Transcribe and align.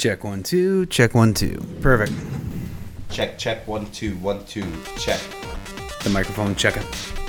Check 0.00 0.24
one, 0.24 0.42
two. 0.42 0.86
Check 0.86 1.14
one, 1.14 1.34
two. 1.34 1.62
Perfect. 1.82 2.14
Check, 3.10 3.36
check, 3.36 3.68
one, 3.68 3.84
two, 3.90 4.16
one, 4.20 4.42
two, 4.46 4.64
check. 4.96 5.20
The 6.02 6.08
microphone 6.08 6.54
checker. 6.54 6.82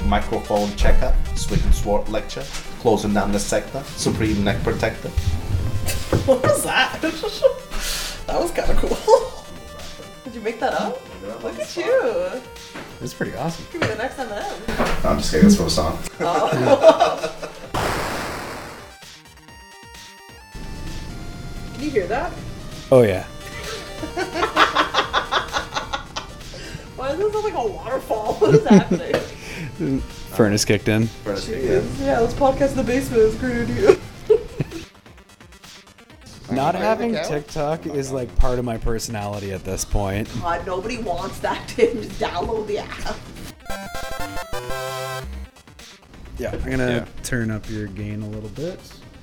Microphone 0.06 0.74
checker, 0.78 1.14
Swig 1.36 1.62
and 1.66 1.76
Sword 1.76 2.08
lecture, 2.08 2.46
closing 2.80 3.14
down 3.14 3.34
the 3.34 3.40
sector, 3.40 3.84
Supreme 3.98 4.46
Neck 4.46 4.64
Protector. 4.64 5.10
What 6.26 6.42
was 6.44 6.64
that? 6.64 7.02
that 7.02 8.40
was 8.40 8.52
kind 8.52 8.72
of 8.72 8.78
cool. 8.78 9.44
Did 10.24 10.36
you 10.36 10.40
make 10.40 10.62
that 10.62 10.74
up? 10.74 10.98
Look 11.44 11.60
at 11.60 11.76
you. 11.76 12.42
That's 13.02 13.14
pretty 13.14 13.36
awesome. 13.36 13.66
Give 13.74 13.82
me 13.82 13.88
the 13.88 13.96
next 13.96 14.18
M&M. 14.18 14.46
I'm 15.04 15.18
just 15.18 15.30
kidding, 15.30 15.50
that's 15.50 15.58
for 15.58 15.66
a 15.66 15.70
song. 15.70 16.00
Can 21.74 21.84
you 21.84 21.90
hear 21.90 22.08
that? 22.08 22.32
Oh 22.92 23.04
yeah. 23.04 23.24
Why 26.96 27.10
does 27.10 27.20
this 27.20 27.32
sound 27.34 27.46
like 27.46 27.54
a 27.54 27.68
waterfall? 27.68 28.34
What 28.40 28.56
is 28.56 28.66
happening? 28.68 30.00
Furnace 30.32 30.66
kicked 30.66 30.88
in. 30.88 31.04
yeah, 31.26 32.20
let's 32.20 32.34
podcast 32.34 32.72
in 32.72 32.78
the 32.78 32.84
basement. 32.84 33.22
It's 33.24 33.36
a 33.36 33.40
great 33.40 33.62
idea. 33.70 33.98
Not 36.52 36.76
having 36.76 37.14
TikTok 37.14 37.86
is 37.86 38.12
like 38.12 38.34
part 38.38 38.60
of 38.60 38.66
my 38.66 38.78
personality 38.78 39.52
at 39.54 39.64
this 39.64 39.86
point. 39.86 40.30
God, 40.42 40.66
nobody 40.66 40.98
wants 40.98 41.40
that, 41.40 41.66
Tim. 41.70 42.02
Just 42.02 42.20
download 42.20 42.68
the 42.68 42.80
app. 42.80 43.16
Yeah, 46.38 46.52
I'm 46.52 46.70
gonna 46.70 46.92
Yeah. 46.92 47.06
turn 47.24 47.52
up 47.52 47.70
your 47.70 47.88
gain 47.88 48.22
a 48.22 48.28
little 48.28 48.50
bit. 48.50 48.80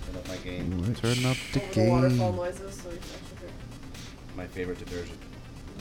Turn 0.06 0.16
up 0.16 0.28
my 0.28 0.36
game. 0.36 0.94
Turn 0.94 1.24
up 1.26 1.36
the 1.52 1.60
The 1.74 1.88
waterfall 1.90 2.28
game. 2.32 2.36
noises, 2.36 2.74
so 2.82 2.90
you 2.90 2.96
can 2.96 3.04
actually 3.04 3.17
My 4.38 4.46
favorite 4.46 4.78
detergent. 4.78 5.18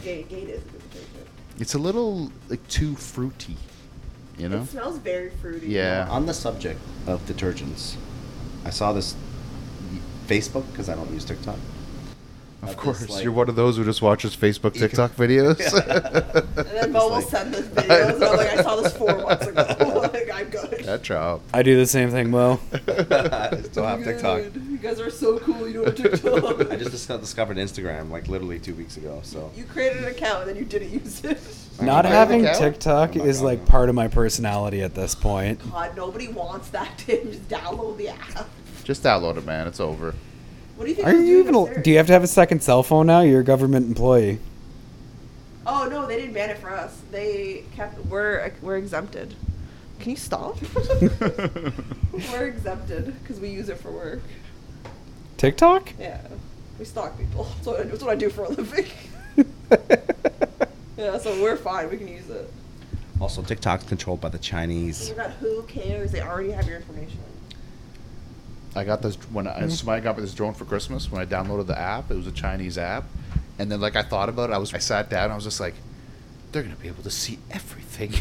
Gain, 0.02 0.26
Gain 0.26 0.48
is 0.48 0.60
a 0.60 0.64
good 0.64 0.90
detergent. 0.90 1.28
It's 1.60 1.74
a 1.74 1.78
little 1.78 2.32
like 2.48 2.66
too 2.66 2.96
fruity, 2.96 3.56
you 4.36 4.48
know? 4.48 4.62
It 4.62 4.70
smells 4.70 4.98
very 4.98 5.30
fruity. 5.30 5.68
Yeah. 5.68 6.08
On 6.10 6.26
the 6.26 6.34
subject 6.34 6.80
of 7.06 7.24
detergents, 7.24 7.94
I 8.64 8.70
saw 8.70 8.92
this 8.92 9.14
Facebook 10.26 10.68
because 10.72 10.88
I 10.88 10.96
don't 10.96 11.08
use 11.12 11.24
TikTok. 11.24 11.56
Of 12.62 12.70
Of 12.70 12.76
course, 12.76 12.98
this, 13.00 13.10
like- 13.10 13.22
you're 13.22 13.32
one 13.32 13.48
of 13.48 13.54
those 13.54 13.76
who 13.76 13.84
just 13.84 14.02
watches 14.02 14.34
Facebook, 14.36 14.74
TikTok 14.74 15.12
videos. 15.12 15.58
And 16.58 16.66
then 16.66 16.92
Mo 16.92 17.04
will 17.06 17.10
like- 17.16 17.24
send 17.28 17.54
us 17.54 17.62
videos, 17.68 18.14
and 18.16 18.24
I'm 18.24 18.36
like, 18.36 18.58
I 18.58 18.62
saw 18.62 18.76
this 18.76 18.96
four 18.96 19.16
months 19.16 19.46
ago. 19.46 20.10
like, 20.12 20.28
I'm 20.34 20.48
good. 20.50 20.70
that 20.84 21.02
job. 21.02 21.40
I 21.54 21.62
do 21.62 21.76
the 21.76 21.86
same 21.86 22.10
thing, 22.10 22.30
Mo. 22.30 22.58
I 22.72 23.60
still 23.62 23.84
have 23.86 24.02
TikTok. 24.02 24.42
You 24.54 24.78
guys 24.78 24.98
are 25.00 25.08
so 25.10 25.38
cool. 25.38 25.68
You 25.68 25.84
don't 25.84 25.98
have 25.98 26.20
TikTok. 26.20 26.72
I 26.72 26.76
just 26.76 27.08
discovered 27.08 27.56
Instagram 27.58 28.10
like 28.10 28.26
literally 28.28 28.58
two 28.58 28.74
weeks 28.74 28.96
ago. 28.96 29.20
So 29.22 29.50
You 29.56 29.64
created 29.64 30.02
an 30.02 30.10
account 30.10 30.40
and 30.40 30.50
then 30.50 30.56
you 30.56 30.64
didn't 30.64 30.90
use 30.90 31.24
it. 31.24 31.38
Not 31.80 32.04
having 32.06 32.42
TikTok 32.42 33.12
I'm 33.12 33.18
not 33.18 33.26
is 33.28 33.38
going 33.38 33.46
like 33.52 33.60
on. 33.60 33.66
part 33.66 33.88
of 33.88 33.94
my 33.94 34.08
personality 34.08 34.82
at 34.82 34.94
this 34.96 35.14
point. 35.14 35.60
God, 35.70 35.96
nobody 35.96 36.26
wants 36.26 36.70
that, 36.70 36.98
Tim. 36.98 37.30
Just 37.30 37.48
download 37.48 37.96
the 37.98 38.08
app. 38.08 38.48
Just 38.82 39.04
download 39.04 39.36
it, 39.36 39.46
man. 39.46 39.68
It's 39.68 39.78
over. 39.80 40.14
What 40.78 40.84
do 40.84 40.90
you 40.90 40.94
think? 40.94 41.08
Are 41.08 41.12
you 41.12 41.40
even? 41.40 41.56
upstairs? 41.56 41.82
Do 41.82 41.90
you 41.90 41.96
have 41.96 42.06
to 42.06 42.12
have 42.12 42.22
a 42.22 42.28
second 42.28 42.62
cell 42.62 42.84
phone 42.84 43.08
now? 43.08 43.22
You're 43.22 43.40
a 43.40 43.44
government 43.44 43.88
employee. 43.88 44.38
Oh 45.66 45.88
no, 45.90 46.06
they 46.06 46.14
didn't 46.14 46.34
ban 46.34 46.50
it 46.50 46.58
for 46.58 46.70
us. 46.70 46.96
They 47.10 47.64
kept. 47.74 47.98
We're 48.06 48.42
uh, 48.42 48.50
we're 48.62 48.76
exempted. 48.76 49.34
Can 49.98 50.10
you 50.10 50.16
stop? 50.16 50.56
we're 52.30 52.46
exempted 52.46 53.06
because 53.20 53.40
we 53.40 53.48
use 53.48 53.68
it 53.68 53.78
for 53.80 53.90
work. 53.90 54.20
TikTok? 55.36 55.94
Yeah, 55.98 56.20
we 56.78 56.84
stalk 56.84 57.18
people. 57.18 57.42
That's 57.42 57.66
what 57.66 57.80
I, 57.80 57.82
that's 57.82 58.02
what 58.04 58.12
I 58.12 58.14
do 58.14 58.30
for 58.30 58.44
a 58.44 58.48
living. 58.48 58.86
yeah, 60.96 61.18
so 61.18 61.42
we're 61.42 61.56
fine. 61.56 61.90
We 61.90 61.96
can 61.96 62.06
use 62.06 62.30
it. 62.30 62.52
also 63.20 63.42
TikTok's 63.42 63.82
controlled 63.82 64.20
by 64.20 64.28
the 64.28 64.38
Chinese. 64.38 65.10
Oh 65.10 65.16
my 65.16 65.24
god, 65.24 65.32
who 65.40 65.64
cares? 65.64 66.12
They 66.12 66.20
already 66.20 66.52
have 66.52 66.68
your 66.68 66.76
information. 66.76 67.18
I 68.78 68.84
got 68.84 69.02
this 69.02 69.16
when 69.32 69.46
I 69.46 69.68
somebody 69.68 70.02
got 70.02 70.16
me 70.16 70.22
this 70.22 70.34
drone 70.34 70.54
for 70.54 70.64
Christmas. 70.64 71.10
When 71.10 71.20
I 71.20 71.26
downloaded 71.26 71.66
the 71.66 71.78
app, 71.78 72.10
it 72.10 72.14
was 72.14 72.26
a 72.26 72.32
Chinese 72.32 72.78
app, 72.78 73.04
and 73.58 73.70
then 73.70 73.80
like 73.80 73.96
I 73.96 74.02
thought 74.02 74.28
about 74.28 74.50
it, 74.50 74.52
I 74.54 74.58
was 74.58 74.72
I 74.74 74.78
sat 74.78 75.10
down, 75.10 75.30
I 75.30 75.34
was 75.34 75.44
just 75.44 75.60
like, 75.60 75.74
they're 76.52 76.62
gonna 76.62 76.76
be 76.76 76.88
able 76.88 77.02
to 77.02 77.10
see 77.10 77.38
everything. 77.50 78.12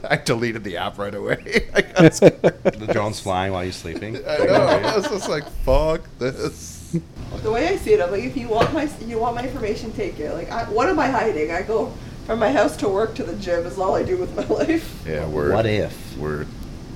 I 0.08 0.16
deleted 0.16 0.64
the 0.64 0.76
app 0.76 0.98
right 0.98 1.14
away. 1.14 1.68
I, 1.74 1.80
got 1.82 2.12
The 2.12 2.88
drone's 2.92 3.20
flying 3.20 3.52
while 3.52 3.64
you're 3.64 3.72
sleeping. 3.72 4.16
I 4.16 4.38
know. 4.38 4.54
I 4.54 4.96
was 4.96 5.08
just 5.08 5.28
like, 5.28 5.48
fuck 5.64 6.02
this. 6.18 6.96
The 7.42 7.50
way 7.50 7.68
I 7.68 7.76
see 7.76 7.92
it, 7.92 8.00
I'm 8.00 8.10
like, 8.10 8.24
if 8.24 8.36
you 8.36 8.48
want 8.48 8.72
my 8.72 8.88
you 9.00 9.18
want 9.18 9.36
my 9.36 9.44
information, 9.44 9.92
take 9.92 10.18
it. 10.18 10.32
Like, 10.32 10.50
I, 10.50 10.64
what 10.64 10.88
am 10.88 10.98
I 10.98 11.08
hiding? 11.08 11.50
I 11.50 11.62
go 11.62 11.92
from 12.26 12.38
my 12.38 12.50
house 12.50 12.76
to 12.78 12.88
work 12.88 13.14
to 13.16 13.24
the 13.24 13.36
gym. 13.36 13.66
Is 13.66 13.78
all 13.78 13.94
I 13.94 14.02
do 14.02 14.16
with 14.16 14.34
my 14.36 14.46
life. 14.46 15.02
Yeah, 15.06 15.26
word. 15.28 15.52
What 15.52 15.66
if 15.66 16.16
Word. 16.16 16.48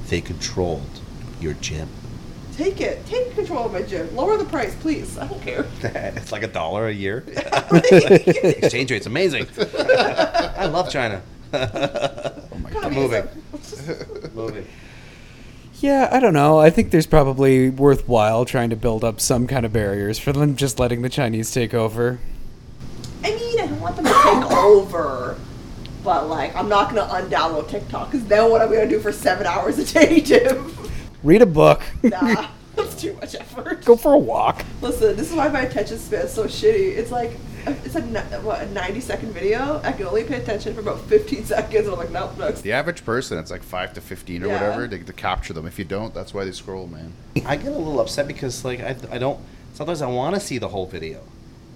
they 0.09 0.21
controlled 0.21 1.01
your 1.41 1.55
gym? 1.55 1.89
Take 2.57 2.81
it. 2.81 3.05
Take 3.07 3.35
control 3.35 3.67
of 3.67 3.73
my 3.73 3.83
gym. 3.83 4.15
Lower 4.15 4.37
the 4.37 4.45
price, 4.45 4.75
please. 4.77 5.19
I 5.19 5.27
don't 5.27 5.43
care. 5.43 5.67
it's 5.83 6.31
like 6.31 6.45
a 6.45 6.49
dollar 6.49 6.87
a 6.87 6.93
year. 6.93 7.25
Like, 7.71 7.85
Exchange 7.93 8.93
rate's 8.93 9.07
amazing. 9.07 9.47
I 9.59 10.67
love 10.67 10.89
China. 10.89 11.21
Oh 11.53 11.59
my 12.63 12.71
god. 12.71 12.85
I'm 12.85 12.95
moving. 12.95 13.29
moving. 14.35 14.67
Yeah, 15.81 16.09
I 16.13 16.21
don't 16.21 16.33
know. 16.33 16.61
I 16.61 16.71
think 16.71 16.93
there's 16.93 17.07
probably 17.07 17.71
worthwhile 17.71 18.45
trying 18.45 18.71
to 18.71 18.77
build 18.77 19.03
up 19.03 19.21
some 19.21 19.47
kind 19.49 19.67
of 19.67 19.73
barriers 19.73 20.19
for 20.19 20.33
them 20.33 20.55
just 20.55 20.79
letting 20.79 21.03
the 21.03 21.09
Chinese 21.09 21.51
take 21.51 21.75
over. 21.75 22.21
I 23.25 23.31
mean, 23.35 23.61
I 23.61 23.67
don't 23.67 23.81
want 23.81 23.97
them 23.97 24.05
to 24.05 24.13
take 24.13 24.57
over. 24.57 25.37
But 26.05 26.29
like, 26.29 26.55
I'm 26.55 26.69
not 26.69 26.95
gonna 26.95 27.13
undownload 27.13 27.69
TikTok 27.69 28.13
because 28.13 28.27
then 28.29 28.51
what 28.51 28.63
am 28.63 28.71
I 28.71 28.77
gonna 28.77 28.89
do 28.89 29.01
for 29.01 29.11
seven 29.11 29.47
hours 29.47 29.79
a 29.79 29.85
day, 29.85 30.21
Jim? 30.21 30.73
Read 31.25 31.43
a 31.43 31.47
book. 31.47 31.83
Nah, 32.05 32.49
that's 32.77 33.01
too 33.01 33.15
much 33.15 33.35
effort. 33.35 33.85
Go 33.85 33.97
for 33.97 34.13
a 34.13 34.19
walk. 34.19 34.65
Listen, 34.83 35.17
this 35.17 35.31
is 35.31 35.35
why 35.37 35.49
my 35.49 35.63
attention 35.63 35.99
span 35.99 36.27
is 36.27 36.33
so 36.33 36.45
shitty. 36.45 36.97
It's 36.97 37.11
like 37.11 37.31
it's 37.67 37.95
a 37.97 38.03
what 38.43 38.61
a 38.61 38.67
90 38.73 39.01
second 39.01 39.33
video. 39.33 39.81
I 39.83 39.93
can 39.93 40.07
only 40.07 40.25
pay 40.25 40.37
attention 40.37 40.75
for 40.75 40.81
about 40.81 41.01
15 41.03 41.45
seconds. 41.47 41.87
And 41.87 41.93
I'm 41.95 41.99
like, 41.99 42.11
nope, 42.11 42.37
next. 42.37 42.61
The 42.61 42.73
average 42.73 43.05
person, 43.05 43.39
it's 43.39 43.51
like 43.51 43.63
five 43.63 43.95
to 43.95 44.01
fifteen 44.03 44.43
or 44.43 44.49
Yeah. 44.49 44.55
whatever 44.55 44.87
to, 44.89 44.99
to 45.03 45.13
capture 45.15 45.53
them. 45.55 45.67
If 45.67 45.79
you 45.79 45.85
don't, 45.87 46.13
that's 46.13 46.35
why 46.35 46.45
they 46.45 46.53
scroll, 46.53 46.87
man. 46.89 47.15
I 47.47 47.57
get 47.57 47.69
a 47.69 47.71
little 47.79 48.01
upset 48.01 48.27
because 48.27 48.65
like 48.65 48.81
I, 48.81 48.95
I 49.11 49.17
don't 49.19 49.41
sometimes 49.73 50.03
I 50.03 50.07
want 50.09 50.35
to 50.35 50.41
see 50.41 50.59
the 50.59 50.69
whole 50.69 50.87
video, 50.87 51.21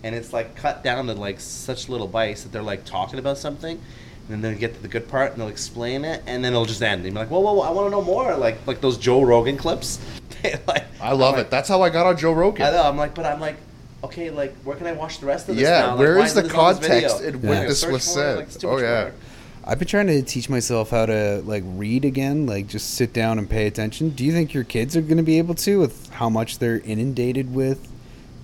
and 0.03 0.15
it's 0.15 0.33
like 0.35 0.57
cut 0.57 0.85
down 0.85 1.07
to 1.07 1.15
like 1.15 1.41
such 1.41 1.89
little 1.89 2.07
bites 2.09 2.43
that 2.43 2.53
they're 2.53 2.63
like 2.63 2.85
talking 2.85 3.19
about 3.19 3.39
something, 3.39 3.81
and 4.29 4.43
then 4.45 4.53
they 4.55 4.59
get 4.59 4.75
to 4.75 4.83
the 4.83 4.89
good 4.89 5.09
part 5.09 5.33
and 5.33 5.41
they'll 5.41 5.49
explain 5.49 6.05
it, 6.05 6.23
and 6.27 6.45
then 6.45 6.53
it'll 6.53 6.67
just 6.67 6.83
end. 6.83 7.05
And 7.05 7.15
you're 7.15 7.23
like, 7.23 7.31
whoa, 7.31 7.41
whoa, 7.41 7.55
whoa 7.55 7.63
I 7.63 7.71
want 7.71 7.87
to 7.87 7.91
know 7.91 8.03
more. 8.03 8.37
Like 8.37 8.59
like 8.67 8.81
those 8.81 8.99
Joe 8.99 9.23
Rogan 9.23 9.57
clips. 9.57 9.99
like, 10.67 10.85
I 11.01 11.13
love 11.13 11.35
I'm 11.35 11.41
it. 11.41 11.51
That's 11.51 11.69
how 11.69 11.83
I 11.83 11.91
got 11.91 12.07
on 12.07 12.17
Joe 12.17 12.33
Rogan. 12.33 12.67
I 12.67 12.71
know. 12.71 12.83
I'm 12.83 12.97
like, 12.97 13.15
but 13.15 13.27
I'm 13.27 13.41
like, 13.41 13.57
okay, 14.05 14.31
like 14.31 14.55
where 14.59 14.77
can 14.77 14.87
I 14.87 14.93
watch 14.93 15.19
the 15.19 15.27
rest 15.27 15.49
of 15.49 15.57
this? 15.57 15.65
Yeah, 15.65 15.81
now? 15.81 15.91
Like, 15.91 15.99
where 15.99 16.17
why 16.19 16.25
is 16.25 16.35
the 16.35 16.43
this 16.43 16.55
on 16.55 16.77
this 16.77 16.79
video? 16.89 17.09
context 17.09 17.25
in 17.25 17.43
when 17.43 17.67
this 17.67 17.85
was 17.87 17.89
for 17.89 17.97
it, 18.41 18.51
said? 18.51 18.63
like, 18.65 18.65
Oh, 18.65 18.79
yeah. 18.79 19.05
work. 19.05 19.15
I've 19.65 19.79
been 19.79 19.89
trying 19.89 20.07
to 20.07 20.23
teach 20.23 20.49
myself 20.49 20.91
how 20.91 21.05
to 21.07 21.43
like 21.45 21.63
read 21.67 22.05
again, 22.07 22.47
like 22.47 22.69
just 22.69 22.95
sit 22.95 23.13
down 23.13 23.39
and 23.39 23.51
pay 23.51 23.67
attention. 23.67 24.11
Do 24.11 24.25
you 24.25 24.33
think 24.33 24.55
your 24.55 24.65
kids 24.65 24.97
are 24.97 25.03
going 25.03 25.19
to 25.19 25.23
be 25.23 25.37
able 25.39 25.55
to 25.57 25.79
with 25.81 26.09
how 26.11 26.31
much 26.31 26.59
they're 26.59 26.79
inundated 26.81 27.53
with 27.55 27.87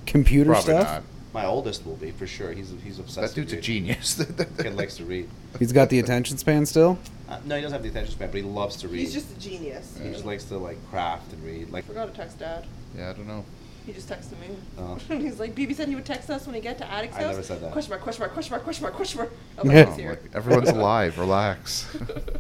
computer 0.05 0.51
Probably 0.51 0.75
stuff? 0.75 0.87
not. 0.87 1.03
My 1.35 1.47
oldest 1.47 1.85
will 1.85 1.97
be 1.97 2.13
for 2.13 2.27
sure. 2.29 2.53
He's 2.53 2.73
he's 2.85 2.99
obsessed. 3.01 3.35
That 3.35 3.41
dude's 3.41 3.53
a 3.53 3.57
with 3.57 3.65
genius. 3.65 4.25
Kid 4.59 4.77
likes 4.77 4.97
to 4.99 5.05
read. 5.05 5.29
He's 5.59 5.73
got 5.73 5.91
the 5.91 5.99
attention 5.99 6.39
span 6.39 6.65
still. 6.65 6.97
Uh, 7.29 7.41
no, 7.45 7.57
he 7.57 7.63
doesn't 7.63 7.75
have 7.75 7.83
the 7.83 7.89
attention 7.89 8.15
span, 8.15 8.31
but 8.31 8.37
he 8.37 8.43
loves 8.43 8.77
to 8.77 8.89
read. 8.89 9.01
He's 9.01 9.13
just 9.13 9.37
a 9.37 9.41
genius. 9.41 9.99
He 10.01 10.11
just 10.11 10.25
likes 10.25 10.45
to 10.45 10.59
like 10.59 10.79
craft 10.91 11.33
and 11.33 11.43
read. 11.43 11.71
Like, 11.73 11.85
forgot 11.87 12.07
to 12.07 12.15
text 12.15 12.39
dad. 12.39 12.65
yeah, 12.97 13.11
I 13.11 13.13
don't 13.15 13.27
know. 13.27 13.45
He 13.85 13.93
just 13.93 14.09
texted 14.09 14.39
me. 14.41 14.57
Oh. 14.79 14.95
He's 15.09 15.39
like, 15.39 15.55
BB 15.55 15.75
said 15.75 15.89
he 15.89 15.95
would 15.95 16.07
text 16.07 16.31
us 16.31 16.47
when 16.47 16.55
he 16.55 16.61
get 16.63 16.79
to 16.79 16.85
Atik's 16.85 17.17
I 17.17 17.23
house. 17.23 17.31
never 17.33 17.43
said 17.43 17.61
that. 17.61 17.73
Question 17.73 17.91
mark, 17.91 18.03
question 18.03 18.21
mark, 18.23 18.33
question 18.33 18.51
mark, 18.53 18.63
question 18.65 18.83
mark, 18.85 18.95
question 18.95 19.19
mark. 19.19 19.33
I'm 19.59 19.69
like, 19.69 19.77
Yeah. 19.77 19.87
he's 19.87 19.97
here. 19.97 20.11
Like, 20.11 20.35
everyone's 20.35 20.71
alive. 20.71 21.19
Relax. 21.19 21.95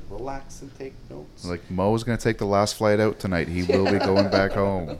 relax 0.08 0.62
and 0.62 0.74
take 0.78 0.94
notes. 1.10 1.44
Like 1.44 1.68
Mo's 1.70 2.02
gonna 2.04 2.16
take 2.16 2.38
the 2.38 2.46
last 2.46 2.76
flight 2.76 2.98
out 3.00 3.18
tonight. 3.18 3.48
He 3.48 3.62
will 3.64 3.84
be 3.92 3.98
going 3.98 4.30
back 4.30 4.52
home. 4.52 4.98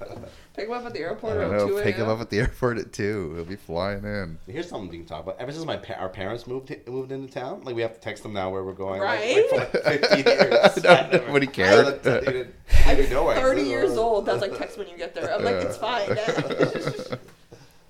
Pick 0.55 0.69
him 0.69 0.73
up 0.75 0.87
at 0.87 0.93
the 0.93 1.01
airport 1.01 1.33
I 1.33 1.37
around 1.43 1.67
2 1.69 1.75
know. 1.77 1.83
Pick 1.83 1.97
him 1.97 2.09
up 2.09 2.21
at 2.21 2.31
the 2.31 2.39
airport 2.41 2.79
at 2.79 2.93
two. 2.93 3.35
He'll 3.35 3.45
be 3.45 3.57
flying 3.57 4.05
in. 4.05 4.39
Here's 4.47 4.69
something 4.69 4.89
we 4.89 4.99
can 4.99 5.07
talk 5.07 5.25
about. 5.25 5.41
Ever 5.41 5.51
since 5.51 5.65
my 5.65 5.77
pa- 5.77 5.95
our 5.95 6.09
parents 6.09 6.47
moved 6.47 6.73
moved 6.87 7.11
into 7.11 7.33
town, 7.33 7.63
like 7.65 7.75
we 7.75 7.83
have 7.83 7.93
to 7.95 8.01
text 8.01 8.23
them 8.23 8.33
now 8.33 8.51
where 8.51 8.63
we're 8.63 8.73
going. 8.73 9.01
Right? 9.01 9.45
Like, 9.53 9.71
for 9.73 9.81
like 9.85 10.01
50 10.25 10.31
years. 10.31 10.85
I 10.85 11.09
never- 11.11 11.27
Nobody 11.27 11.49
I 11.49 11.51
cared. 11.51 11.87
I 12.07 12.95
didn't- 12.95 13.11
know 13.11 13.35
30 13.35 13.63
years 13.63 13.97
old. 13.97 14.27
That's 14.27 14.43
like 14.43 14.57
text 14.57 14.79
when 14.79 14.87
you 14.89 14.97
get 14.97 15.15
there. 15.15 15.35
I'm 15.35 15.43
like, 15.45 15.57
it's 15.57 15.77
fine. 15.77 17.19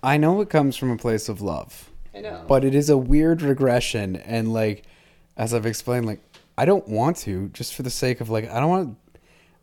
I 0.03 0.17
know 0.17 0.41
it 0.41 0.51
comes 0.51 0.77
from 0.77 0.91
a 0.91 0.97
place 0.97 1.29
of 1.29 1.41
love, 1.41 1.91
I 2.15 2.21
know. 2.21 2.31
Mm. 2.31 2.47
but 2.47 2.65
it 2.65 2.75
is 2.75 2.91
a 2.91 2.97
weird 2.97 3.41
regression. 3.43 4.17
And 4.17 4.53
like, 4.53 4.85
as 5.37 5.55
I've 5.55 5.67
explained, 5.67 6.07
like 6.07 6.21
I 6.59 6.65
don't 6.67 6.87
want 6.89 7.17
to 7.19 7.49
just 7.49 7.75
for 7.75 7.83
the 7.83 7.91
sake 7.91 8.21
of 8.21 8.29
like 8.31 8.51
I 8.51 8.61
don't 8.61 8.69
want, 8.71 8.97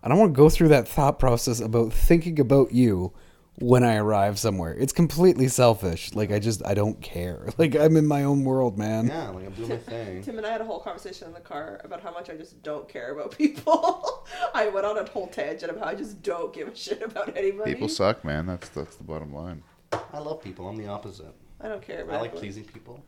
I 0.03 0.09
don't 0.09 0.18
want 0.18 0.33
to 0.33 0.38
go 0.38 0.50
through 0.50 0.69
that 0.69 0.88
thought 0.88 1.19
process 1.19 1.59
about 1.59 1.94
thinking 1.94 2.39
about 2.39 2.71
you 2.71 3.13
when 3.56 3.83
I 3.83 3.98
arrive 3.98 4.39
somewhere. 4.39 4.74
It's 4.74 4.94
completely 4.94 5.48
selfish. 5.48 6.15
Like 6.15 6.31
I 6.31 6.39
just 6.39 6.65
I 6.65 6.74
don't 6.74 7.00
care. 7.01 7.50
Like 7.57 7.75
I'm 7.75 7.95
in 7.98 8.07
my 8.07 8.24
own 8.24 8.44
world, 8.44 8.77
man. 8.80 9.07
Yeah, 9.07 9.30
like 9.30 9.45
I'm 9.45 9.53
doing 9.53 9.69
my 9.69 9.77
thing. 9.77 10.24
Tim 10.24 10.38
and 10.38 10.48
I 10.48 10.51
had 10.51 10.62
a 10.62 10.65
whole 10.65 10.80
conversation 10.80 11.27
in 11.27 11.33
the 11.33 11.39
car 11.42 11.80
about 11.83 12.01
how 12.01 12.12
much 12.12 12.30
I 12.30 12.36
just 12.36 12.63
don't 12.63 12.89
care 12.89 13.12
about 13.12 13.31
people. 13.38 14.25
I 14.56 14.68
went 14.69 14.86
on 14.88 14.98
a 14.98 15.06
whole 15.07 15.27
tangent 15.27 15.69
about 15.71 15.83
how 15.83 15.92
I 15.92 15.95
just 15.95 16.24
don't 16.24 16.51
give 16.51 16.69
a 16.69 16.75
shit 16.75 17.03
about 17.03 17.38
anybody. 17.38 17.74
People 17.74 17.89
suck, 17.89 18.24
man. 18.25 18.48
That's 18.48 18.69
that's 18.69 18.95
the 18.95 19.03
bottom 19.03 19.33
line. 19.33 19.62
I 19.92 20.19
love 20.19 20.42
people. 20.42 20.68
I'm 20.68 20.77
the 20.77 20.88
opposite. 20.88 21.36
I 21.59 21.68
don't 21.68 21.81
care 21.81 22.01
about. 22.03 22.15
I 22.15 22.21
like 22.21 22.30
everyone. 22.30 22.42
pleasing 22.42 22.63
people. 22.63 23.03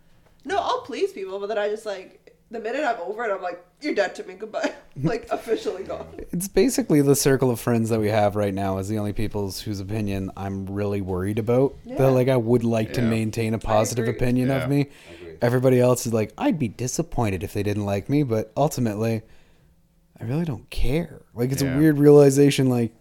No, 0.46 0.58
I'll 0.60 0.82
please 0.82 1.12
people, 1.14 1.40
but 1.40 1.48
then 1.48 1.58
I 1.58 1.70
just 1.70 1.86
like 1.86 2.33
the 2.54 2.60
minute 2.60 2.84
I'm 2.84 3.00
over 3.02 3.26
it, 3.26 3.34
I'm 3.34 3.42
like, 3.42 3.64
you're 3.82 3.96
dead 3.96 4.16
to 4.16 4.24
me. 4.24 4.36
Goodbye. 4.36 4.72
like 5.04 5.28
officially 5.32 5.84
gone. 5.84 6.08
It's 6.32 6.48
basically 6.48 7.02
the 7.02 7.16
circle 7.16 7.50
of 7.52 7.60
friends 7.60 7.90
that 7.90 8.00
we 8.00 8.10
have 8.10 8.36
right 8.36 8.54
now 8.54 8.78
is 8.78 8.88
the 8.88 8.98
only 9.00 9.12
people's 9.14 9.60
whose 9.62 9.80
opinion 9.80 10.32
I'm 10.38 10.66
really 10.68 11.02
worried 11.02 11.40
about. 11.40 11.76
Yeah. 11.84 11.98
That 11.98 12.12
like 12.12 12.28
I 12.30 12.38
would 12.38 12.64
like 12.64 12.94
to 12.94 13.02
maintain 13.02 13.54
a 13.54 13.60
positive 13.60 14.08
opinion 14.08 14.50
Yeah. 14.50 14.64
of 14.64 14.70
me. 14.70 14.88
I. 15.10 15.36
Everybody 15.42 15.80
else 15.82 16.06
is 16.06 16.14
like, 16.14 16.32
I'd 16.38 16.58
be 16.60 16.70
disappointed 16.70 17.44
if 17.44 17.52
they 17.54 17.64
didn't 17.64 17.86
like 17.86 18.08
me, 18.10 18.24
but 18.24 18.54
ultimately, 18.56 19.24
I 20.20 20.24
really 20.24 20.46
don't 20.46 20.70
care. 20.70 21.22
Like 21.34 21.52
it's 21.52 21.62
Yeah. 21.62 21.76
a 21.76 21.78
weird 21.78 21.98
realization. 21.98 22.70
Like 22.70 22.94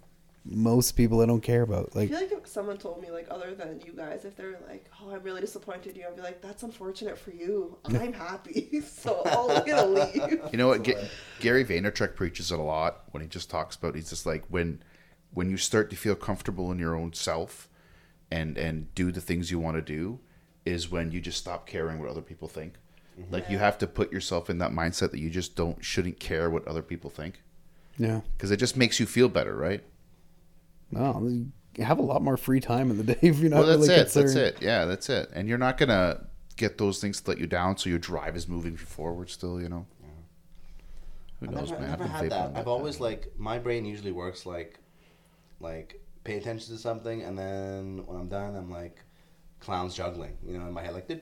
most 0.45 0.93
people, 0.93 1.21
I 1.21 1.27
don't 1.27 1.41
care 1.41 1.63
about. 1.63 1.95
Like, 1.95 2.11
I 2.11 2.19
feel 2.19 2.21
like 2.21 2.33
if 2.33 2.47
someone 2.49 2.77
told 2.77 3.01
me 3.01 3.11
like 3.11 3.27
other 3.31 3.55
than 3.55 3.81
you 3.87 3.93
guys, 3.93 4.25
if 4.25 4.37
they're 4.37 4.59
like, 4.69 4.91
"Oh, 5.01 5.11
I'm 5.11 5.23
really 5.23 5.41
disappointed 5.41 5.95
in 5.95 6.03
you," 6.03 6.07
I'd 6.09 6.17
be 6.17 6.23
like, 6.23 6.43
"That's 6.43 6.63
unfortunate 6.63 7.19
for 7.19 7.31
you. 7.31 7.79
I'm 7.85 8.13
happy, 8.13 8.81
so 8.87 9.23
oh, 9.27 9.55
I'm 9.55 9.67
gonna 9.67 9.87
leave." 9.87 10.41
You 10.51 10.59
know 10.59 10.69
what? 10.69 10.83
Ga- 10.83 11.09
Gary 11.41 11.65
Vaynerchuk 11.65 12.17
preaches 12.17 12.51
it 12.51 12.59
a 12.59 12.63
lot 12.63 13.05
when 13.13 13.23
he 13.23 13.29
just 13.29 13.51
talks 13.51 13.77
about. 13.77 13.95
He's 13.95 14.11
just 14.11 14.27
like 14.27 14.45
when 14.49 14.83
when 15.33 15.49
you 15.49 15.57
start 15.57 15.91
to 15.91 15.97
feel 15.97 16.15
comfortable 16.15 16.73
in 16.73 16.79
your 16.79 16.97
own 16.97 17.13
self, 17.13 17.69
and 18.31 18.59
and 18.59 18.93
do 18.95 19.13
the 19.13 19.21
things 19.21 19.51
you 19.51 19.61
want 19.61 19.77
to 19.77 19.83
do, 19.83 20.19
is 20.65 20.91
when 20.91 21.13
you 21.13 21.21
just 21.21 21.39
stop 21.39 21.67
caring 21.67 22.01
what 22.01 22.09
other 22.09 22.23
people 22.23 22.49
think. 22.49 22.75
Mm-hmm. 23.19 23.33
Like 23.33 23.49
you 23.49 23.59
have 23.59 23.79
to 23.79 23.87
put 23.87 24.13
yourself 24.13 24.51
in 24.51 24.59
that 24.59 24.73
mindset 24.73 25.13
that 25.13 25.21
you 25.21 25.31
just 25.31 25.55
don't 25.55 25.85
shouldn't 25.85 26.19
care 26.19 26.51
what 26.51 26.67
other 26.67 26.83
people 26.83 27.11
think 27.11 27.43
yeah, 27.99 28.21
because 28.37 28.51
it 28.51 28.57
just 28.57 28.77
makes 28.77 28.99
you 29.01 29.07
feel 29.07 29.29
better, 29.29 29.55
right? 29.55 29.83
No, 30.93 31.29
you 31.77 31.85
have 31.85 31.99
a 31.99 32.03
lot 32.03 32.23
more 32.23 32.37
free 32.37 32.61
time 32.61 32.91
in 32.91 32.99
the 32.99 33.05
day 33.05 33.19
if 33.23 33.39
you're 33.39 33.51
not 33.51 33.61
well, 33.61 33.67
that's 33.67 33.89
really 33.89 33.95
it. 34.01 34.03
concerned. 34.05 34.29
That's 34.29 34.61
it. 34.61 34.63
Yeah, 34.63 34.85
that's 34.85 35.09
it. 35.09 35.31
And 35.35 35.49
you're 35.49 35.59
not 35.59 35.79
gonna 35.79 36.27
get 36.57 36.79
those 36.79 37.01
things 37.01 37.21
to 37.21 37.31
let 37.31 37.39
you 37.39 37.47
down, 37.47 37.77
so 37.77 37.91
your 37.91 37.99
drive 37.99 38.37
is 38.37 38.47
moving 38.49 38.77
forward. 38.77 39.31
Still, 39.31 39.61
you 39.61 39.69
know. 39.69 39.87
Who 41.41 41.49
I've 41.49 41.55
knows, 41.55 41.71
never, 41.71 41.83
man? 41.83 41.93
I've 41.93 41.99
never 41.99 42.13
had 42.13 42.25
vaping 42.25 42.29
that. 42.31 42.57
I've 42.57 42.69
always 42.69 43.01
like 43.01 43.33
my 43.37 43.59
brain 43.59 43.85
usually 43.85 44.13
works 44.13 44.47
like, 44.47 44.79
like 45.59 46.01
pay 46.25 46.37
attention 46.37 46.75
to 46.75 46.81
something, 46.81 47.23
and 47.23 47.37
then 47.37 48.05
when 48.07 48.17
I'm 48.21 48.29
done, 48.29 48.55
I'm 48.55 48.71
like, 48.71 49.03
clowns 49.63 49.95
juggling. 49.95 50.37
You 50.47 50.59
know, 50.59 50.67
in 50.67 50.73
my 50.73 50.83
head, 50.83 50.93
like. 50.95 51.07
Yeah, 51.09 51.17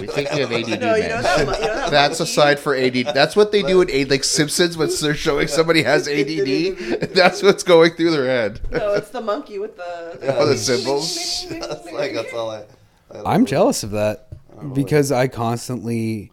we 0.00 0.06
think 0.06 0.30
we 0.32 0.40
have 0.40 0.52
ADD, 0.52 0.80
No, 0.80 0.94
you 0.96 1.02
man. 1.02 1.08
know 1.10 1.22
that. 1.22 1.38
You 1.38 1.44
know 1.46 1.90
That's 1.90 2.18
monkey? 2.18 2.22
aside 2.32 2.58
for 2.58 2.74
ADD. 2.74 3.14
That's 3.14 3.36
what 3.36 3.52
they 3.52 3.62
do 3.62 3.80
in 3.80 3.90
A 3.90 4.04
like 4.06 4.24
Simpsons 4.24 4.76
when 4.76 4.90
they're 5.00 5.14
showing 5.14 5.48
somebody 5.48 5.82
has 5.84 6.08
ADD. 6.08 7.10
That's 7.14 7.42
what's 7.42 7.62
going 7.62 7.92
through 7.92 8.10
their 8.10 8.26
head. 8.26 8.60
No, 8.70 8.94
it's 8.94 9.10
the 9.10 9.20
monkey 9.20 9.58
with 9.58 9.76
the. 9.76 10.18
Oh, 10.38 10.46
the 10.46 10.56
symbols. 10.56 11.46
that's 11.48 11.90
like 11.92 12.12
that's 12.14 12.32
all 12.34 12.50
I. 12.50 12.64
I 13.12 13.34
I'm 13.34 13.46
jealous 13.46 13.82
of 13.82 13.92
that 13.92 14.28
Oh, 14.58 14.68
because 14.68 15.12
I 15.12 15.28
constantly 15.28 16.32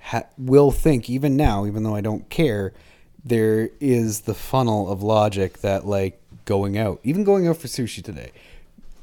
ha- 0.00 0.24
will 0.36 0.70
think, 0.72 1.08
even 1.08 1.36
now, 1.36 1.64
even 1.66 1.82
though 1.84 1.94
I 1.94 2.00
don't 2.00 2.28
care, 2.28 2.72
there 3.24 3.70
is 3.80 4.22
the 4.22 4.34
funnel 4.34 4.90
of 4.90 5.02
logic 5.02 5.58
that, 5.58 5.86
like, 5.86 6.20
going 6.44 6.76
out, 6.76 6.98
even 7.04 7.22
going 7.24 7.46
out 7.46 7.56
for 7.58 7.68
sushi 7.68 8.02
today, 8.02 8.32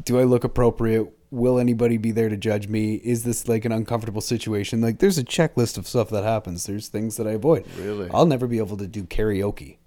do 0.03 0.19
I 0.19 0.23
look 0.23 0.43
appropriate? 0.43 1.07
Will 1.31 1.59
anybody 1.59 1.97
be 1.97 2.11
there 2.11 2.29
to 2.29 2.37
judge 2.37 2.67
me? 2.67 2.95
Is 2.95 3.23
this 3.23 3.47
like 3.47 3.65
an 3.65 3.71
uncomfortable 3.71 4.21
situation? 4.21 4.81
Like, 4.81 4.99
there's 4.99 5.17
a 5.17 5.23
checklist 5.23 5.77
of 5.77 5.87
stuff 5.87 6.09
that 6.09 6.23
happens. 6.23 6.65
There's 6.65 6.87
things 6.87 7.17
that 7.17 7.27
I 7.27 7.31
avoid. 7.31 7.65
Really? 7.77 8.09
I'll 8.11 8.25
never 8.25 8.47
be 8.47 8.57
able 8.57 8.77
to 8.77 8.87
do 8.87 9.03
karaoke. 9.03 9.77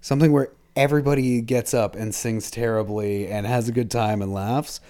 Something 0.00 0.32
where 0.32 0.52
everybody 0.74 1.40
gets 1.40 1.74
up 1.74 1.94
and 1.94 2.14
sings 2.14 2.50
terribly 2.50 3.28
and 3.28 3.46
has 3.46 3.68
a 3.68 3.72
good 3.72 3.90
time 3.90 4.22
and 4.22 4.32
laughs. 4.32 4.80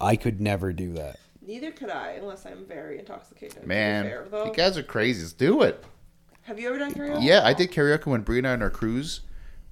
I 0.00 0.16
could 0.16 0.40
never 0.40 0.72
do 0.72 0.92
that. 0.94 1.18
Neither 1.46 1.70
could 1.70 1.90
I, 1.90 2.12
unless 2.12 2.46
I'm 2.46 2.64
very 2.66 2.98
intoxicated. 2.98 3.66
Man, 3.66 4.04
fair, 4.04 4.26
you 4.46 4.52
guys 4.54 4.78
are 4.78 4.82
crazy. 4.82 5.22
Let's 5.22 5.32
do 5.34 5.62
it. 5.62 5.84
Have 6.42 6.58
you 6.58 6.68
ever 6.68 6.78
done 6.78 6.92
karaoke? 6.92 7.22
Yeah, 7.22 7.42
I 7.44 7.52
did 7.54 7.70
karaoke 7.70 8.06
when 8.06 8.24
Brina 8.24 8.52
and 8.54 8.62
our 8.62 8.70
cruise 8.70 9.20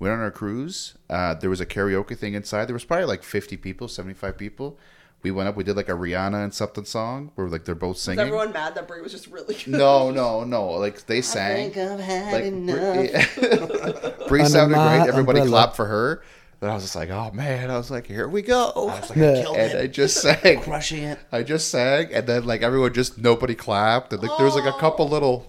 went 0.03 0.13
on 0.15 0.21
our 0.21 0.31
cruise. 0.31 0.95
Uh, 1.09 1.35
there 1.35 1.49
was 1.51 1.61
a 1.61 1.67
karaoke 1.67 2.17
thing 2.17 2.35
inside. 2.35 2.67
There 2.67 2.75
was 2.75 2.85
probably 2.85 3.07
like 3.07 3.23
50 3.23 3.57
people, 3.57 3.89
75 3.89 4.37
people. 4.37 4.79
We 5.23 5.31
went 5.31 5.49
up. 5.49 5.57
We 5.57 5.63
did 5.63 5.77
like 5.77 5.89
a 5.89 5.93
Rihanna 5.93 6.43
and 6.43 6.53
something 6.53 6.85
song 6.85 7.31
where 7.37 7.47
like 7.49 7.65
they're 7.65 7.77
both 7.77 7.91
Was 7.95 8.03
singing. 8.03 8.19
everyone 8.21 8.53
mad 8.53 8.75
that 8.75 8.89
Brie 8.89 9.01
was 9.01 9.13
just 9.13 9.29
really 9.29 9.55
good? 9.55 9.69
No, 9.69 10.11
no, 10.11 10.43
no. 10.43 10.71
Like 10.73 11.07
they 11.07 11.21
sang. 11.23 11.53
I 11.53 11.71
think 11.71 11.77
I've 11.77 12.01
had 12.01 12.33
like 12.33 12.45
enough. 12.45 13.37
Bree, 13.37 14.27
Bree 14.29 14.41
Under 14.41 14.51
sounded 14.51 14.77
my 14.77 14.97
great. 14.99 15.09
Everybody 15.09 15.41
umbrella. 15.41 15.49
clapped 15.49 15.77
for 15.77 15.87
her. 15.87 16.23
But 16.59 16.71
I 16.71 16.75
was 16.75 16.83
just 16.83 16.97
like, 16.97 17.11
oh 17.11 17.31
man. 17.33 17.71
I 17.71 17.77
was 17.77 17.89
like, 17.91 18.07
here 18.09 18.27
we 18.29 18.43
go. 18.43 18.73
I 18.75 18.79
was 19.01 19.11
like, 19.11 19.19
Yeah. 19.19 19.31
I 19.31 19.43
killed 19.43 19.57
and 19.57 19.79
I 19.79 19.87
just 19.87 20.17
sang. 20.21 20.61
Crushing 20.63 21.05
it. 21.05 21.19
I 21.31 21.45
just 21.45 21.69
sang, 21.71 22.13
and 22.13 22.27
then 22.27 22.45
like 22.45 22.63
everyone 22.63 22.93
just 22.93 23.17
nobody 23.19 23.55
clapped, 23.55 24.13
and 24.13 24.21
like 24.23 24.37
there 24.39 24.47
was 24.47 24.57
like 24.57 24.67
a 24.73 24.77
couple 24.79 25.09
little, 25.09 25.47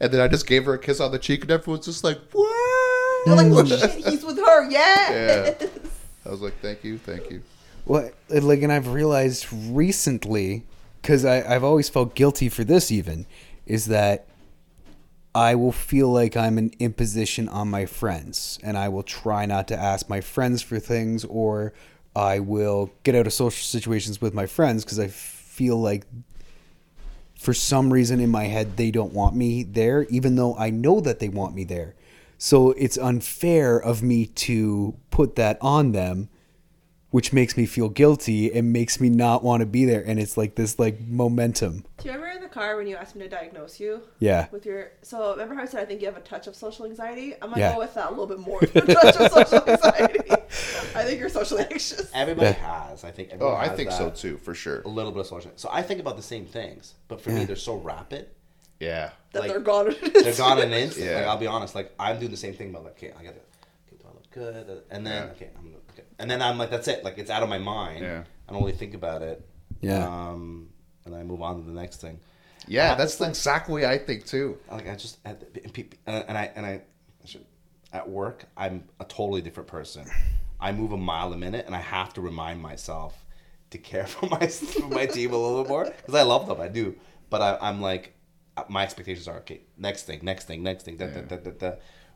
and 0.00 0.10
then 0.12 0.20
I 0.22 0.28
just 0.28 0.46
gave 0.46 0.64
her 0.64 0.72
a 0.74 0.78
kiss 0.78 0.98
on 1.00 1.12
the 1.12 1.18
cheek, 1.18 1.42
and 1.42 1.50
everyone's 1.50 1.84
just 1.84 2.04
like, 2.04 2.18
what? 2.32 2.63
We're 3.26 3.34
like, 3.34 3.46
oh 3.46 3.62
mm. 3.62 3.80
shit, 3.80 4.04
he's 4.06 4.24
with 4.24 4.38
her. 4.38 4.70
Yeah. 4.70 5.12
Yeah. 5.12 5.68
I 6.26 6.30
was 6.30 6.40
like, 6.40 6.58
thank 6.60 6.84
you, 6.84 6.98
thank 6.98 7.30
you. 7.30 7.42
Well, 7.86 8.10
like, 8.30 8.62
and 8.62 8.72
I've 8.72 8.88
realized 8.88 9.46
recently, 9.52 10.64
because 11.02 11.24
I've 11.24 11.64
always 11.64 11.88
felt 11.88 12.14
guilty 12.14 12.48
for 12.48 12.64
this, 12.64 12.90
even, 12.90 13.26
is 13.66 13.86
that 13.86 14.26
I 15.34 15.54
will 15.54 15.72
feel 15.72 16.08
like 16.10 16.36
I'm 16.36 16.56
an 16.56 16.72
imposition 16.78 17.48
on 17.48 17.68
my 17.68 17.86
friends, 17.86 18.58
and 18.62 18.78
I 18.78 18.88
will 18.88 19.02
try 19.02 19.44
not 19.44 19.68
to 19.68 19.78
ask 19.78 20.08
my 20.08 20.20
friends 20.20 20.62
for 20.62 20.78
things, 20.78 21.24
or 21.24 21.74
I 22.16 22.38
will 22.38 22.92
get 23.02 23.14
out 23.14 23.26
of 23.26 23.32
social 23.32 23.64
situations 23.64 24.20
with 24.20 24.32
my 24.32 24.46
friends 24.46 24.84
because 24.84 25.00
I 25.00 25.08
feel 25.08 25.80
like 25.80 26.06
for 27.38 27.52
some 27.52 27.92
reason 27.92 28.20
in 28.20 28.30
my 28.30 28.44
head 28.44 28.76
they 28.76 28.90
don't 28.90 29.12
want 29.12 29.34
me 29.34 29.62
there, 29.64 30.04
even 30.04 30.36
though 30.36 30.56
I 30.56 30.70
know 30.70 31.00
that 31.00 31.18
they 31.18 31.28
want 31.28 31.54
me 31.54 31.64
there. 31.64 31.94
So 32.44 32.72
it's 32.72 32.98
unfair 32.98 33.78
of 33.82 34.02
me 34.02 34.26
to 34.26 34.98
put 35.08 35.36
that 35.36 35.56
on 35.62 35.92
them 35.92 36.28
which 37.08 37.32
makes 37.32 37.56
me 37.56 37.64
feel 37.64 37.88
guilty 37.88 38.52
and 38.52 38.70
makes 38.70 39.00
me 39.00 39.08
not 39.08 39.42
want 39.42 39.60
to 39.60 39.66
be 39.66 39.86
there 39.86 40.02
and 40.06 40.20
it's 40.20 40.36
like 40.36 40.54
this 40.56 40.78
like 40.78 41.00
momentum 41.00 41.84
Do 41.98 42.08
you 42.08 42.14
remember 42.16 42.36
in 42.36 42.42
the 42.42 42.48
car 42.50 42.76
when 42.76 42.86
you 42.86 42.96
asked 42.96 43.16
me 43.16 43.22
to 43.22 43.30
diagnose 43.30 43.80
you? 43.80 44.02
yeah 44.18 44.48
With 44.50 44.66
your 44.66 44.90
so 45.00 45.30
remember 45.32 45.54
how 45.54 45.62
I 45.62 45.64
said 45.64 45.80
I 45.80 45.86
think 45.86 46.02
you 46.02 46.06
have 46.06 46.18
a 46.18 46.20
touch 46.20 46.46
of 46.46 46.54
social 46.54 46.84
anxiety? 46.84 47.32
I'm 47.40 47.48
gonna 47.48 47.60
Yeah. 47.62 47.72
go 47.72 47.78
with 47.78 47.94
that 47.94 48.08
a 48.08 48.10
little 48.10 48.26
bit 48.26 48.40
more 48.40 48.60
touch 48.60 49.16
of 49.16 49.32
social 49.32 49.66
anxiety. 49.66 50.30
I 50.94 51.02
think 51.04 51.18
you're 51.20 51.30
socially 51.30 51.62
anxious. 51.70 52.10
Everybody 52.12 52.48
Yeah. 52.48 52.88
has. 52.90 53.04
I 53.04 53.10
think. 53.10 53.30
Oh, 53.40 53.54
I 53.54 53.68
has 53.68 53.76
think 53.78 53.90
so 53.90 54.10
too, 54.10 54.36
for 54.36 54.52
sure. 54.54 54.82
A 54.82 54.88
little 54.88 55.12
bit 55.12 55.20
of 55.20 55.26
social. 55.26 55.50
Anxiety. 55.50 55.60
So 55.62 55.68
I 55.72 55.80
think 55.82 55.98
about 56.00 56.16
the 56.18 56.22
same 56.22 56.44
things, 56.44 56.94
but 57.08 57.22
for 57.22 57.30
me, 57.30 57.44
they're 57.46 57.56
so 57.56 57.76
rapid. 57.76 58.26
Yeah. 58.84 59.10
That 59.32 59.40
like, 59.40 59.50
they're 59.50 59.60
gone. 59.60 59.94
They're 60.22 60.34
gone 60.34 60.58
in 60.58 60.68
an 60.68 60.72
instant. 60.74 61.06
Yeah. 61.06 61.16
Like 61.18 61.26
I'll 61.26 61.38
be 61.38 61.46
honest. 61.46 61.74
Like 61.74 61.92
I'm 61.98 62.18
doing 62.18 62.30
the 62.30 62.36
same 62.36 62.54
thing, 62.54 62.72
but 62.72 62.84
like, 62.84 62.92
okay, 62.96 63.12
I 63.18 63.22
gotta. 63.22 63.36
Okay, 63.86 63.96
do 64.00 64.04
I 64.08 64.12
look 64.14 64.30
good? 64.30 64.82
And 64.90 65.06
then 65.06 65.26
Yeah. 65.26 65.32
okay, 65.32 65.50
I'm 65.58 65.74
okay. 65.92 66.04
And 66.18 66.30
then 66.30 66.40
I'm 66.42 66.58
like, 66.58 66.70
that's 66.70 66.88
it. 66.88 67.04
Like 67.04 67.18
it's 67.18 67.30
out 67.30 67.42
of 67.42 67.48
my 67.48 67.58
mind. 67.58 68.00
Yeah. 68.04 68.24
I 68.48 68.52
don't 68.52 68.62
really 68.62 68.76
think 68.76 68.94
about 68.94 69.22
it. 69.22 69.44
Yeah. 69.80 70.06
Um, 70.06 70.68
and 71.04 71.12
then 71.12 71.20
I 71.20 71.24
move 71.24 71.42
on 71.42 71.56
to 71.56 71.62
the 71.62 71.72
next 71.78 72.00
thing. 72.00 72.18
Yeah, 72.66 72.92
Uh, 72.92 72.94
that's 72.94 73.12
it's 73.12 73.18
the 73.18 73.24
like- 73.24 73.30
exact 73.30 73.68
way 73.68 73.84
I 73.86 73.98
think 73.98 74.24
too. 74.26 74.58
like 74.70 74.88
I 74.88 74.94
just 74.94 75.18
at 75.24 75.52
the, 75.54 75.62
and 75.64 75.72
peop- 75.72 75.96
and 76.06 76.24
and 76.28 76.38
I 76.38 76.44
and 76.56 76.64
I, 76.64 76.70
I 77.22 77.26
should, 77.26 77.44
at 77.92 78.08
work 78.08 78.44
I'm 78.56 78.84
a 79.00 79.04
totally 79.04 79.42
different 79.42 79.68
person. 79.68 80.06
I 80.60 80.72
move 80.72 80.92
a 80.92 80.96
mile 80.96 81.32
a 81.32 81.36
minute, 81.36 81.66
and 81.66 81.74
I 81.74 81.80
have 81.80 82.14
to 82.14 82.20
remind 82.22 82.62
myself 82.62 83.12
to 83.70 83.78
care 83.78 84.06
for 84.14 84.26
my 84.28 84.46
for 84.46 84.86
my 84.88 85.04
team 85.06 85.32
a 85.32 85.36
little 85.36 85.62
bit 85.62 85.68
more 85.68 85.84
because 85.84 86.14
I 86.14 86.22
love 86.22 86.46
them, 86.46 86.60
I 86.60 86.68
do. 86.68 86.94
But 87.28 87.42
I, 87.42 87.58
I'm 87.68 87.80
like, 87.82 88.14
my 88.68 88.82
expectations 88.82 89.28
are 89.28 89.38
okay. 89.38 89.60
Next 89.76 90.04
thing, 90.04 90.20
next 90.22 90.44
thing, 90.46 90.62
next 90.62 90.84
thing. 90.84 90.96
Da, 90.96 91.06
da, 91.06 91.20
da, 91.22 91.36
da, 91.36 91.50
da. 91.50 91.72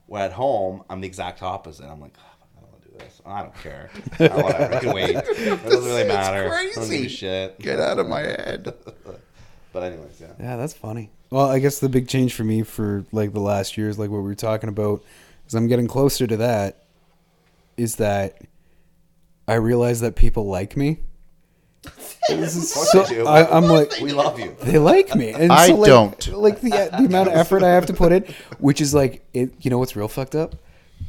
When 0.06 0.22
at 0.22 0.32
home, 0.32 0.82
I'm 0.88 1.00
the 1.00 1.06
exact 1.06 1.42
opposite. 1.42 1.86
I'm 1.86 2.00
like. 2.00 2.16
"Oh, 2.18 2.24
I 2.56 2.60
don't 2.60 2.70
want 2.70 2.82
to 2.82 2.88
do 2.88 2.94
this. 2.98 3.20
I 3.26 3.42
don't 3.42 3.54
care. 3.56 3.90
I 4.18 4.42
whatever. 4.42 4.74
I 4.74 4.80
can 4.80 4.94
wait. 4.94 5.16
It 5.16 5.64
doesn't 5.64 5.84
really 5.84 6.02
It's 6.02 6.08
matter. 6.08 6.52
I 6.52 6.64
don't 6.64 6.74
give 6.74 6.82
a 6.84 6.86
crazy. 6.86 7.08
shit. 7.08 7.58
Get 7.58 7.80
out 7.80 7.98
of 7.98 8.08
my 8.08 8.20
head. 8.20 8.74
But 9.70 9.82
anyways, 9.92 10.18
yeah. 10.20 10.28
yeah 10.40 10.56
that's 10.56 10.72
funny 10.72 11.10
well 11.30 11.46
i 11.46 11.58
guess 11.58 11.78
the 11.78 11.90
big 11.90 12.08
change 12.08 12.32
for 12.34 12.42
me 12.42 12.62
for 12.62 13.04
like 13.12 13.34
the 13.34 13.38
last 13.40 13.76
year 13.76 13.90
is 13.90 13.98
like 13.98 14.08
what 14.08 14.16
we 14.16 14.22
were 14.24 14.34
talking 14.34 14.70
about 14.70 15.04
is 15.46 15.54
i'm 15.54 15.68
getting 15.68 15.86
closer 15.86 16.26
to 16.26 16.38
that 16.38 16.84
is 17.76 17.96
that 17.96 18.40
i 19.46 19.52
realize 19.54 20.00
that 20.00 20.16
people 20.16 20.46
like 20.46 20.74
me 20.74 21.00
this 22.28 22.56
is 22.56 22.72
so, 22.72 23.02
they. 23.04 23.22
I, 23.22 23.44
i'm 23.56 23.64
like 23.64 24.00
We 24.00 24.12
love 24.12 24.38
you. 24.38 24.56
they 24.62 24.78
like 24.78 25.14
me 25.14 25.30
and 25.30 25.50
I 25.52 25.68
so, 25.68 25.76
like, 25.76 25.88
don't. 25.88 26.32
like 26.34 26.60
the 26.60 26.70
the 26.70 27.04
amount 27.06 27.28
of 27.28 27.34
effort 27.34 27.62
i 27.62 27.70
have 27.70 27.86
to 27.86 27.92
put 27.94 28.12
in 28.12 28.24
which 28.58 28.80
is 28.80 28.92
like 28.92 29.24
it 29.32 29.54
you 29.60 29.70
know 29.70 29.78
what's 29.78 29.96
real 29.96 30.08
fucked 30.08 30.34
up 30.34 30.56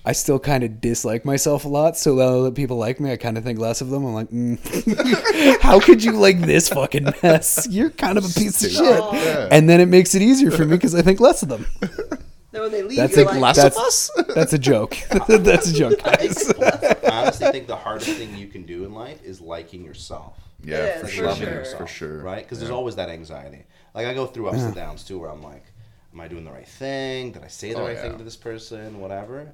I 0.06 0.14
still 0.14 0.40
kind 0.40 0.64
of 0.64 0.80
dislike 0.80 1.26
myself 1.26 1.66
a 1.66 1.68
lot. 1.68 1.98
So 1.98 2.16
now 2.16 2.44
that 2.44 2.56
people 2.56 2.78
like 2.78 3.00
me, 3.00 3.12
I 3.12 3.18
kind 3.18 3.38
of 3.38 3.44
think 3.44 3.60
less 3.60 3.82
of 3.82 3.90
them. 3.90 4.06
I'm 4.06 4.14
like, 4.14 4.30
mm. 4.30 5.60
how 5.62 5.80
could 5.80 6.04
you 6.04 6.14
like 6.14 6.40
this 6.40 6.70
fucking 6.70 7.14
mess? 7.22 7.68
You're 7.70 7.90
kind 7.90 8.18
of 8.18 8.26
a 8.26 8.28
piece 8.30 8.64
of 8.64 8.72
shit. 8.72 9.04
Yeah. 9.14 9.50
And 9.52 9.70
then 9.70 9.82
it 9.82 9.88
makes 9.88 10.16
it 10.16 10.22
easier 10.22 10.52
for 10.52 10.66
me 10.66 10.78
because 10.78 10.96
I 10.96 11.02
think 11.02 11.20
less 11.20 11.44
of 11.44 11.50
them. 11.50 11.66
Then 12.52 12.64
when 12.64 12.72
they 12.72 12.82
leave, 12.82 12.98
That's 12.98 13.16
you're 13.16 13.26
like 13.26 13.36
like, 13.36 13.42
less 13.44 13.58
that's, 13.58 13.78
of 13.78 13.84
us? 13.84 14.12
That's 14.36 14.54
a 14.54 14.58
joke. 14.58 14.98
that's 15.28 15.70
a 15.70 15.74
joke, 15.74 16.02
guys. 16.02 16.52
I 16.60 16.98
honestly 17.12 17.52
think 17.52 17.68
the 17.68 17.76
hardest 17.76 18.10
thing 18.10 18.36
you 18.36 18.48
can 18.48 18.64
do 18.64 18.86
in 18.86 18.94
life 18.96 19.24
is 19.24 19.40
liking 19.40 19.86
yourself. 19.86 20.39
Yeah, 20.64 20.78
It 20.86 21.00
for 21.02 21.06
is, 21.08 21.12
sure. 21.14 21.30
for 21.30 21.36
sure. 21.36 21.66
For 21.78 21.88
sure. 21.88 22.18
Right? 22.20 22.44
Because 22.44 22.60
there's 22.60 22.72
always 22.72 22.96
that 22.98 23.10
anxiety. 23.10 23.66
Like 23.96 24.08
I 24.08 24.14
go 24.14 24.26
through 24.26 24.50
ups 24.50 24.62
and 24.62 24.76
downs 24.76 25.04
too, 25.04 25.20
where 25.20 25.30
I'm 25.30 25.42
like, 25.44 25.64
am 26.14 26.20
I 26.20 26.28
doing 26.28 26.44
the 26.44 26.52
right 26.52 26.68
thing? 26.68 27.32
Did 27.32 27.44
I 27.44 27.48
say 27.48 27.74
the 27.74 27.80
Oh, 27.80 27.86
right 27.86 27.96
yeah. 27.96 28.02
thing 28.04 28.18
to 28.18 28.24
this 28.24 28.36
person? 28.36 29.00
Whatever. 29.00 29.54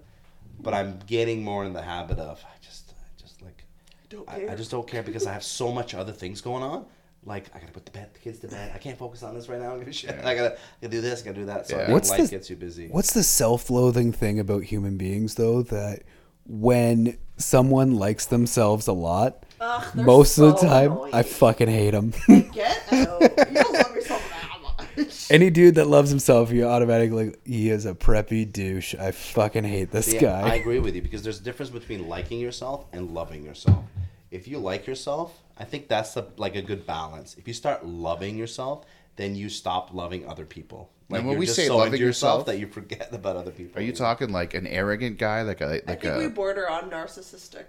But 0.59 0.73
I'm 0.73 0.99
getting 1.05 1.43
more 1.43 1.65
in 1.65 1.73
the 1.73 1.81
habit 1.81 2.17
of 2.17 2.43
I 2.43 2.55
just, 2.65 2.93
I 2.97 3.21
just 3.21 3.41
like, 3.41 3.63
Don't 4.09 4.27
I, 4.29 4.47
I 4.51 4.55
just 4.55 4.71
don't 4.71 4.87
care 4.87 5.03
because 5.03 5.27
I 5.27 5.33
have 5.33 5.43
so 5.43 5.71
much 5.71 5.93
other 5.93 6.13
things 6.13 6.41
going 6.41 6.63
on. 6.63 6.85
Like 7.23 7.45
I 7.55 7.59
gotta 7.59 7.71
put 7.71 7.85
the 7.85 7.91
bed, 7.91 8.09
the 8.13 8.19
kids 8.19 8.39
to 8.39 8.47
bed. 8.47 8.71
I 8.73 8.77
can't 8.77 8.97
focus 8.97 9.21
on 9.23 9.33
this 9.35 9.47
right 9.49 9.59
now. 9.59 9.67
I 9.69 9.69
don't 9.71 9.79
give 9.79 9.87
a 9.89 9.93
shit. 9.93 10.15
Yeah. 10.15 10.27
I 10.27 10.35
gotta, 10.35 10.53
I 10.53 10.57
gotta 10.81 10.91
do 10.91 11.01
this. 11.01 11.21
I 11.21 11.25
gotta 11.25 11.37
do 11.39 11.45
that. 11.45 11.67
So 11.67 11.77
I 11.77 11.81
Yeah. 11.83 11.91
What's 11.91 12.09
life 12.09 12.21
the- 12.23 12.27
gets 12.29 12.49
you 12.49 12.55
busy. 12.55 12.87
What's 12.87 13.13
the 13.13 13.23
self-loathing 13.23 14.11
thing 14.13 14.39
about 14.39 14.63
human 14.63 14.97
beings, 14.97 15.35
though? 15.35 15.61
That 15.61 16.03
when 16.47 17.17
someone 17.37 17.95
likes 17.95 18.25
themselves 18.27 18.87
a 18.87 18.93
lot, 18.93 19.44
Ugh, 19.59 19.91
they're 19.95 20.05
most 20.05 20.37
of 20.37 20.59
the 20.59 20.67
time, 20.67 20.91
annoying. 20.91 21.13
I 21.13 21.23
fucking 21.23 21.67
hate 21.67 21.91
them. 21.91 22.11
Get 22.53 22.93
out. 22.93 23.21
You 23.21 23.27
don't 23.27 23.73
love 23.73 23.95
yourself 23.95 24.29
that 24.29 24.59
much. 24.97 25.31
Any 25.31 25.49
dude 25.49 25.75
that 25.75 25.87
loves 25.87 26.09
himself, 26.09 26.51
you 26.51 26.65
automatically 26.65 27.33
he 27.45 27.69
is 27.69 27.85
a 27.85 27.93
preppy 27.93 28.51
douche. 28.51 28.95
I 28.95 29.11
fucking 29.11 29.63
hate 29.63 29.91
this 29.91 30.07
See, 30.07 30.19
guy. 30.19 30.41
I 30.41 30.55
agree 30.55 30.79
with 30.79 30.95
you 30.95 31.01
because 31.01 31.23
there's 31.23 31.39
a 31.39 31.43
difference 31.43 31.69
between 31.69 32.07
liking 32.07 32.39
yourself 32.39 32.85
and 32.93 33.11
loving 33.13 33.43
yourself. 33.43 33.83
If 34.31 34.47
you 34.47 34.57
like 34.59 34.85
yourself, 34.87 35.41
I 35.57 35.63
think 35.63 35.87
that's 35.87 36.15
a, 36.17 36.27
like 36.37 36.55
a 36.55 36.61
good 36.61 36.85
balance. 36.85 37.35
If 37.37 37.47
you 37.47 37.53
start 37.53 37.85
loving 37.85 38.37
yourself, 38.37 38.85
then 39.15 39.35
you 39.35 39.47
stop 39.49 39.93
loving 39.93 40.27
other 40.27 40.45
people. 40.45 40.89
Like 41.09 41.19
And 41.19 41.27
when 41.27 41.33
you're 41.35 41.39
we 41.39 41.45
just 41.45 41.55
say 41.55 41.67
so 41.67 41.77
loving 41.77 41.93
yourself 42.01 42.39
yourself- 42.39 42.45
that 42.47 42.59
you 42.59 42.67
forget 42.67 43.13
about 43.13 43.35
other 43.37 43.51
people. 43.51 43.79
Are 43.79 43.83
you 43.83 43.93
talking 43.93 44.29
like 44.31 44.53
an 44.53 44.67
arrogant 44.67 45.17
guy, 45.17 45.43
like 45.43 45.61
a 45.61 45.65
I 45.87 45.91
like 45.91 46.01
think 46.01 46.17
we 46.17 46.25
a? 46.25 46.29
border 46.29 46.69
on 46.69 46.89
narcissistic. 46.89 47.65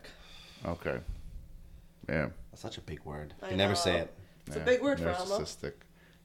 Okay. 0.64 0.98
Yeah. 2.08 2.28
That's 2.50 2.62
such 2.62 2.78
a 2.78 2.80
big 2.80 3.00
word. 3.04 3.34
I 3.42 3.50
You 3.50 3.56
never 3.56 3.74
say 3.74 3.98
it. 3.98 4.14
It's 4.46 4.56
a 4.56 4.60
big 4.60 4.80
word 4.82 5.00
for 5.00 5.08
Elmo. 5.08 5.38
narcissistic. 5.38 5.72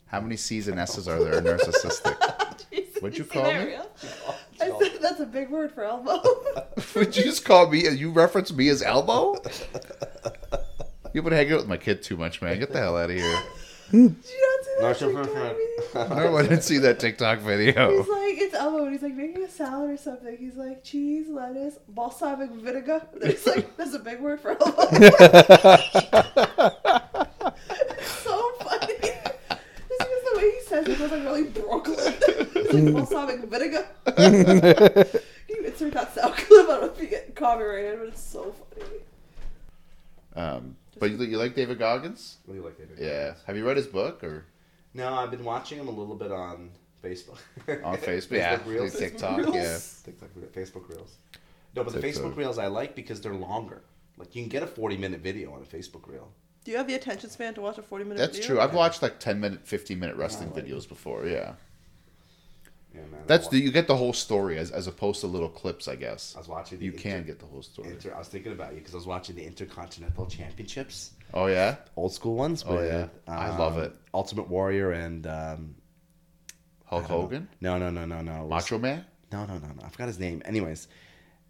How 0.05 0.21
many 0.21 0.35
C's 0.37 0.67
and 0.67 0.79
S's 0.79 1.07
are 1.07 1.23
there? 1.23 1.37
in 1.39 1.43
Narcissistic. 1.57 2.59
Jesus, 2.71 3.01
What'd 3.01 3.17
you 3.17 3.23
call 3.25 3.43
that, 3.43 3.65
me? 3.67 3.75
I 4.61 4.77
said 4.79 5.01
that's 5.01 5.19
a 5.21 5.25
big 5.25 5.49
word 5.49 5.71
for 5.71 5.83
Elmo. 5.83 6.21
Would 6.95 7.17
you 7.17 7.23
just 7.23 7.43
call 7.45 7.67
me? 7.69 7.87
Uh, 7.87 7.91
you 7.91 8.11
reference 8.11 8.51
me 8.53 8.67
as 8.69 8.83
Elbow? 8.83 9.41
You've 11.13 11.23
been 11.23 11.33
hanging 11.33 11.53
out 11.53 11.59
with 11.59 11.67
my 11.67 11.77
kid 11.77 12.03
too 12.03 12.15
much, 12.17 12.41
man. 12.41 12.59
Get 12.59 12.71
the 12.71 12.79
hell 12.79 12.97
out 12.97 13.09
of 13.09 13.15
here. 13.15 13.41
Did 13.91 13.99
you 13.99 14.15
not 14.81 14.95
see 14.95 15.07
that? 15.11 15.15
Narcissistic. 15.15 15.55
TikTok 15.93 16.07
video? 16.13 16.15
No, 16.15 16.37
I 16.37 16.41
didn't 16.43 16.61
see 16.61 16.77
that 16.77 16.99
TikTok 16.99 17.39
video. 17.39 18.03
He's 18.61 18.67
like, 18.67 18.73
Elmo, 18.73 18.83
and 18.85 18.93
he's 18.93 19.01
like 19.01 19.15
making 19.15 19.43
a 19.43 19.49
salad 19.49 19.89
or 19.91 19.97
something. 19.97 20.37
He's 20.37 20.55
like, 20.55 20.83
cheese, 20.83 21.27
lettuce, 21.29 21.79
balsamic 21.87 22.51
vinegar. 22.51 23.01
And 23.21 23.37
like, 23.47 23.77
that's 23.77 23.93
a 23.93 23.99
big 23.99 24.19
word 24.19 24.39
for 24.39 24.51
Elmo. 24.51 24.81
so 28.03 28.51
funny. 28.59 28.97
Just 28.99 29.99
because 29.99 30.23
the 30.23 30.37
way 30.37 30.51
he 30.51 30.59
says 30.65 30.87
it 30.87 30.99
goes 30.99 31.11
like 31.11 31.23
really 31.23 31.43
Brooklyn. 31.43 31.97
it's 31.97 32.73
like 32.73 32.93
balsamic 32.93 33.43
vinegar. 33.45 33.87
Can 34.05 35.23
you 35.49 35.65
insert 35.65 35.93
that 35.93 36.13
sound 36.13 36.35
clip? 36.35 36.65
I 36.65 36.71
don't 36.71 36.81
know 36.81 36.91
if 36.93 37.01
you 37.01 37.07
get 37.07 37.35
copyrighted, 37.35 37.99
but 37.99 38.07
it's 38.09 38.21
so 38.21 38.53
funny. 38.53 39.01
Um, 40.33 40.77
but 40.99 41.11
you, 41.11 41.17
you 41.17 41.37
like 41.37 41.55
David 41.55 41.79
Goggins? 41.79 42.37
What 42.45 42.53
do 42.53 42.59
you 42.59 42.65
like, 42.65 42.77
David? 42.77 42.97
Yeah. 42.99 43.33
Have 43.47 43.57
you 43.57 43.65
read 43.65 43.77
his 43.77 43.87
book 43.87 44.23
or 44.23 44.45
No, 44.93 45.13
I've 45.13 45.31
been 45.31 45.43
watching 45.43 45.79
him 45.79 45.87
a 45.87 45.91
little 45.91 46.15
bit 46.15 46.31
on 46.31 46.71
Facebook. 47.03 47.39
on 47.83 47.97
Facebook? 47.97 48.37
yeah, 48.37 48.59
Reels. 48.65 48.97
TikTok. 48.97 49.37
Reels. 49.37 49.55
Yeah. 49.55 49.79
TikTok, 50.03 50.29
Facebook 50.53 50.89
Reels. 50.89 51.17
No, 51.75 51.83
but 51.83 51.93
the 51.93 52.01
TikTok. 52.01 52.23
Facebook 52.23 52.35
Reels 52.37 52.57
I 52.57 52.67
like 52.67 52.95
because 52.95 53.21
they're 53.21 53.33
longer. 53.33 53.81
Like 54.17 54.35
you 54.35 54.43
can 54.43 54.49
get 54.49 54.63
a 54.63 54.67
40 54.67 54.97
minute 54.97 55.21
video 55.21 55.53
on 55.53 55.61
a 55.61 55.65
Facebook 55.65 56.07
Reel. 56.07 56.29
Do 56.63 56.71
you 56.71 56.77
have 56.77 56.87
the 56.87 56.93
attention 56.93 57.29
span 57.29 57.55
to 57.55 57.61
watch 57.61 57.77
a 57.77 57.81
40 57.81 58.05
minute 58.05 58.19
That's 58.19 58.37
video? 58.37 58.55
true. 58.55 58.59
I've 58.61 58.73
watched 58.73 59.01
like 59.01 59.19
10 59.19 59.39
minute, 59.39 59.61
15 59.67 59.99
minute 59.99 60.15
wrestling 60.15 60.51
like 60.53 60.65
videos 60.65 60.87
before. 60.87 61.25
Yeah. 61.25 61.53
Yeah, 62.93 63.01
man. 63.09 63.21
That's 63.25 63.47
the, 63.47 63.57
you 63.57 63.71
get 63.71 63.87
the 63.87 63.95
whole 63.95 64.11
story 64.11 64.57
as, 64.57 64.69
as 64.69 64.85
opposed 64.85 65.21
to 65.21 65.27
little 65.27 65.47
clips, 65.49 65.87
I 65.87 65.95
guess. 65.95 66.33
I 66.35 66.39
was 66.39 66.49
watching. 66.49 66.77
The 66.77 66.85
You 66.85 66.91
can 66.91 67.23
get 67.23 67.39
the 67.39 67.45
whole 67.45 67.61
story. 67.61 67.89
Inter- 67.89 68.13
I 68.13 68.19
was 68.19 68.27
thinking 68.27 68.51
about 68.51 68.73
you 68.73 68.79
because 68.79 68.93
I 68.93 68.97
was 68.97 69.07
watching 69.07 69.35
the 69.35 69.45
Intercontinental 69.45 70.25
Championships, 70.25 71.11
Oh 71.33 71.45
yeah. 71.45 71.77
old 71.95 72.13
school 72.13 72.35
ones. 72.35 72.65
Oh, 72.67 72.75
with, 72.75 72.87
yeah. 72.87 73.07
I 73.27 73.57
love 73.57 73.77
um, 73.77 73.83
it. 73.83 73.95
Ultimate 74.13 74.49
Warrior 74.49 74.91
and 74.91 75.25
um, 75.25 75.75
Hulk 76.91 77.05
I 77.05 77.07
don't 77.07 77.17
know. 77.17 77.21
Hogan, 77.23 77.49
No, 77.61 77.77
no, 77.79 77.89
no, 77.89 78.05
no, 78.05 78.21
no. 78.21 78.47
Macho 78.47 78.77
Man. 78.77 79.03
No, 79.31 79.45
no, 79.45 79.53
no, 79.55 79.67
no. 79.67 79.83
I 79.83 79.89
forgot 79.89 80.07
his 80.07 80.19
name. 80.19 80.41
Anyways, 80.45 80.87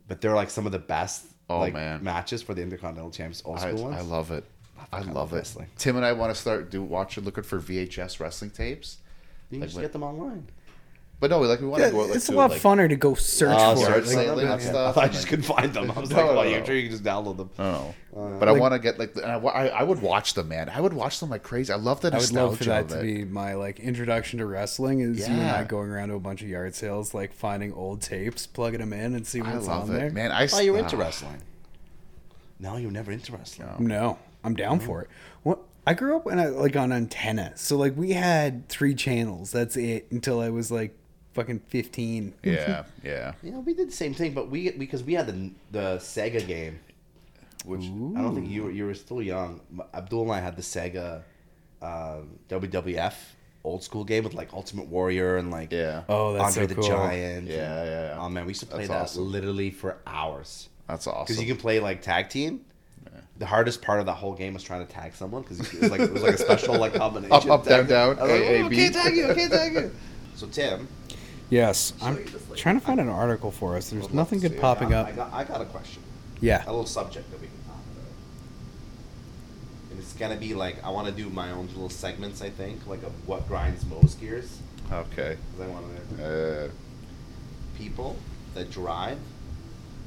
but 0.07 0.21
they're 0.21 0.36
like 0.36 0.50
some 0.50 0.65
of 0.65 0.71
the 0.71 0.79
best 0.79 1.25
Oh, 1.50 1.60
like 1.60 1.74
man. 1.74 2.01
matches 2.03 2.41
for 2.41 2.53
the 2.53 2.62
Intercontinental 2.62 3.12
Champs, 3.12 3.41
old 3.43 3.57
I, 3.57 3.71
school 3.71 3.83
ones. 3.86 3.98
I 3.98 4.01
love 4.01 4.31
it. 4.31 4.45
I 4.93 5.00
love 5.01 5.15
love 5.15 5.33
it. 5.33 5.38
wrestling. 5.38 5.67
Tim 5.77 5.95
and 5.98 6.05
I 6.05 6.13
want 6.13 6.33
to 6.33 6.39
start 6.39 6.71
do 6.71 6.81
watching, 6.81 7.24
looking 7.25 7.43
for 7.43 7.60
VHS 7.60 8.19
wrestling 8.19 8.51
tapes. 8.51 8.98
You 9.50 9.55
can 9.55 9.62
like 9.62 9.69
just 9.69 9.81
get 9.81 9.91
them 9.93 10.03
online. 10.03 10.48
But 11.22 11.30
no, 11.30 11.40
like 11.40 11.62
we 11.62 11.68
want 11.68 11.84
to 11.84 11.92
go. 11.92 12.00
Like, 12.00 12.16
it's 12.16 12.28
a 12.30 12.32
lot 12.34 12.50
like, 12.50 12.60
funner 12.62 12.90
to 12.90 12.96
go 12.96 13.13
search 13.13 13.56
Oh, 13.58 13.75
for 13.75 13.86
search 13.86 14.04
it. 14.06 14.08
site. 14.08 14.28
Like, 14.36 14.44
yeah. 14.44 14.58
stuff. 14.58 14.90
I 14.90 14.92
thought 14.92 15.04
I 15.04 15.08
just 15.08 15.22
then- 15.22 15.30
couldn't 15.30 15.46
find 15.46 15.72
them. 15.74 15.92
I 15.92 16.00
was 16.00 16.10
No, 16.12 16.16
like, 16.18 16.25
no, 16.25 16.34
well, 16.34 16.44
no. 16.44 16.50
you're 16.50 16.66
sure 16.66 16.75
you 16.75 16.82
can 16.82 16.92
just 16.92 17.04
download 17.04 17.38
them. 17.38 17.50
Oh, 17.60 17.94
but 18.40 18.50
I 18.50 18.51
want 18.54 18.74
to 18.74 18.80
get 18.80 18.98
like, 18.98 19.13
the, 19.13 19.25
I, 19.25 19.38
I, 19.38 19.68
I 19.68 19.84
would 19.84 20.01
watch 20.01 20.34
them, 20.34 20.48
man. 20.50 20.68
I 20.68 20.82
would 20.82 20.94
watch 20.94 21.20
them 21.20 21.30
like 21.30 21.44
crazy. 21.44 21.72
I 21.72 21.75
love 21.75 22.01
the 22.01 22.12
I 22.13 22.18
would 22.18 22.32
love 22.34 22.58
for 22.58 22.63
that 22.66 22.90
to 22.90 23.01
be 23.01 23.24
my 23.24 23.54
like 23.54 23.80
introduction 23.80 24.40
to 24.40 24.48
wrestling. 24.48 25.00
Is 25.01 25.20
you 25.20 25.25
and 25.36 25.44
I 25.44 25.63
going 25.63 25.90
around 25.92 26.10
to 26.10 26.16
a 26.16 26.20
bunch 26.20 26.42
of 26.42 26.50
yard 26.50 26.74
sales, 26.74 27.13
like 27.13 27.34
finding 27.34 27.72
old 27.72 28.01
tapes, 28.01 28.48
plugging 28.48 28.80
them 28.80 28.92
in, 28.92 29.13
and 29.13 29.25
see 29.25 29.42
I 29.42 29.54
what's 29.54 29.68
love 29.68 29.90
on 29.92 29.96
it, 29.96 30.00
there. 30.00 30.10
man. 30.10 30.32
I 30.32 30.48
Oh, 30.51 30.60
you're 30.60 30.78
into 30.80 30.98
wrestling. 30.98 31.38
No, 32.60 32.78
you're 32.78 32.90
never 32.92 33.12
into 33.12 33.32
wrestling. 33.32 33.70
No, 33.80 34.18
I'm 34.44 34.56
down 34.56 34.80
for 34.80 35.01
it. 35.04 35.10
Well, 35.44 35.60
I 35.86 35.94
grew 35.94 36.16
up 36.16 36.28
in 36.32 36.38
a, 36.40 36.50
like 36.50 36.75
on 36.75 36.92
antenna, 36.92 37.54
so 37.58 37.78
like 37.78 37.96
we 37.96 38.12
had 38.13 38.68
three 38.70 38.94
channels. 38.96 39.51
That's 39.51 39.78
it 39.78 40.08
until 40.12 40.40
I 40.40 40.50
was 40.50 40.72
like 40.72 40.96
fucking 41.34 41.60
15. 41.68 42.34
Yeah, 42.44 42.84
yeah. 43.04 43.34
Yeah, 43.44 43.58
we 43.60 43.74
did 43.74 43.90
the 43.90 43.94
same 43.94 44.14
thing, 44.14 44.34
but 44.34 44.50
we 44.50 44.72
because 44.72 45.04
we 45.04 45.14
had 45.14 45.28
the 45.28 45.52
the 45.72 45.98
Sega 45.98 46.46
game, 46.46 46.80
which 47.66 47.82
I 47.84 48.22
don't 48.22 48.36
think 48.36 48.50
you 48.50 48.64
were 48.64 48.72
you 48.72 48.86
were 48.86 48.94
still 48.94 49.22
young. 49.22 49.62
Abdul 49.94 50.24
and 50.24 50.32
I 50.32 50.40
had 50.40 50.56
the 50.56 50.62
Sega 50.64 51.24
um, 51.82 52.40
WWF 52.50 53.14
old 53.64 53.84
school 53.84 54.04
game 54.04 54.24
with 54.24 54.34
like 54.34 54.54
Ultimate 54.54 54.88
Warrior 54.88 55.38
and 55.38 55.52
like 55.52 55.72
Yeah. 55.72 56.04
Oh, 56.10 56.34
that's 56.34 56.58
Andre 56.58 56.64
so 56.64 56.68
the 56.68 56.76
cool. 56.76 56.84
Giant. 56.90 57.48
Yeah, 57.48 57.84
yeah, 57.84 57.84
yeah. 58.14 58.18
Oh 58.20 58.30
man, 58.30 58.46
we 58.46 58.52
used 58.52 58.62
to 58.62 58.66
play 58.66 58.88
That's 58.88 58.90
that 58.90 59.02
awesome. 59.20 59.32
literally 59.32 59.70
for 59.72 59.98
hours 60.08 60.70
That's 60.88 61.06
awesome. 61.08 61.24
because 61.26 61.40
you 61.42 61.48
can 61.48 61.58
play 61.62 61.80
like 61.80 62.02
tag 62.02 62.30
team. 62.30 62.62
The 63.38 63.46
hardest 63.48 63.82
part 63.82 64.00
of 64.00 64.06
the 64.06 64.14
whole 64.14 64.34
game 64.34 64.54
was 64.54 64.62
trying 64.62 64.86
to 64.86 64.92
tag 64.94 65.16
someone 65.16 65.42
because 65.42 65.60
it 65.60 65.82
was 65.82 65.90
like 65.92 66.02
it 66.02 66.12
was 66.14 66.22
like 66.22 66.36
a 66.36 66.38
special 66.38 66.76
like 66.78 66.94
combination. 67.04 67.32
Up, 67.50 67.60
up, 67.62 67.64
Tag- 67.64 67.88
down, 67.88 68.16
down, 68.16 68.20
I 68.20 68.22
like, 68.34 68.42
A, 68.42 68.56
A, 68.62 68.64
"Oh, 68.64 68.70
B." 68.70 68.76
can't 68.76 68.94
tag 68.94 69.16
you, 69.16 69.28
I 69.30 69.34
can't 69.34 69.52
tag 69.52 69.74
you. 69.74 69.92
So 70.36 70.48
Tim, 70.48 70.88
Yes, 71.51 71.93
I'm 72.01 72.17
you 72.17 72.24
this 72.24 72.50
later. 72.50 72.55
trying 72.55 72.79
to 72.79 72.86
find 72.86 73.00
an 73.00 73.10
article 73.10 73.51
for 73.51 73.75
us. 73.75 73.89
There's 73.89 74.12
nothing 74.12 74.39
good 74.39 74.60
popping 74.60 74.93
up. 74.93 75.05
I 75.08 75.12
got, 75.12 75.34
I 75.34 75.43
got 75.43 75.62
a 75.62 75.65
question. 75.65 76.01
Yeah. 76.39 76.63
A 76.65 76.72
little 76.72 76.86
subject 76.88 77.29
that 77.29 77.39
we 77.41 77.48
can 77.48 77.55
talk 77.67 77.75
about. 77.93 78.05
And 79.91 80.00
it's 80.00 80.13
gonna 80.13 80.38
be 80.38 80.53
like 80.55 80.81
I 80.84 80.89
want 80.89 81.08
to 81.08 81.13
do 81.13 81.29
my 81.29 81.51
own 81.51 81.67
little 81.67 81.89
segments. 81.89 82.41
I 82.41 82.50
think 82.50 82.88
like 82.88 83.03
of 83.03 83.12
what 83.27 83.48
grinds 83.50 83.86
most 83.86 84.20
gears. 84.22 84.58
okay. 84.91 85.38
'Cause 85.58 85.62
I 85.62 85.67
want 85.67 85.86
to 86.17 86.65
Uh, 86.65 86.70
people 87.77 88.15
that 88.53 88.72
drive 88.72 89.17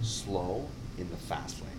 slow 0.02 0.66
in 0.98 1.10
the 1.10 1.16
fast 1.16 1.60
lane. 1.60 1.70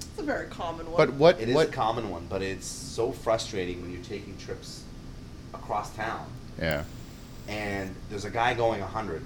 It's 0.00 0.18
a 0.18 0.22
very 0.22 0.48
common 0.48 0.86
one. 0.90 0.96
but 0.96 1.14
what? 1.14 1.40
It 1.40 1.50
is 1.50 1.54
what? 1.54 1.68
a 1.68 1.72
common 1.72 2.10
one, 2.10 2.26
but 2.28 2.42
it's 2.42 2.66
so 2.66 3.12
frustrating 3.12 3.80
when 3.80 3.92
you're 3.92 4.02
taking 4.02 4.36
trips 4.38 4.82
across 5.54 5.94
town 5.94 6.26
yeah. 6.60 6.82
And 7.48 7.94
there's 8.10 8.24
a 8.24 8.30
guy 8.30 8.54
going 8.54 8.80
100 8.80 9.22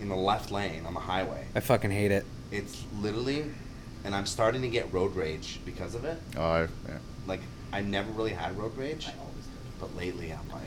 in 0.00 0.08
the 0.08 0.16
left 0.16 0.50
lane 0.50 0.84
on 0.86 0.94
the 0.94 1.00
highway. 1.00 1.46
I 1.54 1.60
fucking 1.60 1.90
hate 1.90 2.10
it. 2.10 2.24
It's 2.50 2.84
literally, 3.00 3.46
and 4.04 4.14
I'm 4.14 4.26
starting 4.26 4.62
to 4.62 4.68
get 4.68 4.92
road 4.92 5.14
rage 5.16 5.60
because 5.64 5.94
of 5.94 6.04
it. 6.04 6.18
Oh, 6.36 6.42
I, 6.42 6.60
yeah. 6.62 6.98
Like 7.26 7.40
I 7.72 7.80
never 7.80 8.10
really 8.12 8.32
had 8.32 8.56
road 8.56 8.76
rage, 8.76 9.06
I 9.06 9.18
always 9.20 9.44
do. 9.44 9.50
but 9.80 9.96
lately 9.96 10.32
I'm 10.32 10.48
like, 10.50 10.62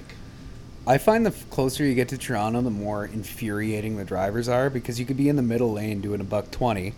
I 0.88 0.98
find 0.98 1.26
the 1.26 1.32
closer 1.50 1.84
you 1.84 1.94
get 1.94 2.10
to 2.10 2.18
Toronto, 2.18 2.62
the 2.62 2.70
more 2.72 3.06
infuriating 3.06 3.98
the 3.98 4.06
drivers 4.06 4.48
are 4.50 4.70
because 4.70 5.00
you 5.00 5.06
could 5.06 5.18
be 5.18 5.30
in 5.30 5.36
the 5.36 5.42
middle 5.44 5.74
lane 5.74 6.02
doing 6.02 6.22
a 6.22 6.24
buck 6.24 6.50
20, 6.52 6.94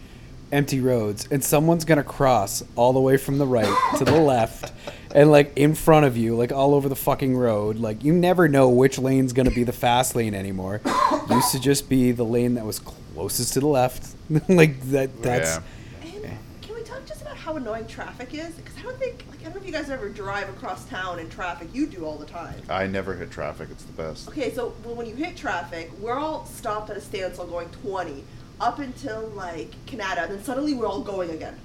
empty 0.52 0.80
roads, 0.80 1.28
and 1.32 1.44
someone's 1.44 1.86
going 1.86 1.98
to 1.98 2.04
cross 2.04 2.64
all 2.76 2.94
the 2.94 3.00
way 3.00 3.18
from 3.18 3.38
the 3.38 3.46
right 3.46 3.98
to 3.98 4.06
the 4.06 4.20
left 4.20 4.74
and 5.16 5.32
like 5.32 5.54
in 5.56 5.76
front 5.76 6.06
of 6.06 6.18
you, 6.18 6.36
like 6.36 6.52
all 6.52 6.74
over 6.74 6.90
the 6.90 6.96
fucking 6.96 7.36
road. 7.36 7.78
Like 7.78 8.04
you 8.04 8.14
never 8.14 8.48
know 8.48 8.70
which 8.70 8.98
lane's 8.98 9.34
going 9.34 9.48
to 9.48 9.56
be 9.56 9.64
the 9.64 9.74
fast 9.74 10.16
lane 10.16 10.34
anymore. 10.34 10.82
used 11.30 11.52
to 11.52 11.60
just 11.60 11.90
be 11.90 12.12
the 12.12 12.26
lane 12.26 12.56
that 12.56 12.66
was 12.66 12.80
closest 12.80 13.54
to 13.54 13.60
the 13.60 13.68
left. 13.68 14.16
like 14.50 14.82
that. 14.92 15.22
That's 15.22 15.60
Yeah. 16.04 16.34
Can 16.62 16.76
we 16.76 16.84
talk 16.84 17.06
just 17.06 17.22
about 17.22 17.38
how 17.38 17.56
annoying 17.56 17.88
traffic 17.88 18.34
is? 18.34 18.54
Because 18.54 18.78
I 18.78 18.84
don't 18.84 18.98
think, 18.98 19.26
like, 19.30 19.42
I 19.42 19.44
don't 19.46 19.56
know 19.56 19.62
if 19.62 19.66
you 19.66 19.74
guys 19.74 19.90
ever 19.90 20.10
drive 20.10 20.50
across 20.50 20.86
town 20.86 21.20
in 21.20 21.30
traffic. 21.30 21.70
You 21.74 21.88
do 21.88 22.06
all 22.06 22.18
the 22.18 22.26
time. 22.26 22.56
I 22.70 22.88
never 22.88 23.16
hit 23.16 23.32
traffic. 23.32 23.70
It's 23.72 23.84
the 23.84 23.94
best. 23.94 24.30
Okay, 24.30 24.54
so 24.54 24.74
well, 24.86 24.96
when 24.96 25.08
you 25.08 25.16
hit 25.16 25.36
traffic, 25.36 25.92
we're 26.00 26.18
all 26.18 26.46
stopped 26.46 26.90
at 26.90 26.98
a 26.98 27.02
standstill 27.02 27.48
going 27.48 27.70
20 27.70 28.24
up 28.62 28.80
until 28.80 29.28
like 29.36 29.74
Canada, 29.88 30.24
and 30.24 30.32
then 30.34 30.44
suddenly 30.44 30.74
we're 30.74 30.88
all 30.88 31.02
going 31.02 31.32
again. 31.32 31.58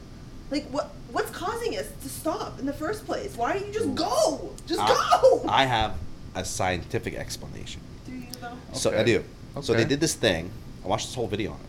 Like 0.51 0.65
what? 0.71 0.91
What's 1.13 1.31
causing 1.31 1.77
us 1.79 1.87
to 2.03 2.09
stop 2.09 2.59
in 2.59 2.67
the 2.67 2.73
first 2.73 3.07
place? 3.07 3.37
Why 3.37 3.53
don't 3.53 3.67
you 3.67 3.73
just 3.73 3.95
go? 3.95 4.51
Just 4.67 4.81
I- 4.81 5.19
go. 5.23 5.45
I 5.49 5.65
have 5.67 5.95
a 6.35 6.45
scientific 6.45 7.15
explanation. 7.15 7.81
do 8.07 8.13
you 8.13 8.27
though? 8.41 8.53
So 8.73 8.91
I 8.91 8.95
Okay. 8.97 9.05
do. 9.05 9.25
So 9.63 9.73
they 9.73 9.85
did 9.85 10.01
this 10.01 10.15
thing. 10.15 10.51
I 10.85 10.89
watched 10.89 11.07
this 11.07 11.15
whole 11.15 11.29
video 11.29 11.53
on 11.53 11.59
it. 11.61 11.67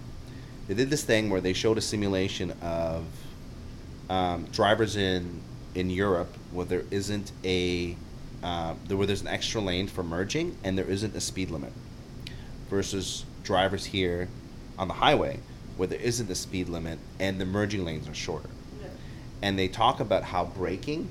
They 0.68 0.74
did 0.74 0.90
this 0.90 1.04
thing 1.04 1.30
where 1.30 1.40
they 1.40 1.54
showed 1.54 1.78
a 1.78 1.82
simulation 1.82 2.52
of 2.62 3.06
um, 4.10 4.46
drivers 4.52 4.96
in 4.96 5.42
in 5.76 5.90
Europe 5.90 6.34
where 6.52 6.66
there 6.66 6.84
isn't 6.92 7.32
a 7.44 7.96
uh, 8.44 8.74
there, 8.88 8.98
where 8.98 9.08
there's 9.08 9.22
an 9.22 9.28
extra 9.28 9.62
lane 9.62 9.88
for 9.88 10.04
merging 10.04 10.58
and 10.64 10.78
there 10.78 10.90
isn't 10.90 11.16
a 11.16 11.22
speed 11.22 11.50
limit, 11.50 11.72
versus 12.70 13.26
drivers 13.44 13.86
here 13.86 14.28
on 14.78 14.88
the 14.88 14.94
highway 14.94 15.40
where 15.78 15.88
there 15.88 16.00
isn't 16.00 16.30
a 16.30 16.36
speed 16.36 16.70
limit 16.70 17.00
and 17.20 17.40
the 17.40 17.46
merging 17.46 17.86
lanes 17.86 18.08
are 18.08 18.14
shorter. 18.14 18.50
Yeah. 18.82 18.88
And 19.42 19.60
they 19.60 19.68
talk 19.68 20.00
about 20.00 20.24
how 20.24 20.46
braking 20.46 21.10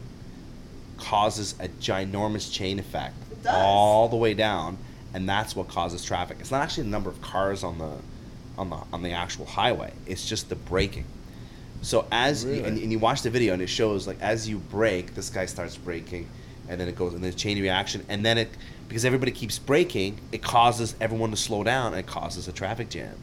causes 0.98 1.54
a 1.60 1.68
ginormous 1.68 2.52
chain 2.52 2.78
effect 2.78 3.14
all 3.48 4.08
the 4.08 4.16
way 4.16 4.34
down, 4.34 4.78
and 5.14 5.28
that's 5.28 5.54
what 5.54 5.68
causes 5.68 6.04
traffic. 6.04 6.38
It's 6.40 6.50
not 6.50 6.62
actually 6.62 6.84
the 6.84 6.90
number 6.90 7.10
of 7.10 7.20
cars 7.20 7.62
on 7.62 7.78
the 7.78 7.92
on 8.58 8.70
the 8.70 8.78
on 8.92 9.02
the 9.02 9.12
actual 9.12 9.46
highway. 9.46 9.92
It's 10.06 10.28
just 10.28 10.48
the 10.48 10.56
braking. 10.56 11.04
So 11.82 12.06
as 12.10 12.44
you, 12.44 12.64
and, 12.64 12.78
and 12.78 12.90
you 12.90 12.98
watch 12.98 13.22
the 13.22 13.30
video 13.30 13.52
and 13.52 13.62
it 13.62 13.68
shows 13.68 14.06
like 14.06 14.20
as 14.20 14.48
you 14.48 14.58
brake, 14.58 15.14
this 15.14 15.30
guy 15.30 15.46
starts 15.46 15.76
braking, 15.76 16.28
and 16.68 16.80
then 16.80 16.88
it 16.88 16.96
goes 16.96 17.14
and 17.14 17.22
then 17.22 17.34
chain 17.34 17.60
reaction, 17.60 18.04
and 18.08 18.24
then 18.24 18.38
it 18.38 18.48
because 18.88 19.04
everybody 19.04 19.32
keeps 19.32 19.58
braking, 19.58 20.18
it 20.32 20.42
causes 20.42 20.94
everyone 21.00 21.30
to 21.30 21.36
slow 21.36 21.64
down 21.64 21.92
and 21.92 22.00
it 22.00 22.06
causes 22.06 22.48
a 22.48 22.52
traffic 22.52 22.88
jam. 22.88 23.14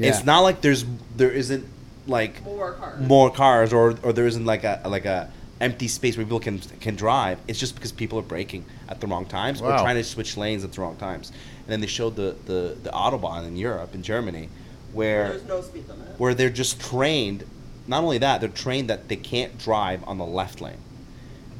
Yeah. 0.00 0.10
It's 0.10 0.24
not 0.24 0.40
like 0.40 0.60
there's 0.60 0.84
there 1.16 1.30
isn't 1.30 1.64
like 2.06 2.42
More 2.44 2.72
cars. 2.72 3.00
more 3.00 3.30
cars 3.30 3.72
or 3.72 3.94
or 4.02 4.12
there 4.12 4.26
isn't 4.26 4.44
like 4.46 4.64
a 4.64 4.80
like 4.86 5.04
a 5.04 5.30
empty 5.60 5.88
space 5.88 6.16
where 6.16 6.24
people 6.24 6.40
can 6.40 6.58
can 6.80 6.96
drive. 6.96 7.38
It's 7.46 7.58
just 7.60 7.74
because 7.74 7.92
people 7.92 8.18
are 8.18 8.22
braking 8.34 8.64
at 8.88 9.00
the 9.00 9.06
wrong 9.06 9.26
times 9.26 9.60
or 9.60 9.70
trying 9.72 9.96
to 9.96 10.04
switch 10.04 10.36
lanes 10.36 10.64
at 10.64 10.72
the 10.72 10.80
wrong 10.80 10.96
times. 10.96 11.30
And 11.64 11.68
then 11.68 11.80
they 11.80 11.86
showed 11.86 12.16
the 12.16 12.34
the 12.46 12.76
the 12.82 12.90
autobahn 12.90 13.46
in 13.46 13.56
Europe 13.56 13.94
in 13.94 14.02
Germany 14.02 14.48
where 14.92 15.28
There's 15.28 15.44
no 15.46 15.60
speed 15.62 15.86
limit. 15.88 16.18
where 16.18 16.34
they're 16.34 16.50
just 16.50 16.80
trained. 16.80 17.44
Not 17.86 18.02
only 18.04 18.18
that, 18.18 18.40
they're 18.40 18.48
trained 18.66 18.88
that 18.90 19.08
they 19.08 19.16
can't 19.16 19.58
drive 19.58 20.02
on 20.06 20.18
the 20.18 20.24
left 20.26 20.60
lane, 20.60 20.78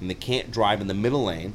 and 0.00 0.09
they 0.09 0.14
can't 0.14 0.50
drive 0.50 0.80
in 0.80 0.87
the 0.87 0.94
middle 0.94 1.25
lane. 1.25 1.52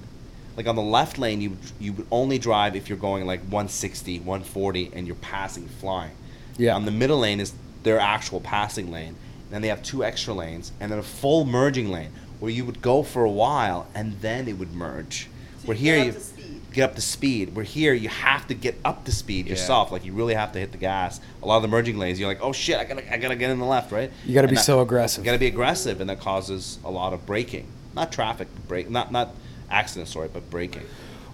Like 0.58 0.68
on 0.68 0.76
the 0.76 0.82
left 1.00 1.18
lane, 1.18 1.42
you 1.42 1.58
you 1.80 1.94
would 1.94 2.08
only 2.12 2.38
drive 2.38 2.76
if 2.76 2.88
you're 2.90 2.98
going 3.10 3.26
like 3.26 3.42
160, 3.42 4.20
140, 4.20 4.92
and 4.94 5.06
you're 5.08 5.16
passing 5.18 5.68
flying. 5.68 6.12
Yeah. 6.58 6.76
On 6.76 6.86
the 6.86 6.92
middle 6.92 7.20
lane 7.20 7.40
is 7.40 7.54
their 7.84 8.00
actual 8.00 8.40
passing 8.40 8.92
lane. 8.92 9.16
Then 9.52 9.62
they 9.62 9.68
have 9.70 9.84
two 9.84 10.04
extra 10.04 10.34
lanes, 10.34 10.72
and 10.80 10.92
then 10.92 11.00
a 11.00 11.04
full 11.04 11.46
merging 11.46 11.90
lane 11.92 12.12
where 12.40 12.52
you 12.52 12.66
would 12.66 12.82
go 12.82 13.04
for 13.04 13.24
a 13.24 13.30
while 13.30 13.88
and 13.96 14.20
then 14.22 14.48
it 14.48 14.58
would 14.58 14.74
merge. 14.74 15.28
So 15.60 15.68
Where 15.68 15.78
you 15.78 15.84
here 15.94 15.96
get 15.96 16.06
you 16.06 16.12
up 16.12 16.16
to 16.16 16.22
speed. 16.22 16.62
get 16.74 16.84
up 16.90 16.96
to 16.96 17.02
speed. 17.02 17.56
Where 17.56 17.66
here 17.66 17.94
you 17.94 18.10
have 18.10 18.48
to 18.48 18.54
get 18.54 18.76
up 18.84 19.06
to 19.06 19.12
speed 19.12 19.46
Yeah. 19.46 19.52
yourself. 19.52 19.92
Like 19.92 20.04
you 20.04 20.12
really 20.14 20.34
have 20.34 20.52
to 20.54 20.60
hit 20.60 20.72
the 20.72 20.78
gas. 20.78 21.22
A 21.42 21.48
lot 21.48 21.58
of 21.58 21.62
the 21.62 21.68
merging 21.70 21.98
lanes, 21.98 22.20
you're 22.20 22.28
like, 22.28 22.42
oh 22.42 22.52
shit, 22.52 22.78
I 22.78 22.84
gotta, 22.84 23.14
I 23.14 23.18
gotta 23.18 23.36
get 23.36 23.52
in 23.52 23.60
the 23.60 23.66
left, 23.66 23.92
right? 23.92 24.12
You 24.26 24.34
gotta 24.34 24.46
And 24.48 24.52
be 24.52 24.56
that- 24.58 24.64
so 24.66 24.82
aggressive. 24.82 25.24
You 25.24 25.26
gotta 25.26 25.40
be 25.40 25.48
aggressive, 25.48 26.02
and 26.02 26.10
that 26.10 26.20
causes 26.20 26.80
a 26.84 26.92
lot 26.92 27.14
of 27.14 27.26
braking. 27.26 27.68
Not 27.96 28.12
traffic 28.12 28.48
break, 28.68 28.90
not 28.90 29.12
not 29.12 29.34
accidents, 29.72 30.12
sorry, 30.12 30.28
but 30.32 30.50
braking. 30.50 30.84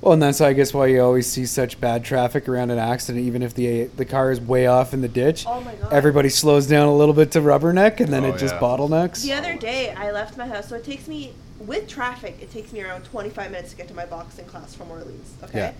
Well, 0.02 0.14
and 0.14 0.22
that's 0.22 0.42
I 0.42 0.54
guess 0.54 0.74
why 0.74 0.88
you 0.88 1.00
always 1.02 1.28
see 1.28 1.46
such 1.46 1.80
bad 1.80 2.04
traffic 2.04 2.50
around 2.50 2.72
an 2.72 2.80
accident, 2.80 3.24
even 3.24 3.44
if 3.44 3.54
the 3.54 3.86
the 3.86 4.06
car 4.06 4.32
is 4.32 4.42
way 4.42 4.66
off 4.66 4.94
in 4.96 5.02
the 5.02 5.08
ditch. 5.08 5.46
Oh 5.48 5.62
my 5.62 5.76
God. 5.76 5.94
Everybody 5.94 6.30
slows 6.30 6.66
down 6.66 6.88
a 6.88 6.96
little 6.96 7.14
bit 7.14 7.32
to 7.34 7.40
rubberneck, 7.40 8.00
and 8.00 8.12
then 8.12 8.26
Oh, 8.26 8.30
it 8.34 8.40
just 8.40 8.56
yeah. 8.56 8.62
bottlenecks. 8.62 9.22
The 9.22 9.34
other 9.34 9.56
day, 9.58 9.92
I 9.92 10.12
left 10.12 10.38
my 10.38 10.48
house, 10.48 10.70
so 10.70 10.76
it 10.76 10.84
takes 10.84 11.08
me 11.08 11.34
with 11.60 11.88
traffic. 11.88 12.38
It 12.42 12.50
takes 12.52 12.74
me 12.74 12.82
around 12.82 13.04
25 13.04 13.52
minutes 13.52 13.70
to 13.72 13.78
get 13.78 13.88
to 13.90 13.94
my 13.94 14.06
boxing 14.08 14.46
class 14.46 14.74
from 14.74 14.90
Orleans. 14.90 15.36
Okay. 15.44 15.60
Yeah. 15.60 15.74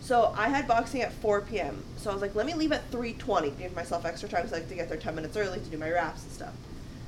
So 0.00 0.34
I 0.36 0.48
had 0.48 0.66
boxing 0.66 1.02
at 1.02 1.12
4 1.12 1.42
p.m. 1.42 1.84
So 1.96 2.10
I 2.10 2.12
was 2.12 2.20
like, 2.22 2.34
let 2.34 2.44
me 2.46 2.54
leave 2.54 2.72
at 2.72 2.90
3:20, 2.90 3.56
give 3.58 3.76
myself 3.76 4.04
extra 4.04 4.28
time 4.28 4.48
so 4.48 4.56
I 4.56 4.58
like 4.58 4.68
to 4.70 4.74
get 4.74 4.88
there 4.88 4.98
10 4.98 5.14
minutes 5.14 5.36
early 5.36 5.60
to 5.60 5.64
do 5.66 5.78
my 5.78 5.88
wraps 5.88 6.24
and 6.24 6.32
stuff. 6.32 6.52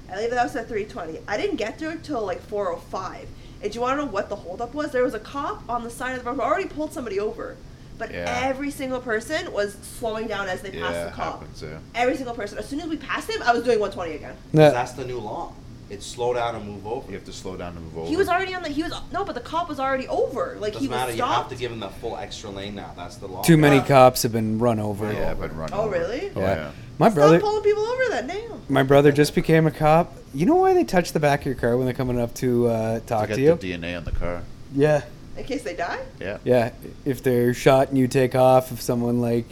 I 0.08 0.18
leave 0.18 0.30
the 0.30 0.38
house 0.38 0.54
at 0.54 0.68
3:20. 0.68 1.18
I 1.26 1.36
didn't 1.36 1.56
get 1.56 1.80
there 1.80 1.96
till 1.96 2.24
like 2.24 2.40
4:05. 2.48 3.26
And 3.64 3.72
do 3.72 3.76
you 3.78 3.80
want 3.80 3.98
to 3.98 4.04
know 4.04 4.12
what 4.12 4.28
the 4.28 4.36
holdup 4.36 4.74
was? 4.74 4.92
There 4.92 5.02
was 5.02 5.14
a 5.14 5.18
cop 5.18 5.66
on 5.70 5.84
the 5.84 5.90
side 5.90 6.18
of 6.18 6.22
the 6.22 6.30
road 6.30 6.36
who 6.36 6.42
already 6.42 6.68
pulled 6.68 6.92
somebody 6.92 7.18
over, 7.18 7.56
but 7.96 8.12
Yeah. 8.12 8.42
every 8.44 8.70
single 8.70 9.00
person 9.00 9.50
was 9.54 9.74
slowing 9.98 10.26
down 10.26 10.48
as 10.48 10.60
they 10.60 10.70
passed 10.70 10.92
Yeah, 10.92 11.04
the 11.06 11.10
cop. 11.12 11.40
happens, 11.40 11.62
yeah. 11.62 11.78
Every 11.94 12.14
single 12.14 12.34
person. 12.34 12.58
As 12.58 12.68
soon 12.68 12.80
as 12.80 12.88
we 12.88 12.98
passed 12.98 13.30
him, 13.30 13.42
I 13.42 13.54
was 13.54 13.62
doing 13.64 13.80
120 13.80 14.16
again. 14.16 14.36
Yeah. 14.52 14.68
That's 14.68 14.92
the 14.92 15.06
new 15.06 15.18
law. 15.18 15.54
It's 15.90 16.06
slow 16.06 16.32
down 16.32 16.54
and 16.56 16.66
move 16.66 16.86
over. 16.86 17.06
You 17.08 17.14
have 17.16 17.24
to 17.26 17.32
slow 17.32 17.56
down 17.56 17.76
and 17.76 17.84
move 17.84 17.98
over. 17.98 18.08
He 18.08 18.16
was 18.16 18.28
already 18.28 18.54
on 18.54 18.62
the. 18.62 18.68
He 18.70 18.82
was 18.82 18.92
no, 19.12 19.24
but 19.24 19.34
the 19.34 19.40
cop 19.40 19.68
was 19.68 19.78
already 19.78 20.08
over. 20.08 20.56
Like 20.58 20.72
Doesn't 20.72 20.80
he 20.86 20.88
was 20.88 20.96
matter. 20.98 21.12
You 21.12 21.22
have 21.22 21.32
stopped. 21.32 21.50
to 21.50 21.56
give 21.56 21.70
him 21.72 21.80
the 21.80 21.88
full 21.90 22.16
extra 22.16 22.50
lane 22.50 22.74
now. 22.74 22.92
That's 22.96 23.16
the 23.16 23.26
law. 23.28 23.42
Too 23.42 23.56
many 23.58 23.76
Yeah. 23.76 23.86
cops 23.86 24.22
have 24.22 24.32
been 24.32 24.58
run 24.58 24.78
over. 24.80 25.12
Yeah, 25.12 25.30
I've 25.30 25.40
been 25.40 25.54
running. 25.56 25.74
Oh, 25.74 25.82
over. 25.82 25.90
really? 25.90 26.32
Oh, 26.34 26.40
Yeah. 26.40 26.54
yeah. 26.54 26.70
My 26.98 27.08
Stop 27.08 27.14
brother, 27.16 27.40
pulling 27.40 27.62
people 27.64 27.82
over 27.84 28.02
then. 28.10 28.26
Damn. 28.28 28.62
my 28.68 28.82
brother 28.82 29.12
just 29.12 29.34
became 29.34 29.66
a 29.66 29.70
cop. 29.70 30.12
You 30.32 30.46
know 30.46 30.54
why 30.56 30.74
they 30.74 30.84
touch 30.84 31.12
the 31.12 31.20
back 31.20 31.40
of 31.40 31.46
your 31.46 31.54
car 31.56 31.76
when 31.76 31.86
they're 31.86 31.94
coming 31.94 32.20
up 32.20 32.32
to 32.36 32.68
uh, 32.68 32.94
To 33.00 33.06
talk 33.06 33.28
get 33.28 33.34
to 33.34 33.40
you? 33.42 33.54
the 33.56 33.72
DNA 33.72 33.96
on 33.96 34.04
the 34.04 34.12
car. 34.12 34.42
yeah, 34.74 35.02
In 35.36 35.44
case 35.44 35.62
they 35.64 35.74
die. 35.74 36.00
Yeah. 36.20 36.38
yeah. 36.44 36.70
If 37.04 37.22
they're 37.22 37.52
shot 37.52 37.88
and 37.88 37.98
you 37.98 38.06
take 38.08 38.34
off, 38.36 38.70
if 38.72 38.80
someone 38.80 39.20
like 39.20 39.46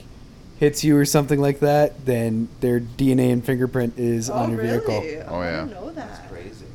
hits 0.63 0.85
you 0.85 0.97
or 0.97 1.05
something 1.05 1.41
like 1.41 1.59
that, 1.59 2.07
then 2.07 2.49
their 2.61 2.79
DNA 2.79 3.33
and 3.33 3.45
fingerprint 3.45 3.99
is 3.99 4.31
oh, 4.31 4.35
on 4.35 4.51
your 4.53 4.61
really? 4.61 4.79
vehicle. 4.79 5.27
Oh, 5.27 5.35
Oh, 5.35 5.41
I 5.41 5.47
yeah. 5.47 5.57
didn't 5.65 5.73
know 5.73 5.91
that. 5.91 6.09
That's 6.09 6.29
crazy. 6.31 6.67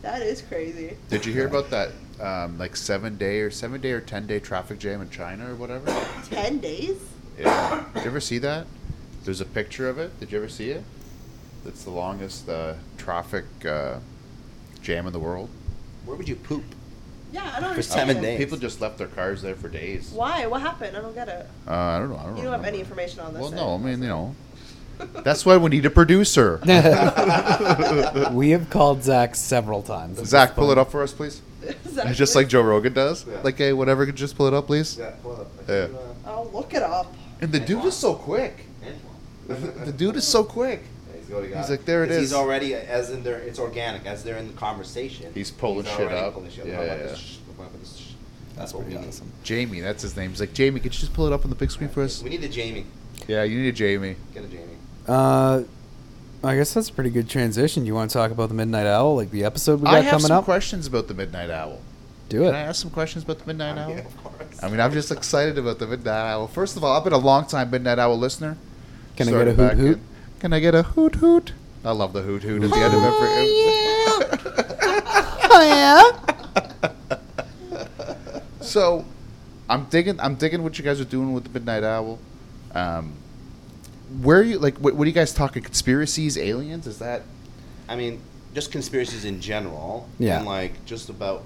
That 0.00 0.22
is 0.22 0.40
crazy. 0.40 0.96
Did 1.10 1.26
you 1.26 1.34
hear 1.34 1.46
about 1.46 1.68
that? 1.68 1.90
Um, 2.18 2.56
like 2.56 2.74
seven 2.76 3.18
day 3.18 3.40
or 3.40 3.50
seven 3.50 3.82
day 3.82 3.90
or 3.90 4.00
ten 4.00 4.26
day 4.26 4.40
traffic 4.40 4.78
jam 4.78 5.02
in 5.02 5.10
China 5.10 5.50
or 5.52 5.54
whatever. 5.54 5.84
Ten 6.30 6.60
days. 6.60 6.98
Yeah. 7.38 7.84
Did 7.92 8.04
you 8.04 8.08
ever 8.08 8.20
see 8.20 8.38
that? 8.38 8.66
There's 9.24 9.42
a 9.42 9.44
picture 9.44 9.86
of 9.86 9.98
it. 9.98 10.18
Did 10.18 10.32
you 10.32 10.38
ever 10.38 10.48
see 10.48 10.70
it? 10.70 10.82
It's 11.66 11.84
the 11.84 11.90
longest 11.90 12.48
uh, 12.48 12.72
traffic 12.96 13.44
uh, 13.66 13.98
jam 14.80 15.06
in 15.06 15.12
the 15.12 15.18
world. 15.18 15.50
Where 16.06 16.16
would 16.16 16.28
you 16.28 16.36
poop? 16.36 16.64
Yeah, 17.34 17.42
I 17.42 17.54
don't 17.54 17.62
For 17.62 17.66
understand. 17.70 18.08
seven 18.10 18.22
days. 18.22 18.38
People 18.38 18.58
just 18.58 18.80
left 18.80 18.96
their 18.96 19.08
cars 19.08 19.42
there 19.42 19.56
for 19.56 19.68
days. 19.68 20.12
Why? 20.12 20.46
What 20.46 20.60
happened? 20.60 20.96
I 20.96 21.00
don't 21.00 21.14
get 21.14 21.28
it. 21.28 21.48
Uh, 21.66 21.72
I 21.72 21.98
don't 21.98 22.10
know. 22.10 22.16
I 22.16 22.22
don't 22.26 22.36
You 22.36 22.42
don't 22.44 22.52
have 22.52 22.60
remember. 22.60 22.68
any 22.68 22.78
information 22.78 23.20
on 23.20 23.34
this. 23.34 23.42
Well, 23.42 23.50
no. 23.50 23.74
I 23.74 23.78
mean, 23.78 24.00
you 24.02 24.08
know, 24.08 24.36
that's 25.24 25.44
why 25.44 25.56
we 25.56 25.68
need 25.70 25.84
a 25.84 25.90
producer. 25.90 26.60
we 28.32 28.50
have 28.50 28.70
called 28.70 29.02
Zach 29.02 29.34
several 29.34 29.82
times. 29.82 30.24
Zach, 30.24 30.54
pull 30.54 30.70
it 30.70 30.78
up 30.78 30.92
for 30.92 31.02
us, 31.02 31.12
please. 31.12 31.42
Zach, 31.88 32.14
Just 32.14 32.36
like? 32.36 32.46
Joe 32.46 32.62
Rogan 32.62 32.92
does. 32.92 33.26
Yeah. 33.26 33.40
Like, 33.42 33.58
hey, 33.58 33.72
whatever, 33.72 34.06
could 34.06 34.14
just 34.14 34.36
pull 34.36 34.46
it 34.46 34.54
up, 34.54 34.66
please. 34.68 34.96
Yeah, 34.96 35.10
pull 35.20 35.34
it 35.34 35.40
up. 35.40 35.48
Yeah. 35.68 35.88
I'll 36.24 36.48
look 36.52 36.72
it 36.72 36.82
up. 36.82 37.12
And 37.40 37.50
the 37.50 37.58
dude 37.58 37.84
is 37.84 37.96
so 37.96 38.14
quick. 38.14 38.66
The 39.48 39.92
dude 39.92 40.14
is 40.16 40.26
so 40.26 40.44
quick. 40.44 40.84
He's, 41.34 41.38
already 41.40 41.52
got 41.52 41.60
He's 41.60 41.70
like, 41.70 41.84
there 41.84 42.04
it 42.04 42.08
'Cause 42.08 42.16
is. 42.16 42.22
He's 42.22 42.32
already, 42.32 42.74
as 42.74 43.10
in 43.10 43.22
there, 43.22 43.38
it's 43.38 43.58
organic. 43.58 44.06
As 44.06 44.22
they're 44.24 44.36
in 44.36 44.46
the 44.48 44.52
conversation, 44.54 45.32
He's 45.34 45.50
pulling 45.50 45.84
shit 45.86 46.00
already 46.00 46.16
up. 46.16 46.34
pulling 46.34 46.50
shit 46.50 46.66
Yeah, 46.66 46.80
up. 46.80 46.86
yeah, 46.86 46.94
yeah. 46.96 47.02
this 47.04 47.18
sh- 47.18 47.36
about 47.56 47.80
this 47.80 47.96
sh- 47.96 48.12
That's 48.56 48.72
what 48.74 48.82
pretty 48.84 48.96
we 48.96 49.02
need. 49.02 49.08
awesome. 49.08 49.32
Jamie, 49.42 49.80
that's 49.80 50.02
his 50.02 50.16
name. 50.16 50.30
He's 50.30 50.40
like, 50.40 50.52
Jamie, 50.54 50.80
could 50.80 50.94
you 50.94 51.00
just 51.00 51.12
pull 51.12 51.26
it 51.26 51.32
up 51.32 51.44
on 51.44 51.50
the 51.50 51.56
big 51.56 51.70
screen 51.70 51.90
for 51.90 52.02
us? 52.02 52.22
We 52.22 52.30
need 52.30 52.44
a 52.44 52.48
Jamie. 52.48 52.86
Yeah, 53.26 53.42
you 53.44 53.60
need 53.60 53.68
a 53.68 53.72
Jamie. 53.72 54.16
Get 54.32 54.44
a 54.44 54.48
Jamie. 54.48 54.76
Uh, 55.08 55.62
I 56.42 56.56
guess 56.56 56.74
that's 56.74 56.88
a 56.90 56.92
pretty 56.92 57.10
good 57.10 57.28
transition. 57.28 57.86
You 57.86 57.94
want 57.94 58.10
to 58.10 58.14
talk 58.18 58.30
about 58.30 58.48
the 58.48 58.54
Midnight 58.54 58.86
Owl, 58.86 59.16
like 59.16 59.30
the 59.30 59.44
episode 59.44 59.80
we 59.80 59.86
got 59.86 59.94
I 59.94 60.00
have 60.00 60.10
coming 60.12 60.26
some 60.28 60.38
up? 60.38 60.44
questions 60.44 60.86
about 60.86 61.08
the 61.08 61.14
Midnight 61.14 61.50
Owl. 61.50 61.80
Do 62.28 62.42
it. 62.42 62.46
Can 62.46 62.54
I 62.54 62.60
it. 62.62 62.68
ask 62.68 62.80
some 62.82 62.90
questions 62.90 63.24
about 63.24 63.38
the 63.38 63.46
Midnight 63.46 63.78
Owl? 63.78 63.90
Yeah, 63.90 63.98
of 63.98 64.22
course. 64.24 64.62
I 64.62 64.68
mean, 64.68 64.80
I'm 64.80 64.92
just 64.92 65.10
excited 65.10 65.56
about 65.58 65.78
the 65.78 65.86
Midnight 65.86 66.30
Owl. 66.32 66.46
First 66.48 66.76
of 66.76 66.84
all, 66.84 66.96
I've 66.96 67.04
been 67.04 67.12
a 67.12 67.18
long 67.18 67.46
time 67.46 67.70
Midnight 67.70 67.98
Owl 67.98 68.18
listener. 68.18 68.56
Can 69.16 69.28
I 69.28 69.30
get 69.32 69.48
a 69.48 69.54
Started 69.54 69.78
hoot 69.78 69.86
hoot? 69.86 69.96
in- 69.98 70.04
Can 70.44 70.52
I 70.52 70.60
get 70.60 70.74
a 70.74 70.82
hoot 70.82 71.14
hoot? 71.14 71.54
I 71.86 71.92
love 71.92 72.12
the 72.12 72.20
hoot 72.20 72.42
hoot 72.42 72.62
at 72.62 72.68
the 72.68 72.76
end 72.76 72.92
of 72.92 73.02
every. 73.02 73.28
Oh 75.50 75.62
yeah. 75.64 76.18
oh 77.72 77.80
yeah. 77.80 78.40
so, 78.60 79.06
I'm 79.70 79.86
digging. 79.86 80.20
I'm 80.20 80.34
digging 80.34 80.62
what 80.62 80.76
you 80.78 80.84
guys 80.84 81.00
are 81.00 81.06
doing 81.06 81.32
with 81.32 81.44
the 81.44 81.48
Midnight 81.50 81.82
Owl. 81.82 82.18
Um, 82.74 83.14
where 84.20 84.40
are 84.40 84.42
you 84.42 84.58
like? 84.58 84.76
What, 84.76 84.94
what 84.96 85.04
are 85.04 85.08
you 85.08 85.14
guys 85.14 85.32
talking? 85.32 85.62
Conspiracies, 85.62 86.36
aliens? 86.36 86.86
Is 86.86 86.98
that? 86.98 87.22
I 87.88 87.96
mean, 87.96 88.20
just 88.52 88.70
conspiracies 88.70 89.24
in 89.24 89.40
general. 89.40 90.10
Yeah. 90.18 90.36
And 90.36 90.46
like 90.46 90.84
just 90.84 91.08
about 91.08 91.42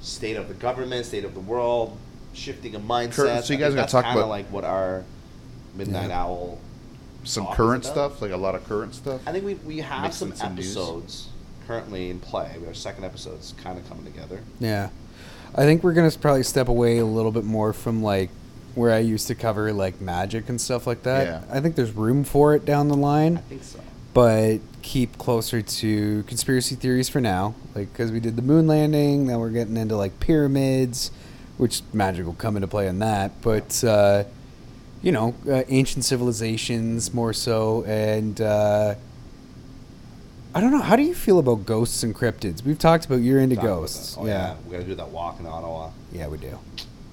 state 0.00 0.36
of 0.36 0.48
the 0.48 0.54
government, 0.54 1.06
state 1.06 1.24
of 1.24 1.32
the 1.34 1.38
world, 1.38 1.96
shifting 2.32 2.74
of 2.74 2.82
mindset. 2.82 3.14
so 3.14 3.22
you 3.22 3.30
guys 3.30 3.40
I 3.40 3.46
think 3.46 3.62
are 3.62 3.70
gonna 3.76 3.86
talk 3.86 4.04
about- 4.04 4.28
like 4.28 4.46
what 4.46 4.64
our 4.64 5.04
midnight 5.76 6.08
Yeah. 6.08 6.22
owl. 6.24 6.58
Some 7.24 7.46
current 7.48 7.84
about. 7.84 7.92
stuff, 8.12 8.22
like 8.22 8.30
a 8.30 8.36
lot 8.36 8.54
of 8.54 8.64
current 8.68 8.94
stuff. 8.94 9.20
I 9.26 9.32
think 9.32 9.44
we 9.44 9.54
we 9.54 9.78
have 9.78 10.02
Mixing 10.02 10.28
some, 10.30 10.36
some 10.36 10.54
news. 10.54 10.76
episodes 10.76 11.28
currently 11.66 12.10
in 12.10 12.20
play. 12.20 12.56
Our 12.66 12.74
second 12.74 13.04
episode's 13.04 13.54
kind 13.62 13.78
of 13.78 13.88
coming 13.88 14.04
together. 14.04 14.40
Yeah. 14.60 14.88
I 15.54 15.62
think 15.64 15.82
we're 15.82 15.92
going 15.94 16.10
to 16.10 16.18
probably 16.18 16.42
step 16.42 16.68
away 16.68 16.98
a 16.98 17.04
little 17.04 17.32
bit 17.32 17.44
more 17.44 17.72
from 17.72 18.02
like 18.02 18.30
where 18.74 18.92
I 18.92 18.98
used 18.98 19.26
to 19.28 19.34
cover 19.34 19.72
like 19.72 20.00
magic 20.00 20.48
and 20.48 20.60
stuff 20.60 20.86
like 20.86 21.02
that. 21.02 21.26
Yeah. 21.26 21.42
I 21.50 21.60
think 21.60 21.74
there's 21.74 21.92
room 21.92 22.24
for 22.24 22.54
it 22.54 22.64
down 22.64 22.88
the 22.88 22.96
line. 22.96 23.38
I 23.38 23.40
think 23.40 23.64
so. 23.64 23.80
but 24.14 24.58
keep 24.82 25.18
closer 25.18 25.60
to 25.60 26.22
conspiracy 26.24 26.74
theories 26.76 27.08
for 27.08 27.20
now. 27.20 27.54
Like, 27.74 27.92
because 27.92 28.10
we 28.12 28.20
did 28.20 28.36
the 28.36 28.42
moon 28.42 28.66
landing, 28.66 29.26
now 29.26 29.38
we're 29.38 29.50
getting 29.50 29.76
into 29.76 29.96
like 29.96 30.18
pyramids, 30.20 31.10
which 31.58 31.82
magic 31.92 32.24
will 32.24 32.34
come 32.34 32.56
into 32.56 32.68
play 32.68 32.86
in 32.86 33.00
that. 33.00 33.32
But, 33.42 33.82
uh, 33.84 34.24
you 35.02 35.12
know, 35.12 35.34
uh, 35.48 35.62
ancient 35.68 36.04
civilizations 36.04 37.12
more 37.14 37.32
so. 37.32 37.84
And, 37.84 38.40
uh, 38.40 38.94
I 40.54 40.60
don't 40.60 40.72
know. 40.72 40.80
How 40.80 40.96
do 40.96 41.02
you 41.02 41.14
feel 41.14 41.38
about 41.38 41.66
ghosts 41.66 42.02
and 42.02 42.14
cryptids? 42.14 42.64
We've 42.64 42.78
talked 42.78 43.04
about 43.06 43.16
you're 43.16 43.38
into 43.40 43.54
Talk 43.56 43.64
about 43.64 43.76
ghosts. 43.80 44.14
that. 44.14 44.20
Oh, 44.20 44.26
yeah. 44.26 44.56
we 44.66 44.72
gotta 44.72 44.84
do 44.84 44.94
that 44.96 45.10
walk 45.10 45.38
in 45.40 45.46
Ottawa. 45.46 45.90
Yeah, 46.12 46.26
we 46.28 46.38
do. 46.38 46.58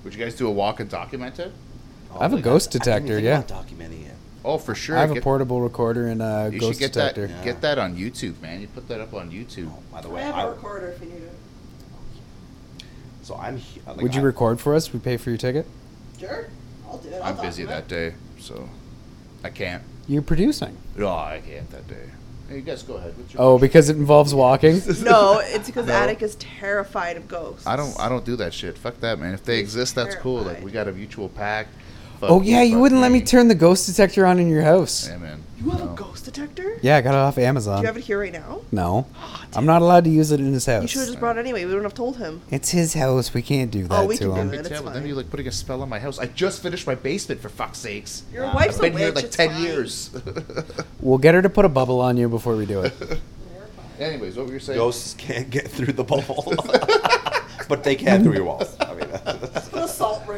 Would 0.03 0.13
you 0.15 0.23
guys 0.23 0.35
do 0.35 0.47
a 0.47 0.51
walk 0.51 0.79
and 0.79 0.89
document 0.89 1.37
it? 1.39 1.51
Oh, 2.11 2.19
I 2.19 2.23
have 2.23 2.31
a 2.31 2.35
like, 2.35 2.43
ghost 2.43 2.69
I 2.69 2.71
didn't 2.73 2.83
detector, 2.85 3.15
think 3.15 3.25
yeah. 3.25 3.39
about 3.39 3.67
documenting 3.67 4.05
it. 4.07 4.13
Oh, 4.43 4.57
for 4.57 4.73
sure. 4.73 4.97
I 4.97 5.01
have 5.01 5.11
a 5.11 5.15
Get- 5.15 5.23
portable 5.23 5.61
recorder 5.61 6.07
and 6.07 6.21
a 6.21 6.49
You 6.53 6.59
ghost 6.59 6.73
should 6.73 6.79
get 6.79 6.93
detector. 6.93 7.27
that. 7.27 7.37
Yeah. 7.39 7.43
Get 7.43 7.61
that 7.61 7.77
on 7.77 7.95
YouTube, 7.97 8.39
man. 8.41 8.61
You 8.61 8.67
put 8.67 8.87
that 8.87 9.01
up 9.01 9.13
on 9.13 9.29
YouTube. 9.31 9.69
Oh, 9.71 9.79
by 9.91 10.01
the 10.01 10.09
I 10.09 10.11
way, 10.13 10.21
have 10.21 10.35
I, 10.35 10.43
a 10.43 10.49
recorder 10.51 10.87
if 10.87 11.01
you 11.01 11.07
need 11.09 11.23
it. 11.23 11.33
so 13.21 13.35
I'm. 13.35 13.57
he- 13.57 13.81
Like, 13.85 13.97
Would 13.97 14.15
you 14.15 14.21
I- 14.21 14.25
record 14.25 14.59
for 14.59 14.73
us? 14.75 14.93
We 14.93 14.99
pay 14.99 15.17
for 15.17 15.29
your 15.29 15.37
ticket. 15.37 15.65
Sure, 16.19 16.29
I'll 16.47 16.49
do 17.05 17.15
it. 17.15 17.21
I'll 17.21 17.33
I'm 17.37 17.41
busy 17.41 17.63
that 17.65 17.87
day, 17.87 18.13
so 18.39 18.69
I 19.43 19.49
can't. 19.49 19.83
You're 20.07 20.21
producing. 20.21 20.77
No, 20.95 21.09
I 21.09 21.41
can't 21.45 21.69
that 21.71 21.87
day. 21.87 22.09
Hey, 22.47 22.57
you 22.57 22.61
guys 22.61 22.83
go 22.83 22.93
ahead. 22.95 23.17
What's 23.17 23.33
your 23.33 23.41
Oh, 23.41 23.53
question? 23.57 23.67
because 23.67 23.89
it 23.89 23.95
involves 23.97 24.33
walking. 24.35 24.79
No, 25.01 25.39
it's 25.43 25.65
because 25.67 25.87
No. 25.87 25.93
Atik 25.93 26.21
is 26.21 26.35
terrified 26.35 27.17
of 27.17 27.27
ghosts. 27.27 27.65
I 27.65 27.75
don't. 27.75 27.99
I 27.99 28.07
don't 28.07 28.23
do 28.23 28.35
that 28.35 28.53
shit. 28.53 28.77
Fuck 28.77 28.99
that, 28.99 29.17
man. 29.19 29.33
If 29.33 29.43
they 29.43 29.55
He's 29.57 29.63
exist, 29.63 29.95
that's 29.95 30.13
cool. 30.15 30.37
Like 30.37 30.45
terrified. 30.45 30.63
we 30.65 30.71
got 30.71 30.87
a 30.87 30.91
mutual 30.91 31.29
pact. 31.29 31.69
Fuck 32.19 32.29
oh 32.31 32.41
yeah, 32.41 32.61
you 32.61 32.79
wouldn't 32.79 33.01
let 33.01 33.11
me 33.11 33.21
turn 33.21 33.47
the 33.47 33.55
ghost 33.55 33.87
detector 33.87 34.25
on 34.25 34.39
in 34.39 34.49
your 34.49 34.61
house. 34.61 35.07
Yeah, 35.07 35.17
man. 35.17 35.41
You 35.59 35.69
have 35.71 35.83
No. 35.83 35.93
a 35.93 35.95
ghost 35.95 36.25
detector? 36.25 36.77
Yeah, 36.81 36.97
I 36.97 37.01
got 37.01 37.13
it 37.13 37.17
off 37.17 37.35
Do 37.35 37.41
Amazon. 37.41 37.81
you 37.81 37.87
have 37.87 37.97
it 37.97 38.03
here 38.03 38.19
right 38.19 38.31
now? 38.33 38.61
no, 38.71 39.05
Oh, 39.15 39.41
I'm 39.55 39.65
not 39.65 39.81
allowed 39.81 40.03
to 40.03 40.09
use 40.09 40.31
it 40.31 40.39
in 40.39 40.53
his 40.53 40.65
house. 40.65 40.81
You 40.83 40.87
should 40.87 40.99
have 40.99 41.07
just 41.07 41.19
brought 41.19 41.37
it 41.37 41.39
anyway. 41.39 41.61
We 41.61 41.67
wouldn't 41.67 41.83
have 41.85 41.93
told 41.93 42.17
him. 42.17 42.41
It's 42.51 42.69
his 42.69 42.93
house. 42.93 43.33
We 43.33 43.41
can't 43.41 43.71
do 43.71 43.85
oh, 43.85 43.87
that 43.87 43.99
Oh, 44.01 44.05
we 44.05 44.17
to 44.17 44.19
can 44.25 44.29
do 44.29 44.35
him. 44.41 44.53
it. 44.53 44.59
It's 44.59 44.69
It's 44.69 44.81
but 44.81 44.93
then 44.93 45.01
fine. 45.01 45.07
you're 45.07 45.17
like 45.17 45.29
putting 45.29 45.47
a 45.47 45.51
spell 45.51 45.81
on 45.81 45.89
my 45.89 45.99
house. 45.99 46.19
I 46.19 46.25
just 46.27 46.61
finished 46.61 46.85
my 46.85 46.95
basement 46.95 47.41
for 47.41 47.49
fuck's 47.49 47.79
sakes. 47.79 48.23
Your 48.33 48.43
Yeah. 48.45 48.55
wife's 48.55 48.75
I've 48.75 48.81
been 48.81 48.95
a 48.95 48.97
here 48.99 49.11
like 49.11 49.25
it's 49.25 49.35
ten 49.35 49.49
fine. 49.51 49.61
years. 49.63 50.09
We'll 50.99 51.17
get 51.19 51.35
her 51.35 51.41
to 51.41 51.49
put 51.49 51.65
a 51.65 51.69
bubble 51.69 51.99
on 52.01 52.17
you 52.17 52.27
before 52.29 52.55
we 52.55 52.65
do 52.65 52.81
it. 52.81 52.93
Anyways, 53.99 54.35
what 54.37 54.47
were 54.47 54.53
you 54.53 54.59
saying? 54.59 54.77
Ghosts 54.77 55.13
can't 55.17 55.49
get 55.49 55.67
through 55.69 55.93
the 55.93 56.03
bubble, 56.03 56.53
but 57.69 57.83
they 57.83 57.95
can 57.95 58.23
through 58.23 58.33
your 58.33 58.43
walls. 58.43 58.75
I 58.79 58.93
mean, 58.93 59.07
Put 59.07 59.83
a 59.83 59.87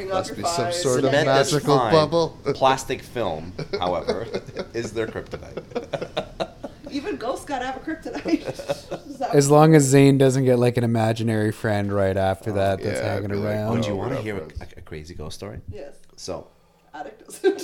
salt 0.05 0.09
ring 0.09 0.09
Must 0.09 0.31
up 0.31 0.37
be 0.37 0.43
some 0.43 0.65
thighs. 0.65 0.81
sort 0.81 0.99
of 0.99 1.05
cement 1.05 1.27
is 1.29 1.53
magical 1.53 1.77
fine. 1.77 1.91
bubble. 1.91 2.37
Plastic 2.53 3.01
film, 3.01 3.53
however, 3.79 4.27
is 4.73 4.91
their 4.93 5.07
kryptonite. 5.07 6.49
Even 6.91 7.17
ghosts 7.17 7.45
gotta 7.45 7.65
have 7.65 7.75
a 7.77 7.79
kryptonite. 7.79 9.07
Is 9.09 9.17
that- 9.19 9.35
As 9.35 9.51
long 9.51 9.75
as 9.75 9.83
Zane 9.83 10.17
doesn't 10.17 10.45
get 10.45 10.57
like 10.57 10.77
an 10.77 10.83
imaginary 10.83 11.51
friend 11.51 11.91
right 11.91 12.15
after 12.17 12.51
oh, 12.51 12.55
that 12.55 12.81
that's 12.81 12.99
yeah, 13.01 13.05
I'd 13.07 13.13
hanging 13.23 13.29
be 13.31 13.35
like, 13.37 13.45
around. 13.55 13.71
Would 13.71 13.85
Oh, 13.85 13.87
you 13.89 13.95
want 13.95 14.13
to 14.13 14.21
hear 14.21 14.37
a, 14.37 14.45
friends. 14.49 14.73
a 14.77 14.81
crazy 14.81 15.13
ghost 15.13 15.35
story? 15.35 15.59
yes. 15.71 15.95
So, 16.15 16.47
Atik 16.95 17.19
doesn't. 17.25 17.59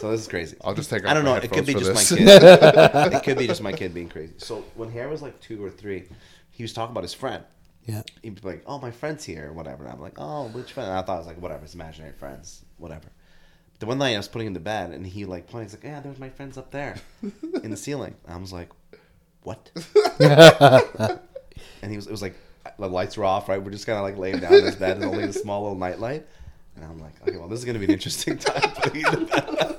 so 0.00 0.10
this 0.10 0.20
is 0.22 0.28
crazy. 0.28 0.56
I'll 0.64 0.74
just 0.74 0.90
take. 0.90 1.06
I 1.06 1.14
don't 1.14 1.24
know. 1.24 1.34
It 1.34 1.52
could 1.52 1.66
be 1.66 1.74
just 1.74 1.86
this. 1.94 2.10
my 2.10 2.16
kid. 2.18 2.28
it 3.12 3.22
could 3.22 3.38
be 3.38 3.46
just 3.46 3.62
my 3.62 3.72
kid 3.72 3.92
being 3.94 4.08
crazy. 4.08 4.32
So 4.38 4.64
when 4.74 4.90
Harry 4.90 5.10
was 5.10 5.22
like 5.22 5.38
two 5.40 5.62
or 5.64 5.70
three, 5.70 6.04
he 6.50 6.64
was 6.64 6.72
talking 6.72 6.92
about 6.92 7.04
his 7.04 7.14
friend. 7.14 7.44
Yeah. 7.88 8.02
He'd 8.22 8.40
be 8.40 8.46
like, 8.46 8.62
"Oh, 8.66 8.78
my 8.78 8.90
friend's 8.90 9.24
here," 9.24 9.48
or 9.48 9.52
whatever. 9.54 9.84
And 9.84 9.92
I'm 9.94 10.00
like, 10.00 10.18
"Oh, 10.18 10.48
which 10.48 10.72
friend?" 10.72 10.90
And 10.90 10.98
I 10.98 11.02
thought 11.02 11.14
it 11.14 11.18
was 11.18 11.26
like, 11.26 11.40
"Whatever, 11.40 11.64
it's 11.64 11.74
imaginary 11.74 12.12
friends, 12.12 12.62
whatever." 12.76 13.08
The 13.78 13.86
one 13.86 13.96
night 13.96 14.12
I 14.12 14.18
was 14.18 14.28
putting 14.28 14.48
him 14.48 14.54
to 14.54 14.60
bed, 14.60 14.90
and 14.90 15.06
he 15.06 15.24
like 15.24 15.46
pointed. 15.46 15.70
He's 15.70 15.74
like, 15.74 15.84
"Yeah, 15.84 16.00
there's 16.00 16.18
my 16.18 16.28
friends 16.28 16.58
up 16.58 16.70
there, 16.70 16.96
in 17.62 17.70
the 17.70 17.78
ceiling." 17.78 18.14
And 18.26 18.34
I 18.34 18.38
was 18.38 18.52
like, 18.52 18.68
"What?" 19.42 19.70
and 20.20 21.90
he 21.90 21.96
was. 21.96 22.06
It 22.06 22.10
was 22.10 22.20
like 22.20 22.34
the 22.78 22.88
lights 22.90 23.16
were 23.16 23.24
off. 23.24 23.48
Right, 23.48 23.62
we're 23.62 23.70
just 23.70 23.86
kind 23.86 23.96
of 23.96 24.04
like 24.04 24.18
laying 24.18 24.40
down 24.40 24.52
in 24.52 24.64
his 24.66 24.76
bed, 24.76 24.98
and 24.98 25.06
only 25.06 25.24
a 25.24 25.32
small 25.32 25.62
little 25.62 25.78
night 25.78 25.98
light. 25.98 26.26
And 26.76 26.84
I'm 26.84 27.00
like, 27.00 27.14
"Okay, 27.26 27.38
well, 27.38 27.48
this 27.48 27.58
is 27.58 27.64
gonna 27.64 27.78
be 27.78 27.86
an 27.86 27.92
interesting 27.92 28.36
time." 28.38 29.78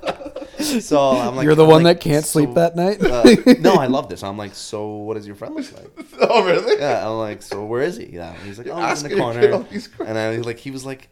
So 0.59 1.11
I'm 1.11 1.35
like, 1.35 1.45
You're 1.45 1.55
the 1.55 1.63
I'm 1.63 1.69
one 1.69 1.83
like, 1.83 1.97
that 1.97 2.03
can't 2.03 2.25
sleep 2.25 2.53
that 2.55 2.75
night. 2.75 3.01
uh, 3.03 3.53
no, 3.59 3.75
I 3.75 3.87
love 3.87 4.09
this. 4.09 4.23
I'm 4.23 4.37
like, 4.37 4.53
so 4.53 4.87
what 4.87 5.15
does 5.15 5.25
your 5.25 5.35
friend 5.35 5.55
look 5.55 5.71
like? 5.73 6.05
oh 6.21 6.43
really? 6.45 6.79
Yeah, 6.79 7.07
I'm 7.07 7.17
like, 7.17 7.41
so 7.41 7.65
where 7.65 7.81
is 7.81 7.97
he? 7.97 8.07
Yeah, 8.07 8.33
he's 8.45 8.57
like, 8.57 8.67
oh, 8.67 8.85
he's 8.89 9.03
in 9.03 9.09
the 9.09 9.15
your 9.17 9.33
kid 9.33 9.51
all 9.51 9.63
corner. 9.63 9.71
And 10.05 10.17
I 10.17 10.37
was 10.37 10.45
like, 10.45 10.59
he 10.59 10.71
was 10.71 10.85
like, 10.85 11.09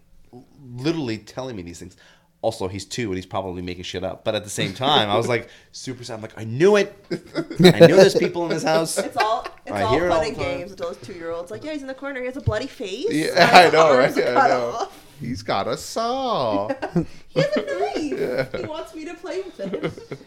literally 0.62 1.17
telling 1.17 1.55
me 1.55 1.62
these 1.63 1.79
things. 1.79 1.95
Also, 2.43 2.67
he's 2.67 2.86
two 2.86 3.08
and 3.08 3.15
he's 3.15 3.26
probably 3.26 3.62
making 3.63 3.84
shit 3.84 4.04
up. 4.04 4.23
But 4.23 4.36
at 4.36 4.43
the 4.43 4.50
same 4.50 4.73
time, 4.73 5.10
I 5.10 5.17
was 5.17 5.28
like, 5.28 5.50
super 5.71 6.04
sad. 6.04 6.15
I'm 6.15 6.21
like, 6.21 6.38
I 6.38 6.43
knew 6.43 6.76
it. 6.76 6.95
I 7.12 7.80
knew 7.88 7.95
there's 7.95 8.15
people 8.15 8.43
in 8.43 8.50
this 8.50 8.63
house. 8.63 8.97
It's 8.97 9.17
all 9.17 9.45
it's 9.65 9.71
I 9.71 9.82
all 9.82 9.91
hear 9.93 10.06
it 10.06 10.12
all 10.12 10.19
fun 10.19 10.28
and 10.28 10.38
games 10.38 10.71
until 10.71 10.89
his 10.89 10.97
two 11.00 11.13
year 11.13 11.32
old's 11.32 11.50
like, 11.52 11.63
yeah, 11.63 11.73
he's 11.73 11.82
in 11.82 11.88
the 11.88 11.93
corner. 11.95 12.19
He 12.19 12.28
has 12.28 12.38
a 12.38 12.41
bloody 12.41 12.67
face. 12.67 13.08
Yeah, 13.12 13.50
I 13.52 13.69
know, 13.71 13.97
right? 13.97 14.15
are 14.17 14.38
I 14.38 14.47
know. 14.50 14.69
off. 14.82 15.06
He's 15.19 15.41
got 15.41 15.67
a 15.67 15.76
saw. 15.78 16.67
He 17.30 17.41
has 17.41 17.58
a 17.58 17.62
knife. 17.65 18.54
He 18.62 18.65
wants 18.65 18.93
me 18.95 19.06
to 19.06 19.13
play 19.15 19.41
with 19.41 19.60
it. 19.60 20.19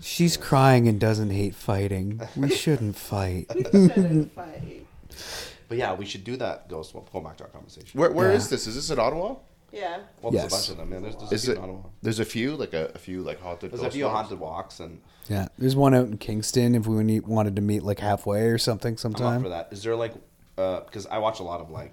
She's 0.00 0.36
crying 0.36 0.86
and 0.88 0.98
doesn't 1.00 1.30
hate 1.30 1.54
fighting. 1.56 2.20
We 2.36 2.50
shouldn't 2.50 2.96
fight. 2.96 3.46
We 3.54 3.62
shouldn't 3.64 4.32
fight. 4.32 4.86
But 5.68 5.78
yeah, 5.78 5.94
we 5.94 6.04
should 6.06 6.24
do 6.24 6.36
that. 6.36 6.68
Ghost. 6.68 6.94
Well, 6.94 7.06
go 7.12 7.20
back 7.20 7.36
to 7.38 7.44
our 7.44 7.50
conversation. 7.50 7.98
Where 8.00 8.10
Where 8.12 8.30
is 8.32 8.44
Yeah. 8.46 8.50
this? 8.50 8.66
Is 8.68 8.74
this 8.76 8.90
in 8.90 8.98
Ottawa? 8.98 9.36
Yeah. 9.72 10.00
Well, 10.22 10.32
there's 10.32 10.44
Yes. 10.44 10.52
a 10.52 10.56
bunch 10.56 10.68
of 10.70 10.76
them. 10.78 10.90
Man. 10.90 11.02
There's, 11.02 11.16
there's 11.16 11.32
Is 11.32 11.48
a 11.48 11.52
it? 11.52 11.54
few 11.56 11.64
in 11.64 11.84
There's 12.02 12.18
a 12.20 12.24
few, 12.24 12.56
like 12.56 12.72
a, 12.74 12.90
a 12.94 12.98
few, 12.98 13.22
like 13.22 13.40
haunted. 13.40 13.70
There's 13.70 13.82
a 13.82 13.90
few 13.90 14.04
walks? 14.04 14.14
haunted 14.16 14.40
walks, 14.40 14.80
and 14.80 15.00
Yeah, 15.28 15.48
there's 15.58 15.76
one 15.76 15.94
out 15.94 16.06
in 16.06 16.18
Kingston. 16.18 16.74
If 16.74 16.86
we 16.86 17.02
need, 17.04 17.26
wanted 17.26 17.56
to 17.56 17.62
meet 17.62 17.82
like 17.82 17.98
halfway 18.00 18.42
or 18.48 18.58
something 18.58 18.90
I'm 18.90 18.94
up 18.94 18.98
sometime. 19.00 19.42
for 19.42 19.48
that. 19.50 19.68
Is 19.72 19.82
there 19.82 19.94
like, 19.96 20.14
uh, 20.58 20.80
because 20.80 21.06
I 21.06 21.18
watch 21.18 21.40
a 21.40 21.44
lot 21.44 21.60
of 21.60 21.70
like 21.70 21.92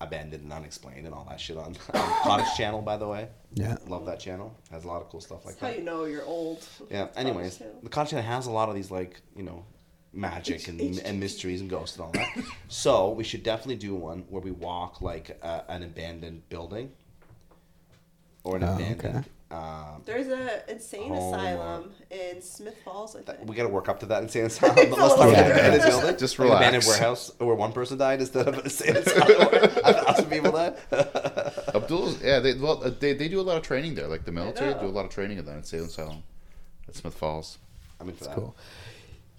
abandoned 0.00 0.42
and 0.42 0.52
unexplained 0.52 1.06
and 1.06 1.14
all 1.14 1.26
that 1.28 1.40
shit 1.40 1.56
on, 1.56 1.74
on 1.94 2.20
Cottage 2.22 2.54
Channel, 2.56 2.82
by 2.82 2.96
the 2.96 3.08
way. 3.08 3.28
Yeah. 3.54 3.76
love 3.88 4.04
that 4.06 4.20
channel. 4.20 4.54
Has 4.70 4.84
a 4.84 4.88
lot 4.88 5.00
of 5.00 5.08
cool 5.08 5.22
stuff 5.22 5.46
like 5.46 5.54
That's 5.54 5.60
how 5.60 5.68
that. 5.68 5.78
you 5.78 5.84
know 5.84 6.04
you're 6.04 6.24
old. 6.24 6.66
Yeah. 6.90 7.06
Anyways, 7.16 7.62
the 7.82 7.88
Cottage 7.88 8.10
Channel 8.10 8.26
has 8.26 8.46
a 8.46 8.50
lot 8.50 8.68
of 8.68 8.74
these 8.74 8.90
like 8.90 9.20
you 9.34 9.42
know 9.42 9.64
magic 10.16 10.56
H- 10.62 10.68
and, 10.68 10.80
H- 10.80 11.00
and 11.04 11.20
mysteries 11.20 11.60
and 11.60 11.68
ghosts 11.70 11.96
and 11.96 12.06
all 12.06 12.12
that. 12.12 12.28
so 12.68 13.10
we 13.10 13.22
should 13.24 13.42
definitely 13.42 13.76
do 13.76 13.94
one 13.94 14.24
where 14.30 14.42
we 14.42 14.50
walk 14.50 15.00
like 15.02 15.38
uh, 15.42 15.60
an 15.68 15.82
abandoned 15.82 16.48
building 16.48 16.90
or 18.44 18.56
an 18.56 18.64
Oh, 18.64 18.74
abandoned. 18.74 19.04
okay. 19.16 19.24
Um, 19.48 20.02
There's 20.04 20.26
a 20.26 20.68
insane 20.68 21.12
asylum 21.12 21.92
in 22.10 22.42
Smith 22.42 22.74
Falls, 22.84 23.14
I 23.14 23.20
think. 23.20 23.48
we 23.48 23.54
got 23.54 23.62
to 23.62 23.68
work 23.68 23.88
up 23.88 24.00
to 24.00 24.06
that 24.06 24.22
insane 24.24 24.44
asylum. 24.46 24.76
It's 24.78 24.90
But 24.90 24.98
let's 24.98 25.14
talk 25.14 25.28
about 25.28 25.36
bit. 25.36 25.46
an 25.46 25.52
abandoned 25.52 25.82
building. 25.84 26.16
Just 26.18 26.38
Like 26.40 26.50
abandoned 26.50 26.84
warehouse 26.84 27.30
where 27.38 27.54
one 27.54 27.72
person 27.72 27.96
died 27.96 28.20
instead 28.20 28.48
of 28.48 28.54
an 28.54 28.64
insane 28.64 28.96
asylum 28.96 29.38
where 29.52 29.62
a 29.84 29.92
thousand 29.94 30.30
people 30.30 30.50
died. 30.50 30.74
Abdul's, 31.76 32.20
yeah, 32.22 32.40
they 32.40 32.54
well, 32.54 32.82
uh, 32.82 32.90
they, 32.98 33.12
they 33.12 33.28
do 33.28 33.40
a 33.40 33.42
lot 33.42 33.56
of 33.56 33.62
training 33.62 33.94
there. 33.94 34.08
Like 34.08 34.24
the 34.24 34.32
military 34.32 34.74
do 34.74 34.86
a 34.86 34.88
lot 34.88 35.04
of 35.04 35.12
training 35.12 35.38
of 35.38 35.46
that 35.46 35.56
insane 35.58 35.80
Asylum, 35.84 36.24
at 36.88 36.96
Smith 36.96 37.14
Falls. 37.14 37.58
I 38.00 38.04
mean, 38.04 38.16
for 38.16 38.24
that. 38.24 38.34
Cool. 38.34 38.56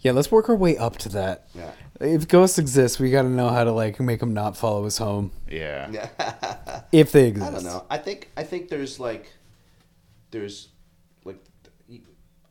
Yeah, 0.08 0.14
let's 0.14 0.32
work 0.32 0.48
our 0.48 0.56
way 0.56 0.78
up 0.78 0.96
to 1.00 1.10
that. 1.10 1.50
Yeah. 1.54 1.72
If 2.00 2.30
ghosts 2.30 2.58
exist, 2.58 2.98
we 2.98 3.12
got 3.12 3.24
to 3.24 3.30
know 3.30 3.50
how 3.50 3.66
to 3.66 3.74
like 3.74 4.00
make 4.00 4.22
them 4.22 4.34
not 4.34 4.56
follow 4.56 4.86
us 4.86 4.98
home 4.98 5.34
Yeah. 5.50 5.92
Yeah. 5.92 6.82
if 6.94 7.12
they 7.12 7.28
exist. 7.28 7.52
I 7.52 7.54
don't 7.54 7.66
know. 7.66 7.86
I 7.90 7.98
think 7.98 8.32
I 8.38 8.44
think 8.44 8.70
there's 8.70 9.02
like 9.02 9.34
there's 10.32 10.70
like 11.26 11.44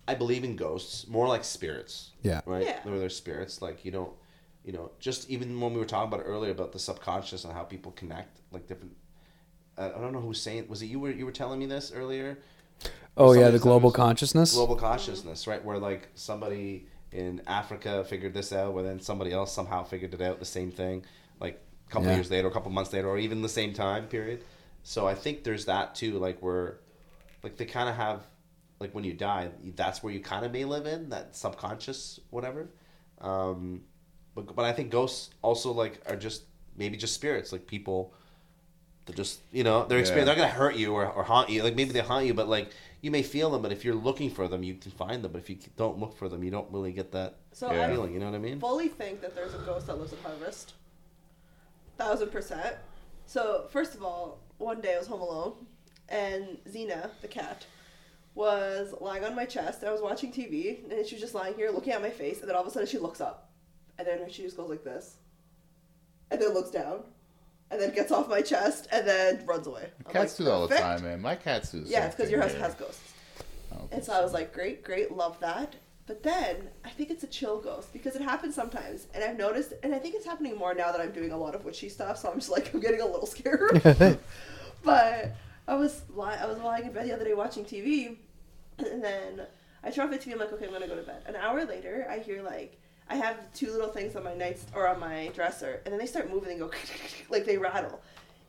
I 0.07 0.15
believe 0.15 0.45
in 0.45 0.55
ghosts 0.55 1.09
more 1.09 1.27
like 1.27 1.45
spirits. 1.45 2.11
Yeah. 2.21 2.43
Right. 2.45 2.67
Yeah. 2.67 2.79
Where 2.83 2.99
they're 2.99 3.09
spirits, 3.09 3.63
like 3.63 3.87
you 3.87 3.91
don't, 3.91 4.13
you 4.63 4.75
know, 4.75 4.91
just 5.01 5.31
even 5.31 5.59
when 5.59 5.73
we 5.73 5.79
were 5.79 5.87
talking 5.87 6.13
about 6.13 6.27
it 6.27 6.29
earlier 6.29 6.51
about 6.51 6.73
the 6.73 6.79
subconscious 6.79 7.45
and 7.45 7.55
how 7.55 7.63
people 7.63 7.93
connect, 7.93 8.41
like 8.53 8.67
different. 8.67 8.95
Uh, 9.79 9.93
I 9.97 10.01
don't 10.03 10.13
know 10.13 10.21
who 10.21 10.29
was 10.29 10.43
saying. 10.43 10.69
Was 10.69 10.83
it 10.83 10.87
you? 10.87 11.01
Were 11.01 11.11
you 11.11 11.25
were 11.25 11.33
telling 11.33 11.59
me 11.59 11.65
this 11.65 11.91
earlier? 11.91 12.37
Oh 13.17 13.33
yeah, 13.33 13.49
the 13.49 13.59
global 13.59 13.91
consciousness. 13.91 14.53
Global 14.53 14.77
consciousness, 14.77 15.47
right? 15.47 15.65
Where 15.65 15.79
like 15.79 16.09
somebody 16.15 16.87
in 17.17 17.43
Africa 17.47 18.05
figured 18.05 18.35
this 18.35 18.53
out, 18.53 18.75
where 18.75 18.85
then 18.85 19.01
somebody 19.01 19.33
else 19.33 19.53
somehow 19.53 19.85
figured 19.85 20.15
it 20.15 20.21
out, 20.21 20.39
the 20.39 20.45
same 20.45 20.71
thing, 20.71 21.05
like 21.41 21.61
a 21.89 21.91
couple 21.91 22.11
Yeah. 22.11 22.17
years 22.17 22.31
later, 22.31 22.49
a 22.49 22.51
couple 22.53 22.71
months 22.71 22.93
later, 22.93 23.09
or 23.09 23.19
even 23.19 23.43
the 23.43 23.49
same 23.49 23.73
time 23.73 24.07
period. 24.09 24.45
So 24.83 25.07
I 25.07 25.15
think 25.15 25.45
there's 25.45 25.65
that 25.67 25.95
too, 25.95 26.19
like 26.19 26.41
where, 26.43 26.79
like 27.43 27.57
they 27.57 27.67
kind 27.67 27.89
of 27.89 27.97
have, 27.97 28.27
like 28.81 28.95
when 28.95 29.05
you 29.05 29.15
die, 29.15 29.51
that's 29.77 30.03
where 30.03 30.13
you 30.13 30.21
kind 30.21 30.45
of 30.47 30.53
may 30.53 30.65
live 30.65 30.87
in 30.87 31.11
that 31.11 31.37
subconscious 31.37 32.21
whatever. 32.31 32.69
Um, 33.21 33.83
but 34.35 34.55
but 34.55 34.65
I 34.65 34.73
think 34.73 34.91
ghosts 34.91 35.31
also 35.43 35.73
like 35.73 36.01
are 36.07 36.17
just 36.17 36.43
maybe 36.77 36.97
just 36.97 37.15
spirits, 37.15 37.53
like 37.53 37.67
people 37.67 38.13
They're 39.07 39.15
just 39.17 39.41
you 39.53 39.65
know 39.65 39.87
they're 39.87 40.01
Yeah. 40.01 40.25
they're 40.25 40.35
gonna 40.35 40.49
hurt 40.49 40.77
you 40.77 40.93
or, 40.93 41.07
or 41.09 41.23
haunt 41.25 41.49
you. 41.49 41.63
Like 41.63 41.77
maybe 41.77 41.93
they 41.93 42.01
haunt 42.01 42.27
you, 42.27 42.35
but 42.35 42.49
like 42.49 42.71
you 43.03 43.11
may 43.11 43.23
feel 43.23 43.51
them. 43.51 43.63
But 43.63 43.73
if 43.73 43.85
you're 43.85 43.95
looking 43.95 44.31
for 44.31 44.49
them, 44.49 44.63
you 44.63 44.75
can 44.75 44.91
find 44.91 45.23
them. 45.23 45.33
But 45.33 45.39
if 45.39 45.51
you 45.51 45.59
don't 45.77 45.99
look 45.99 46.17
for 46.17 46.29
them, 46.29 46.43
you 46.43 46.51
don't 46.51 46.71
really 46.73 46.93
get 46.93 47.13
that 47.13 47.37
So 47.53 47.73
Yeah. 47.73 47.87
I 47.87 47.91
feeling. 47.91 48.13
You 48.13 48.21
know 48.21 48.27
what 48.27 48.35
I 48.35 48.39
mean? 48.39 48.61
fully 48.61 48.89
think 48.89 49.21
that 49.21 49.35
there's 49.35 49.55
a 49.55 49.59
ghost 49.59 49.87
that 49.87 49.99
lives 49.99 50.13
at 50.13 50.19
Harvest. 50.21 50.75
Thousand 51.99 52.31
percent. 52.31 52.77
So 53.27 53.67
first 53.71 53.95
of 53.95 54.03
all, 54.03 54.41
one 54.59 54.81
day 54.81 54.95
I 54.95 54.99
was 54.99 55.07
home 55.07 55.21
alone, 55.21 55.67
and 56.09 56.59
Xena, 56.69 57.11
the 57.23 57.29
cat, 57.29 57.67
was 58.35 58.95
lying 59.01 59.25
on 59.25 59.35
my 59.35 59.45
chest. 59.47 59.81
And 59.81 59.89
I 59.89 59.93
was 59.93 60.03
watching 60.03 60.31
TV, 60.33 60.91
and 60.91 61.07
she 61.07 61.15
was 61.15 61.23
just 61.23 61.35
lying 61.35 61.55
here 61.55 61.71
looking 61.71 61.93
at 61.93 62.03
my 62.03 62.11
face, 62.11 62.41
and 62.41 62.49
then 62.49 62.55
all 62.57 62.63
of 62.63 62.69
a 62.69 62.71
sudden 62.71 62.87
she 62.87 62.99
looks 62.99 63.21
up, 63.21 63.51
and 63.99 64.07
then 64.07 64.21
she 64.31 64.43
just 64.43 64.57
goes 64.57 64.69
like 64.71 64.85
this, 64.85 65.17
and 66.31 66.41
then 66.41 66.53
looks 66.55 66.71
down, 66.71 67.01
and 67.71 67.81
then 67.81 67.95
gets 67.95 68.13
off 68.13 68.29
my 68.29 68.41
chest, 68.43 68.87
and 68.93 69.07
then 69.07 69.45
runs 69.47 69.67
away. 69.67 69.91
I'm 70.07 70.13
Cats 70.13 70.33
like, 70.33 70.37
do 70.39 70.45
that 70.45 70.53
all 70.53 70.69
the 70.69 70.77
time, 70.77 71.03
man. 71.03 71.21
My 71.21 71.35
cats 71.35 71.73
do. 71.73 71.83
Yeah, 71.87 72.07
it's 72.07 72.15
because 72.15 72.31
your 72.31 72.41
house 72.41 72.55
has 72.55 72.75
ghosts. 72.75 73.13
Oh, 73.73 73.89
And 73.91 74.05
so 74.05 74.13
I 74.13 74.21
was 74.23 74.33
like, 74.33 74.53
great, 74.53 74.85
great, 74.85 75.13
love 75.13 75.39
that. 75.41 75.77
But 76.07 76.23
then 76.23 76.69
I 76.85 76.91
think 76.91 77.11
it's 77.11 77.25
a 77.25 77.27
chill 77.27 77.61
ghost 77.61 77.93
because 77.93 78.15
it 78.15 78.23
happens 78.23 78.55
sometimes, 78.55 79.09
and 79.13 79.25
I've 79.25 79.37
noticed, 79.37 79.73
and 79.83 79.93
I 79.93 79.99
think 79.99 80.15
it's 80.15 80.25
happening 80.25 80.57
more 80.57 80.73
now 80.73 80.93
that 80.93 81.01
I'm 81.01 81.11
doing 81.11 81.33
a 81.33 81.37
lot 81.37 81.57
of 81.57 81.65
witchy 81.65 81.89
stuff. 81.89 82.19
So 82.19 82.31
I'm 82.31 82.39
just 82.39 82.51
like, 82.51 82.71
I'm 82.75 82.81
getting 82.81 83.01
a 83.01 83.07
little 83.07 83.27
scared. 83.27 83.81
but 84.85 85.35
I 85.67 85.75
was 85.75 86.03
li- 86.15 86.37
I 86.41 86.47
was 86.47 86.59
lying 86.59 86.87
in 86.87 86.93
bed 86.93 87.07
the 87.09 87.13
other 87.13 87.25
day 87.25 87.35
watching 87.35 87.65
TV, 87.65 88.17
and 88.79 89.03
then 89.03 89.43
I 89.83 89.91
turn 89.91 90.05
off 90.07 90.13
the 90.13 90.19
TV. 90.19 90.35
I'm 90.35 90.39
like, 90.39 90.53
okay, 90.53 90.67
I'm 90.67 90.73
gonna 90.73 90.87
go 90.87 90.95
to 90.95 91.03
bed. 91.03 91.23
An 91.27 91.35
hour 91.35 91.65
later, 91.65 92.07
I 92.09 92.19
hear 92.21 92.41
like 92.43 92.81
I 93.09 93.17
have 93.17 93.53
two 93.53 93.71
little 93.71 93.89
things 93.89 94.17
on 94.17 94.25
my 94.25 94.35
night 94.35 94.61
or 94.75 94.89
on 94.89 94.99
my 94.99 95.31
dresser, 95.35 95.81
and 95.85 95.93
then 95.93 95.99
they 95.99 96.07
start 96.07 96.31
moving 96.31 96.51
and 96.51 96.61
go 96.61 96.71
like 97.31 97.45
they 97.45 97.57
rattle, 97.57 98.01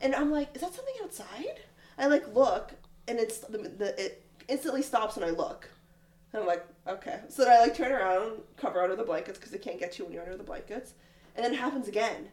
and 0.02 0.16
I'm 0.16 0.32
like, 0.32 0.56
is 0.56 0.62
that 0.62 0.74
something 0.74 0.96
outside? 1.04 1.60
I 1.98 2.08
like 2.08 2.34
look, 2.36 2.74
and 3.08 3.20
it's 3.20 3.40
the, 3.40 3.58
the 3.58 4.04
it 4.04 4.24
instantly 4.48 4.82
stops 4.82 5.16
when 5.16 5.28
I 5.28 5.32
look. 5.32 5.70
And 6.34 6.42
I'm 6.42 6.48
like, 6.48 6.66
okay. 6.88 7.20
So 7.30 7.44
then 7.44 7.54
I 7.54 7.60
like 7.62 7.76
turn 7.76 7.92
around, 7.92 8.42
cover 8.58 8.82
under 8.82 8.96
the 8.96 9.04
blankets 9.04 9.38
because 9.38 9.52
they 9.52 9.58
can't 9.58 9.80
get 9.80 9.98
you 9.98 10.06
when 10.06 10.14
you're 10.14 10.24
under 10.24 10.38
the 10.38 10.44
blankets. 10.44 10.94
And 11.36 11.46
then 11.46 11.54
it 11.54 11.60
happens 11.60 11.88
again. 11.88 12.28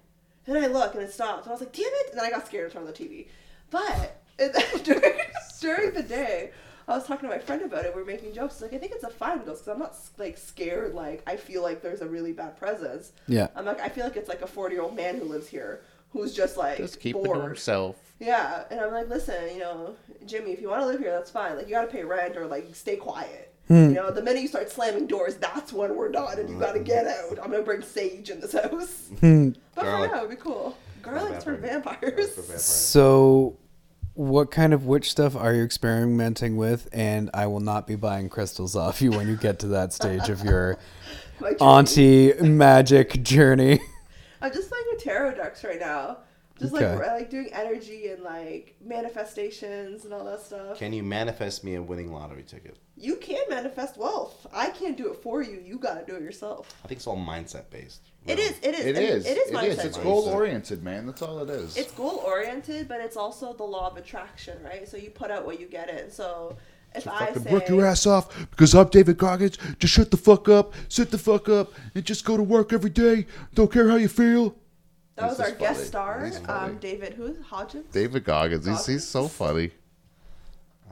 And 0.46 0.56
then 0.56 0.64
I 0.64 0.66
look 0.66 0.94
and 0.94 1.02
it 1.02 1.12
stops. 1.12 1.46
And 1.46 1.50
I 1.50 1.52
was 1.52 1.60
like, 1.60 1.72
damn 1.72 1.86
it. 1.86 2.10
And 2.10 2.18
then 2.18 2.26
I 2.26 2.30
got 2.30 2.46
scared 2.46 2.64
and 2.64 2.72
turned 2.72 2.86
on 2.86 2.92
the 2.92 2.98
TV. 2.98 3.28
But 3.70 4.22
during, 4.84 5.18
during 5.60 5.94
the 5.94 6.02
day, 6.02 6.50
I 6.86 6.96
was 6.96 7.06
talking 7.06 7.28
to 7.28 7.34
my 7.34 7.40
friend 7.40 7.62
about 7.62 7.84
it. 7.84 7.94
We 7.94 8.02
are 8.02 8.04
making 8.04 8.34
jokes. 8.34 8.54
She's 8.54 8.62
like, 8.62 8.74
I 8.74 8.78
think 8.78 8.92
it's 8.92 9.04
a 9.04 9.10
fine 9.10 9.38
ghost 9.38 9.64
because 9.64 9.68
I'm 9.68 9.78
not 9.78 9.96
like 10.18 10.36
scared. 10.36 10.94
Like, 10.94 11.22
I 11.26 11.36
feel 11.36 11.62
like 11.62 11.82
there's 11.82 12.02
a 12.02 12.08
really 12.08 12.32
bad 12.32 12.58
presence. 12.58 13.12
Yeah. 13.26 13.48
I'm 13.56 13.64
like, 13.64 13.80
I 13.80 13.88
feel 13.88 14.04
like 14.04 14.16
it's 14.16 14.28
like 14.28 14.42
a 14.42 14.46
40 14.46 14.74
year 14.74 14.82
old 14.82 14.94
man 14.94 15.18
who 15.18 15.24
lives 15.24 15.48
here 15.48 15.82
who's 16.14 16.32
just 16.32 16.56
like 16.56 16.78
Just 16.78 17.00
keep 17.00 17.16
it 17.16 17.24
to 17.24 17.40
himself. 17.42 17.96
Yeah, 18.20 18.64
and 18.70 18.80
I'm 18.80 18.92
like, 18.92 19.08
listen, 19.08 19.52
you 19.52 19.58
know, 19.58 19.96
Jimmy, 20.24 20.52
if 20.52 20.60
you 20.62 20.70
want 20.70 20.80
to 20.82 20.86
live 20.86 21.00
here, 21.00 21.10
that's 21.10 21.30
fine. 21.30 21.56
Like, 21.56 21.66
you 21.66 21.72
gotta 21.72 21.88
pay 21.88 22.04
rent 22.04 22.36
or 22.36 22.46
like 22.46 22.74
stay 22.74 22.96
quiet. 22.96 23.52
Hmm. 23.68 23.88
You 23.88 23.94
know, 23.94 24.10
the 24.10 24.22
minute 24.22 24.42
you 24.42 24.48
start 24.48 24.70
slamming 24.70 25.06
doors, 25.06 25.36
that's 25.36 25.72
when 25.72 25.96
we're 25.96 26.12
done, 26.12 26.38
and 26.38 26.48
you 26.48 26.58
gotta 26.58 26.78
get 26.78 27.06
out. 27.06 27.38
I'm 27.42 27.50
gonna 27.50 27.62
bring 27.62 27.82
sage 27.82 28.30
in 28.30 28.40
this 28.40 28.52
house. 28.52 29.08
Hmm. 29.20 29.50
but 29.74 29.84
Garlic. 29.84 30.10
for 30.10 30.16
now, 30.16 30.24
it'd 30.24 30.30
be 30.30 30.36
cool. 30.36 30.78
Garlics 31.02 31.42
for 31.42 31.56
vampires. 31.56 32.34
for 32.34 32.42
vampires. 32.42 32.62
So, 32.64 33.56
what 34.14 34.50
kind 34.50 34.72
of 34.72 34.86
witch 34.86 35.10
stuff 35.10 35.36
are 35.36 35.52
you 35.52 35.62
experimenting 35.62 36.56
with? 36.56 36.88
And 36.92 37.30
I 37.34 37.46
will 37.46 37.60
not 37.60 37.86
be 37.86 37.96
buying 37.96 38.28
crystals 38.28 38.76
off 38.76 39.02
you 39.02 39.10
when 39.10 39.28
you 39.28 39.36
get 39.36 39.58
to 39.60 39.68
that 39.68 39.92
stage 39.92 40.28
of 40.28 40.44
your 40.44 40.78
auntie 41.60 42.32
magic 42.40 43.22
journey. 43.22 43.80
I'm 44.40 44.52
just 44.52 44.70
playing 44.70 44.84
with 44.92 45.02
tarot 45.02 45.34
decks 45.34 45.64
right 45.64 45.80
now. 45.80 46.18
Just 46.58 46.72
Okay. 46.74 46.94
like 46.96 47.06
like 47.06 47.30
doing 47.30 47.48
energy 47.52 48.08
and 48.08 48.22
like 48.22 48.76
manifestations 48.84 50.04
and 50.04 50.14
all 50.14 50.24
that 50.24 50.40
stuff. 50.40 50.78
Can 50.78 50.92
you 50.92 51.02
manifest 51.02 51.64
me 51.64 51.74
a 51.74 51.82
winning 51.82 52.12
lottery 52.12 52.44
ticket? 52.44 52.76
You 52.96 53.16
can 53.16 53.42
manifest 53.48 53.96
wealth. 53.96 54.46
I 54.52 54.70
can't 54.70 54.96
do 54.96 55.10
it 55.10 55.16
for 55.22 55.42
you. 55.42 55.60
You 55.64 55.78
gotta 55.78 56.04
do 56.06 56.14
it 56.14 56.22
yourself. 56.22 56.72
I 56.84 56.88
think 56.88 56.98
it's 56.98 57.06
all 57.06 57.16
mindset 57.16 57.70
based. 57.70 58.02
It 58.26 58.38
is. 58.38 58.56
It 58.62 58.74
is. 58.74 58.86
It 58.86 58.96
and 58.96 58.98
is. 59.04 59.26
It 59.26 59.36
is 59.36 59.50
It 59.50 59.54
mindset. 59.54 59.68
is. 59.68 59.84
It's 59.84 59.98
goal 59.98 60.28
oriented, 60.28 60.82
man. 60.82 61.06
That's 61.06 61.22
all 61.22 61.40
it 61.40 61.50
is. 61.50 61.76
it's 61.76 61.92
goal 61.92 62.22
oriented, 62.24 62.88
but 62.88 63.00
it's 63.00 63.16
also 63.16 63.52
the 63.52 63.64
law 63.64 63.90
of 63.90 63.96
attraction, 63.96 64.62
right? 64.62 64.88
So 64.88 64.96
you 64.96 65.10
put 65.10 65.30
out 65.30 65.44
what 65.44 65.58
you 65.60 65.66
get 65.66 65.90
in. 65.90 66.10
So 66.10 66.56
if 66.94 67.02
So 67.02 67.10
I 67.10 67.26
fucking 67.26 67.42
say, 67.42 67.52
work 67.52 67.68
your 67.68 67.84
ass 67.84 68.06
off 68.06 68.48
because 68.50 68.74
I'm 68.74 68.88
David 68.88 69.18
Goggins. 69.18 69.58
Just 69.80 69.92
shut 69.92 70.10
the 70.12 70.16
fuck 70.16 70.48
up, 70.48 70.72
sit 70.88 71.10
the 71.10 71.18
fuck 71.18 71.48
up, 71.48 71.72
and 71.96 72.04
just 72.04 72.24
go 72.24 72.36
to 72.36 72.42
work 72.44 72.72
every 72.72 72.90
day. 72.90 73.26
Don't 73.54 73.72
care 73.72 73.88
how 73.90 73.96
you 73.96 74.08
feel. 74.08 74.54
That 75.16 75.28
was 75.28 75.40
our 75.40 75.48
is 75.48 75.54
guest 75.54 75.86
star, 75.86 76.30
um, 76.48 76.78
David, 76.78 77.14
who's 77.14 77.36
Hodgins? 77.38 77.90
David 77.92 78.24
Goggins. 78.24 78.66
He's, 78.66 78.86
he's 78.86 79.06
so 79.06 79.28
funny. 79.28 79.70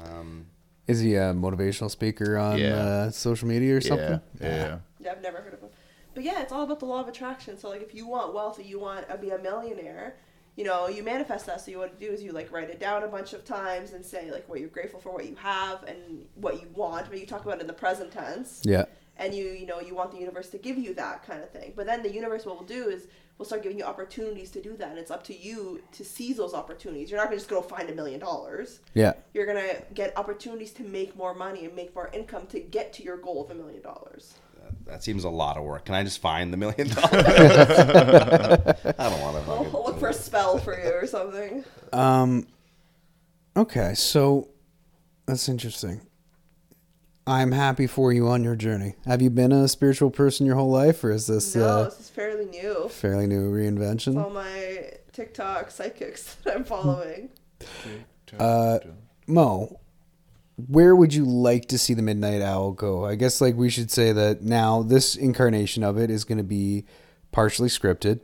Um, 0.05 0.47
Is 0.87 1.01
he 1.01 1.15
a 1.15 1.33
motivational 1.33 1.91
speaker 1.91 2.37
on 2.37 2.59
Yeah. 2.59 2.75
uh, 2.77 3.11
social 3.11 3.49
media 3.49 3.77
or 3.77 3.81
something? 3.81 4.21
Yeah. 4.41 4.49
Yeah. 4.49 4.79
Yeah, 5.01 5.13
I've 5.13 5.23
never 5.23 5.39
heard 5.39 5.55
of 5.55 5.61
him. 5.61 5.69
But 6.15 6.25
yeah, 6.25 6.43
it's 6.43 6.53
all 6.53 6.63
about 6.63 6.79
the 6.81 6.87
law 6.87 7.01
of 7.01 7.09
attraction. 7.09 7.59
So 7.59 7.69
like, 7.69 7.83
if 7.83 7.95
you 7.95 8.07
want 8.07 8.35
wealth, 8.35 8.59
or 8.59 8.63
you 8.63 8.79
want 8.79 9.09
to 9.09 9.17
be 9.17 9.31
a 9.31 9.39
millionaire, 9.39 10.17
you 10.57 10.65
know, 10.65 10.87
you 10.89 11.03
manifest 11.03 11.47
that. 11.47 11.61
So 11.63 11.71
you 11.71 11.79
what 11.79 11.99
to 11.99 12.07
do 12.07 12.13
is 12.13 12.23
you 12.23 12.33
like 12.33 12.53
write 12.53 12.69
it 12.71 12.79
down 12.79 13.03
a 13.03 13.09
bunch 13.09 13.33
of 13.33 13.45
times 13.45 13.93
and 13.93 14.05
say 14.05 14.31
like 14.31 14.49
what 14.49 14.61
you're 14.61 14.69
grateful 14.69 15.01
for, 15.01 15.13
what 15.13 15.27
you 15.27 15.35
have, 15.37 15.83
and 15.85 16.27
what 16.35 16.61
you 16.61 16.69
want. 16.75 17.09
But 17.09 17.19
you 17.19 17.27
talk 17.27 17.43
about 17.45 17.57
it 17.57 17.63
in 17.63 17.67
the 17.67 17.73
present 17.73 18.13
tense. 18.13 18.61
Yeah. 18.65 18.85
And 19.17 19.35
you 19.35 19.45
you 19.51 19.67
know 19.67 19.81
you 19.81 19.95
want 19.95 20.11
the 20.11 20.19
universe 20.19 20.49
to 20.49 20.59
give 20.59 20.77
you 20.79 20.95
that 20.95 21.23
kind 21.27 21.43
of 21.43 21.51
thing 21.51 21.73
but 21.77 21.87
then 21.87 22.03
the 22.03 22.13
universe 22.13 22.45
what 22.47 22.57
will 22.59 22.65
do 22.67 22.89
is 22.89 23.07
will 23.39 23.47
start 23.47 23.63
giving 23.63 23.79
you 23.79 23.85
opportunities 23.85 24.51
to 24.51 24.61
do 24.63 24.77
that 24.77 24.91
and 24.91 24.99
it's 24.99 25.11
up 25.11 25.23
to 25.25 25.37
you 25.37 25.81
to 25.93 26.05
seize 26.05 26.37
those 26.37 26.55
opportunities 26.55 27.11
you're 27.11 27.19
not 27.19 27.27
going 27.27 27.37
to 27.37 27.41
just 27.41 27.51
go 27.51 27.61
find 27.61 27.89
a 27.91 27.95
million 27.95 28.21
dollars 28.21 28.81
Yeah. 28.95 29.13
you're 29.35 29.47
going 29.47 29.59
to 29.69 29.83
get 29.95 30.17
opportunities 30.17 30.73
to 30.75 30.83
make 30.85 31.17
more 31.17 31.35
money 31.35 31.65
and 31.65 31.75
make 31.75 31.95
more 31.95 32.09
income 32.13 32.47
to 32.49 32.61
get 32.61 32.93
to 32.95 33.03
your 33.03 33.17
goal 33.17 33.45
of 33.45 33.51
a 33.51 33.55
million 33.55 33.83
dollars 33.83 34.35
that, 34.63 34.85
that 34.87 35.03
seems 35.03 35.25
a 35.25 35.29
lot 35.29 35.57
of 35.57 35.65
work. 35.65 35.87
Can 35.87 35.97
I 35.97 36.05
just 36.05 36.21
find 36.21 36.53
the 36.53 36.57
million 36.57 36.89
dollars? 36.95 37.11
I 37.13 39.09
don't 39.11 39.21
want 39.21 39.45
to. 39.45 39.51
I'll, 39.51 39.71
I'll 39.77 39.85
look 39.87 39.99
for 39.99 40.09
a 40.11 40.15
spell 40.15 40.57
for 40.59 40.79
you 40.79 40.89
or 40.93 41.05
something 41.07 41.65
Um. 41.93 42.47
Okay, 43.57 43.95
so 43.95 44.49
that's 45.27 45.49
interesting. 45.49 46.01
I'm 47.27 47.53
happy 47.53 47.87
for 47.87 48.13
you 48.13 48.27
on 48.29 48.43
your 48.43 48.57
journey. 48.57 48.95
Have 49.07 49.23
you 49.23 49.31
been 49.31 49.53
a 49.53 49.69
spiritual 49.69 50.11
person 50.11 50.45
your 50.45 50.57
whole 50.57 50.71
life, 50.71 51.05
or 51.05 51.13
is 51.13 51.29
this 51.29 51.55
no 51.55 51.65
uh, 51.67 51.85
this 51.85 52.01
is 52.01 52.11
fairly 52.11 52.47
new 52.47 52.89
fairly 52.89 53.27
new 53.27 53.51
reinvention? 53.51 54.23
all 54.23 54.31
my 54.31 54.91
tiktok 55.13 55.71
psychics 55.71 56.35
that 56.45 56.57
i'm 56.57 56.65
following 56.65 57.29
Uh, 58.39 58.79
Mo, 59.27 59.79
where 60.69 60.97
would 60.97 61.13
you 61.15 61.25
like 61.25 61.67
to 61.69 61.79
see 61.79 61.93
the 61.95 62.03
Midnight 62.03 62.41
Owl 62.41 62.73
go? 62.73 63.05
I 63.05 63.15
guess 63.15 63.41
like 63.41 63.55
we 63.57 63.69
should 63.71 63.91
say 63.91 64.11
that 64.13 64.43
now 64.43 64.83
this 64.83 65.15
incarnation 65.15 65.85
of 65.85 65.99
it 65.99 66.11
is 66.11 66.25
going 66.25 66.39
to 66.39 66.45
be 66.45 66.85
partially 67.31 67.69
scripted, 67.69 68.21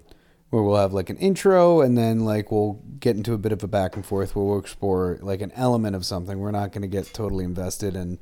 where 0.50 0.62
we'll 0.62 0.76
have 0.76 0.94
like 0.94 1.10
an 1.10 1.18
intro 1.18 1.82
and 1.82 1.96
then 1.96 2.20
like 2.24 2.50
we'll 2.50 2.80
get 2.98 3.16
into 3.16 3.34
a 3.34 3.38
bit 3.38 3.52
of 3.52 3.62
a 3.62 3.68
back 3.68 3.96
and 3.96 4.04
forth 4.06 4.34
where 4.34 4.44
we'll 4.46 4.58
explore 4.58 5.18
like 5.20 5.42
an 5.42 5.52
element 5.54 5.94
of 5.94 6.04
something. 6.06 6.38
We're 6.38 6.50
not 6.52 6.72
going 6.72 6.82
to 6.82 6.88
get 6.88 7.12
totally 7.12 7.44
invested 7.44 7.94
in 7.94 8.18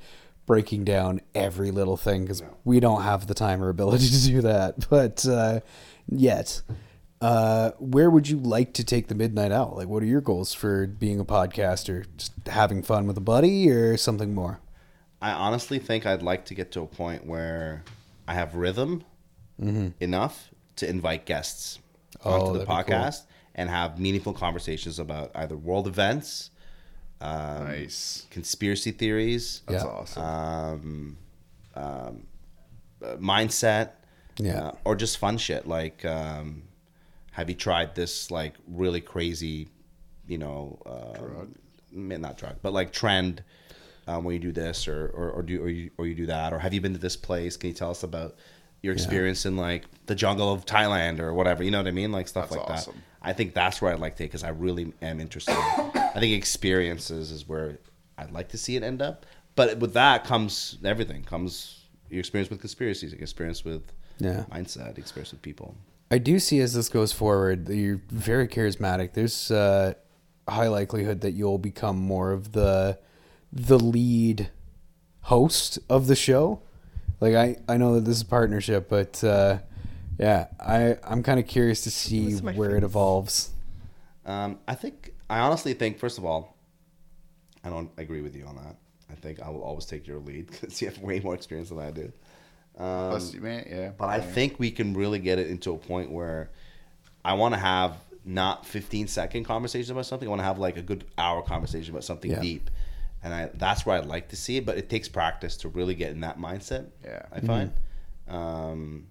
breaking 0.46 0.84
down 0.84 1.20
every 1.34 1.70
little 1.70 1.96
thing 1.96 2.22
because 2.22 2.42
we 2.64 2.80
don't 2.80 3.02
have 3.02 3.26
the 3.26 3.34
time 3.34 3.62
or 3.62 3.68
ability 3.68 4.08
to 4.10 4.26
do 4.26 4.40
that. 4.42 4.88
But 4.88 5.26
uh, 5.26 5.60
yet. 6.08 6.62
Uh, 7.18 7.70
where 7.78 8.10
would 8.10 8.28
you 8.28 8.36
like 8.36 8.74
to 8.74 8.84
take 8.84 9.08
the 9.08 9.14
Midnight 9.14 9.50
Owl? 9.50 9.72
Like, 9.78 9.88
what 9.88 10.02
are 10.02 10.06
your 10.06 10.20
goals 10.20 10.52
for 10.52 10.86
being 10.86 11.18
a 11.18 11.24
podcaster? 11.24 12.04
Just 12.18 12.32
having 12.46 12.82
fun 12.82 13.06
with 13.06 13.16
a 13.16 13.22
buddy, 13.22 13.70
or 13.70 13.96
something 13.96 14.34
more? 14.34 14.60
I 15.22 15.30
honestly 15.32 15.78
think 15.78 16.04
I'd 16.04 16.22
like 16.22 16.44
to 16.44 16.54
get 16.54 16.72
to 16.72 16.82
a 16.82 16.86
point 16.86 17.24
where 17.26 17.82
I 18.28 18.34
have 18.34 18.54
rhythm 18.54 19.02
enough 19.58 20.50
to 20.76 20.88
invite 20.88 21.24
guests 21.24 21.78
Oh, 22.24 22.32
onto 22.32 22.58
the 22.58 22.64
that'd 22.66 22.86
cool. 22.86 22.96
podcast 22.96 23.22
and 23.54 23.70
have 23.70 23.98
meaningful 23.98 24.34
conversations 24.34 24.98
about 24.98 25.30
either 25.34 25.56
world 25.56 25.86
events, 25.86 26.50
um, 27.20 27.64
Nice. 27.64 28.26
conspiracy 28.30 28.90
theories, 28.92 29.62
That's 29.66 29.84
Yeah. 29.84 29.90
awesome. 29.90 30.22
um, 30.22 31.16
um, 31.74 32.26
uh, 33.02 33.16
mindset, 33.16 33.90
Yeah. 34.38 34.68
uh, 34.68 34.72
or 34.84 34.96
just 34.96 35.18
fun 35.18 35.38
shit. 35.38 35.66
Like, 35.66 36.04
um, 36.04 36.62
have 37.32 37.48
you 37.48 37.54
tried 37.56 37.94
this 37.94 38.30
like 38.30 38.54
really 38.66 39.00
crazy, 39.00 39.68
you 40.26 40.38
know, 40.38 40.78
uh, 40.86 41.18
Drug? 41.18 41.54
ma- 41.92 42.16
not 42.16 42.36
drug, 42.38 42.56
but 42.62 42.72
like 42.72 42.92
trend 42.92 43.42
um, 44.08 44.22
where 44.24 44.32
you 44.34 44.38
do 44.40 44.52
this 44.52 44.86
or 44.88 45.08
or, 45.08 45.30
or 45.30 45.42
do 45.42 45.60
or 45.62 45.68
you, 45.68 45.90
or 45.98 46.06
you 46.06 46.14
do 46.14 46.26
that, 46.26 46.52
or 46.52 46.58
have 46.58 46.72
you 46.72 46.80
been 46.80 46.92
to 46.92 46.98
this 46.98 47.16
place? 47.16 47.56
Can 47.56 47.68
you 47.68 47.74
tell 47.74 47.90
us 47.90 48.02
about 48.02 48.36
your 48.86 48.94
experience 48.94 49.44
in 49.44 49.56
like 49.56 49.84
the 50.06 50.14
jungle 50.14 50.52
of 50.52 50.64
Thailand 50.64 51.18
or 51.20 51.34
whatever? 51.34 51.62
You 51.62 51.70
know 51.70 51.78
what 51.78 51.86
I 51.88 51.90
mean, 51.92 52.12
like 52.12 52.28
stuff 52.28 52.50
That's 52.50 52.60
like 52.62 52.70
awesome. 52.70 52.94
that. 52.94 53.28
I 53.28 53.32
think 53.32 53.52
that's 53.54 53.82
where 53.82 53.92
I'd 53.92 53.98
like 54.00 54.16
to 54.16 54.22
because 54.24 54.44
I 54.44 54.50
really 54.50 54.92
am 55.02 55.20
interested. 55.20 55.54
I 55.54 56.18
think 56.20 56.32
experiences 56.34 57.30
is 57.32 57.48
where 57.48 57.78
I'd 58.16 58.30
like 58.30 58.48
to 58.50 58.58
see 58.58 58.76
it 58.76 58.82
end 58.82 59.02
up. 59.02 59.26
But 59.56 59.78
with 59.78 59.94
that 59.94 60.24
comes 60.24 60.78
everything. 60.84 61.22
Comes 61.24 61.84
your 62.08 62.20
experience 62.20 62.48
with 62.50 62.60
conspiracies, 62.60 63.12
your 63.12 63.20
experience 63.20 63.64
with 63.64 63.82
Yeah. 64.18 64.44
mindset, 64.52 64.96
experience 64.98 65.32
with 65.32 65.42
people. 65.42 65.74
I 66.10 66.18
do 66.18 66.38
see 66.38 66.60
as 66.60 66.72
this 66.74 66.88
goes 66.88 67.12
forward, 67.12 67.66
that 67.66 67.76
you're 67.76 68.00
very 68.10 68.46
charismatic. 68.46 69.14
There's 69.14 69.50
uh, 69.50 69.94
high 70.48 70.68
likelihood 70.68 71.20
that 71.22 71.32
you'll 71.32 71.58
become 71.58 71.96
more 71.98 72.30
of 72.32 72.52
the 72.52 72.98
the 73.52 73.78
lead 73.78 74.50
host 75.22 75.78
of 75.88 76.06
the 76.06 76.14
show. 76.16 76.60
Like 77.20 77.34
I, 77.34 77.56
I 77.68 77.76
know 77.76 77.94
that 77.94 78.04
this 78.04 78.16
is 78.16 78.22
a 78.22 78.26
partnership, 78.26 78.88
but 78.88 79.22
uh, 79.24 79.58
yeah, 80.18 80.48
I 80.60 80.96
I'm 81.04 81.22
kind 81.22 81.40
of 81.40 81.46
curious 81.46 81.82
to 81.82 81.90
see 81.90 82.30
Those 82.30 82.40
are 82.40 82.44
my 82.44 82.52
where 82.52 82.76
it 82.76 82.84
evolves. 82.84 83.50
Um, 84.24 84.58
I 84.66 84.74
think 84.74 85.14
I 85.30 85.40
honestly 85.40 85.72
think 85.74 85.98
first 85.98 86.18
of 86.18 86.24
all, 86.24 86.56
I 87.64 87.70
don't 87.70 87.90
agree 87.96 88.20
with 88.20 88.36
you 88.36 88.44
on 88.46 88.56
that. 88.56 88.76
I 89.10 89.14
think 89.14 89.40
I 89.40 89.48
will 89.50 89.62
always 89.62 89.86
take 89.86 90.06
your 90.06 90.18
lead 90.18 90.50
because 90.50 90.80
you 90.82 90.88
have 90.88 90.98
way 90.98 91.20
more 91.20 91.34
experience 91.34 91.68
than 91.70 91.78
I 91.78 91.90
do. 91.90 92.12
Um, 92.78 93.10
Plus, 93.10 93.32
man, 93.34 93.66
yeah. 93.70 93.90
but 93.96 94.06
I 94.06 94.16
yeah. 94.16 94.22
think 94.22 94.58
we 94.58 94.70
can 94.70 94.94
really 94.94 95.18
get 95.18 95.38
it 95.38 95.48
into 95.48 95.72
a 95.72 95.78
point 95.78 96.10
where 96.10 96.50
I 97.24 97.34
want 97.34 97.54
to 97.54 97.60
have 97.60 97.96
not 98.24 98.66
15 98.66 99.06
second 99.08 99.44
conversations 99.44 99.88
about 99.90 100.04
something. 100.04 100.28
I 100.28 100.30
want 100.30 100.40
to 100.40 100.44
have 100.44 100.58
like 100.58 100.76
a 100.76 100.82
good 100.82 101.04
hour 101.16 101.40
conversation 101.42 101.92
about 101.94 102.04
something 102.04 102.30
Yeah. 102.32 102.40
deep, 102.40 102.68
and 103.26 103.34
I 103.34 103.50
that's 103.54 103.84
where 103.84 103.98
I'd 103.98 104.06
like 104.06 104.28
to 104.28 104.36
see 104.36 104.56
it. 104.56 104.64
But 104.64 104.78
it 104.78 104.88
takes 104.88 105.08
practice 105.08 105.56
to 105.58 105.68
really 105.68 105.96
get 105.96 106.12
in 106.12 106.20
that 106.20 106.38
mindset. 106.38 106.86
Yeah. 107.04 107.22
I 107.32 107.40
find. 107.40 107.72
Um, 108.28 109.08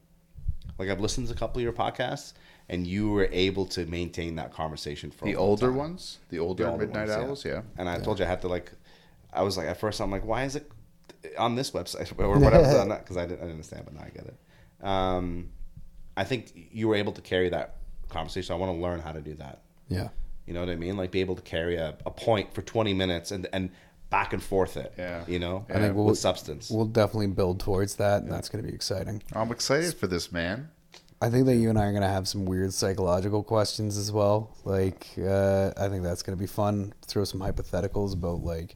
like 0.77 0.89
I've 0.89 1.01
listened 1.01 1.27
to 1.27 1.33
a 1.33 1.37
couple 1.37 1.59
of 1.59 1.63
your 1.63 1.73
podcasts, 1.73 2.33
and 2.69 2.87
you 2.87 3.09
were 3.09 3.27
able 3.31 3.65
to 3.67 3.85
maintain 3.85 4.35
that 4.35 4.53
conversation 4.53 5.11
for 5.11 5.25
the 5.25 5.35
long 5.35 5.43
older 5.43 5.67
time. 5.67 5.75
ones, 5.75 6.19
the 6.29 6.39
older 6.39 6.63
The 6.63 6.71
older 6.71 6.85
midnight 6.85 7.09
ones, 7.09 7.29
owls, 7.29 7.45
yeah. 7.45 7.61
And 7.77 7.89
I 7.89 7.99
told 7.99 8.19
you 8.19 8.25
I 8.25 8.27
had 8.27 8.41
to 8.41 8.47
like, 8.47 8.71
I 9.33 9.41
was 9.41 9.57
like 9.57 9.67
at 9.67 9.79
first 9.79 9.99
I'm 9.99 10.11
like, 10.11 10.25
why 10.25 10.43
is 10.45 10.55
it 10.55 10.71
on 11.37 11.55
this 11.55 11.71
website 11.71 12.11
or 12.19 12.39
whatever 12.39 12.85
because 12.95 13.17
I 13.17 13.25
didn't, 13.25 13.39
I 13.39 13.45
didn't 13.45 13.51
understand, 13.51 13.83
but 13.85 13.95
now 13.95 14.01
I 14.05 14.09
get 14.09 14.25
it. 14.27 14.85
Um, 14.85 15.49
I 16.15 16.23
think 16.23 16.53
you 16.71 16.87
were 16.87 16.95
able 16.95 17.11
to 17.13 17.21
carry 17.21 17.49
that 17.49 17.75
conversation. 18.09 18.53
I 18.55 18.57
want 18.57 18.73
to 18.75 18.81
learn 18.81 19.01
how 19.01 19.11
to 19.11 19.21
do 19.21 19.33
that. 19.35 19.61
Yeah. 19.89 20.09
You 20.45 20.53
know 20.53 20.59
what 20.59 20.69
I 20.69 20.75
mean? 20.75 20.95
Like 20.95 21.11
be 21.11 21.21
able 21.21 21.35
to 21.35 21.41
carry 21.41 21.75
a, 21.75 21.97
a 22.05 22.11
point 22.11 22.53
for 22.53 22.61
20 22.61 22.93
minutes 22.93 23.31
and 23.31 23.47
and 23.51 23.71
back 24.09 24.33
and 24.33 24.41
forth 24.43 24.77
it. 24.77 24.93
Yeah. 24.97 25.23
You 25.27 25.39
know, 25.39 25.65
I 25.69 25.73
think 25.79 25.95
we'll, 25.95 26.05
with 26.05 26.17
substance. 26.19 26.69
We'll 26.69 26.85
definitely 26.85 27.27
build 27.27 27.59
towards 27.59 27.95
that, 27.95 28.23
and 28.23 28.31
that's 28.31 28.49
going 28.49 28.63
to 28.63 28.69
be 28.69 28.75
exciting. 28.75 29.23
I'm 29.33 29.51
excited 29.51 29.93
for 29.95 30.07
this, 30.07 30.31
man. 30.31 30.69
I 31.21 31.29
think 31.29 31.45
that 31.47 31.55
you 31.55 31.69
and 31.69 31.79
I 31.79 31.85
are 31.85 31.91
going 31.91 32.01
to 32.03 32.07
have 32.09 32.27
some 32.27 32.45
weird 32.45 32.73
psychological 32.73 33.41
questions 33.41 33.97
as 33.97 34.11
well. 34.11 34.55
Like, 34.65 35.07
uh, 35.17 35.71
I 35.77 35.87
think 35.87 36.03
that's 36.03 36.21
going 36.21 36.37
to 36.37 36.41
be 36.41 36.47
fun. 36.47 36.93
Throw 37.07 37.23
some 37.23 37.39
hypotheticals 37.39 38.13
about 38.13 38.43
like 38.43 38.75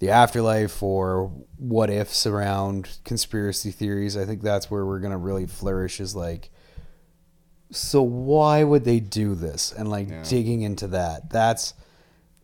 the 0.00 0.10
afterlife 0.10 0.82
or 0.82 1.26
what 1.56 1.88
ifs 1.88 2.26
around 2.26 2.98
conspiracy 3.04 3.70
theories. 3.70 4.16
I 4.16 4.24
think 4.26 4.42
that's 4.42 4.70
where 4.70 4.84
we're 4.84 4.98
going 4.98 5.12
to 5.12 5.16
really 5.18 5.46
flourish. 5.46 6.00
Is 6.00 6.14
like, 6.16 6.50
so 7.70 8.02
why 8.02 8.64
would 8.64 8.84
they 8.84 9.00
do 9.00 9.34
this? 9.34 9.72
And 9.72 9.88
like 9.88 10.08
Yeah. 10.10 10.24
digging 10.24 10.62
into 10.62 10.88
that. 10.88 11.30
That's 11.30 11.74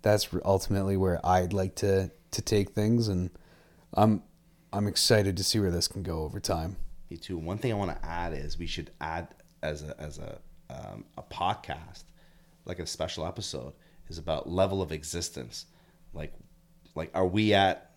that's 0.04 0.28
ultimately 0.44 0.96
where 0.96 1.18
I'd 1.26 1.52
like 1.52 1.74
to 1.76 2.10
to 2.30 2.42
take 2.42 2.70
things, 2.70 3.08
and 3.08 3.30
I'm 3.94 4.22
I'm 4.72 4.86
excited 4.86 5.36
to 5.38 5.42
see 5.44 5.58
where 5.58 5.70
this 5.72 5.88
can 5.88 6.02
go 6.04 6.20
over 6.22 6.38
time. 6.38 6.76
Me 7.10 7.16
too. 7.16 7.36
One 7.36 7.58
thing 7.58 7.72
I 7.72 7.74
want 7.74 7.90
to 8.00 8.06
add 8.08 8.32
is 8.32 8.58
we 8.58 8.66
should 8.66 8.90
add 9.00 9.28
as 9.62 9.82
a 9.82 10.00
as 10.00 10.18
a 10.18 10.38
um, 10.70 11.04
a 11.18 11.22
podcast, 11.22 12.04
like 12.64 12.78
a 12.78 12.86
special 12.86 13.26
episode, 13.26 13.72
is 14.08 14.18
about 14.18 14.48
level 14.48 14.80
of 14.82 14.92
existence. 14.92 15.66
Like, 16.12 16.32
like 16.94 17.10
are 17.14 17.26
we 17.26 17.54
at 17.54 17.90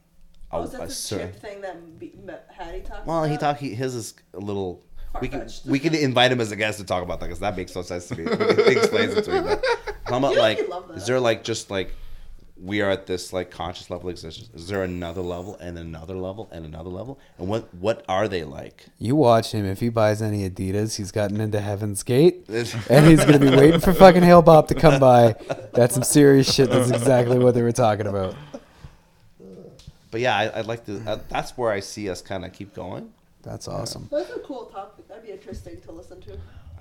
a, 0.51 0.55
Oh, 0.55 0.63
is 0.63 0.71
that 0.71 0.81
a 0.83 0.85
the 0.87 0.91
certain? 0.93 1.31
chip 1.33 1.41
thing 1.41 1.61
that 1.61 1.99
B- 1.99 2.13
M- 2.27 2.35
Hattie 2.49 2.81
talked 2.81 3.05
Well, 3.05 3.19
about? 3.23 3.31
he 3.31 3.37
talked. 3.37 3.59
He, 3.59 3.73
his 3.75 3.93
is 3.95 4.13
a 4.33 4.39
little. 4.39 4.83
We 5.21 5.29
can 5.29 5.47
we 5.65 5.79
can 5.79 5.95
invite 5.95 6.31
him 6.31 6.39
as 6.41 6.51
a 6.51 6.55
guest 6.55 6.77
to 6.79 6.85
talk 6.85 7.01
about 7.03 7.19
that 7.21 7.25
because 7.27 7.39
that 7.39 7.57
makes 7.57 7.75
no 7.75 7.81
sense 7.81 8.07
to 8.09 8.15
me. 8.15 8.23
he 8.65 8.71
explains 8.77 9.13
it 9.13 9.23
to 9.25 9.31
me. 9.31 9.39
But 9.41 9.63
how 10.07 10.17
about 10.17 10.35
like? 10.37 10.59
I 10.59 10.63
love 10.63 10.87
that. 10.89 10.97
Is 10.97 11.07
there 11.07 11.19
like 11.19 11.43
just 11.43 11.69
like 11.69 11.93
we 12.61 12.81
are 12.81 12.89
at 12.89 13.05
this 13.05 13.33
like 13.33 13.51
conscious 13.51 13.89
level 13.89 14.09
of 14.09 14.13
existence? 14.13 14.49
Is 14.53 14.67
there 14.67 14.83
another 14.83 15.21
level 15.21 15.55
and 15.59 15.77
another 15.77 16.15
level 16.15 16.49
and 16.51 16.65
another 16.65 16.89
level? 16.89 17.19
And 17.37 17.47
what 17.47 17.73
what 17.75 18.03
are 18.07 18.27
they 18.27 18.43
like? 18.43 18.85
You 18.99 19.15
watch 19.15 19.51
him. 19.51 19.65
If 19.65 19.79
he 19.79 19.89
buys 19.89 20.21
any 20.21 20.49
Adidas, 20.49 20.97
he's 20.97 21.11
gotten 21.11 21.39
into 21.39 21.59
Heaven's 21.59 22.03
Gate, 22.03 22.45
and 22.49 23.05
he's 23.05 23.23
gonna 23.23 23.39
be 23.39 23.49
waiting 23.49 23.79
for 23.79 23.93
fucking 23.93 24.23
Hale-Bopp 24.23 24.67
to 24.67 24.75
come 24.75 24.99
by. 24.99 25.35
That's 25.73 25.93
some 25.93 26.03
serious 26.03 26.51
shit. 26.53 26.69
That's 26.69 26.89
exactly 26.89 27.37
what 27.37 27.53
they 27.53 27.61
were 27.61 27.71
talking 27.71 28.07
about. 28.07 28.35
But 30.09 30.21
yeah, 30.21 30.35
I, 30.37 30.59
I'd 30.59 30.65
like 30.65 30.85
to. 30.85 31.01
Uh, 31.05 31.19
that's 31.29 31.57
where 31.57 31.71
I 31.71 31.79
see 31.79 32.09
us 32.09 32.21
kind 32.21 32.45
of 32.45 32.53
keep 32.53 32.73
going. 32.73 33.13
That's 33.43 33.67
awesome. 33.67 34.07
That's 34.11 34.31
a 34.31 34.39
cool 34.39 34.65
topic. 34.65 35.07
That'd 35.07 35.23
be 35.23 35.31
interesting 35.31 35.79
to 35.81 35.91
listen 35.91 36.21
to. 36.21 36.37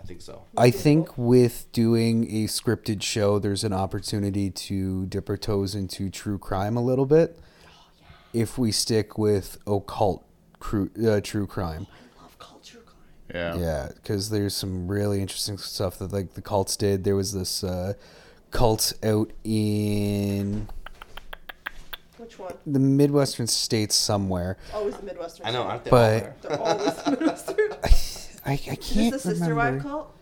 I 0.06 0.08
think 0.08 0.20
so. 0.22 0.42
I 0.56 0.70
think 0.70 1.18
with 1.18 1.66
doing 1.72 2.24
a 2.30 2.44
scripted 2.46 3.02
show, 3.02 3.40
there's 3.40 3.64
an 3.64 3.72
opportunity 3.72 4.50
to 4.50 5.04
dip 5.06 5.28
our 5.28 5.36
toes 5.36 5.74
into 5.74 6.10
true 6.10 6.38
crime 6.38 6.76
a 6.76 6.80
little 6.80 7.06
bit. 7.06 7.36
Oh, 7.66 7.70
yeah. 8.32 8.42
If 8.42 8.56
we 8.56 8.70
stick 8.70 9.18
with 9.18 9.58
occult 9.66 10.24
cru- 10.60 10.92
uh, 11.04 11.20
true 11.22 11.48
crime, 11.48 11.88
I 12.18 12.22
love 12.22 12.38
culture 12.38 12.78
crime. 12.86 13.34
Yeah. 13.34 13.56
Yeah, 13.56 13.88
because 13.96 14.30
there's 14.30 14.54
some 14.54 14.86
really 14.86 15.20
interesting 15.20 15.58
stuff 15.58 15.98
that 15.98 16.12
like 16.12 16.34
the 16.34 16.42
cults 16.42 16.76
did. 16.76 17.02
There 17.02 17.16
was 17.16 17.32
this 17.32 17.64
uh, 17.64 17.94
cult 18.52 18.92
out 19.02 19.32
in 19.42 20.68
Which 22.18 22.38
one? 22.38 22.54
the 22.64 22.78
Midwestern 22.78 23.48
states 23.48 23.96
somewhere. 23.96 24.56
Always 24.72 24.96
the 24.98 25.02
Midwestern. 25.02 25.46
I 25.46 25.50
know, 25.50 25.62
aren't 25.62 25.82
they? 25.82 25.90
But- 25.90 26.00
all 26.00 26.18
there? 26.20 26.36
They're 26.42 26.60
always 26.60 26.94
the 27.02 27.10
Midwestern. 27.10 27.56
I, 28.46 28.52
I 28.52 28.54
Is 28.54 28.64
this 28.66 28.92
can't 28.92 29.12
the 29.12 29.18
sister 29.18 29.54
remember. 29.54 29.74
wife 29.76 29.82
cult? 29.82 30.12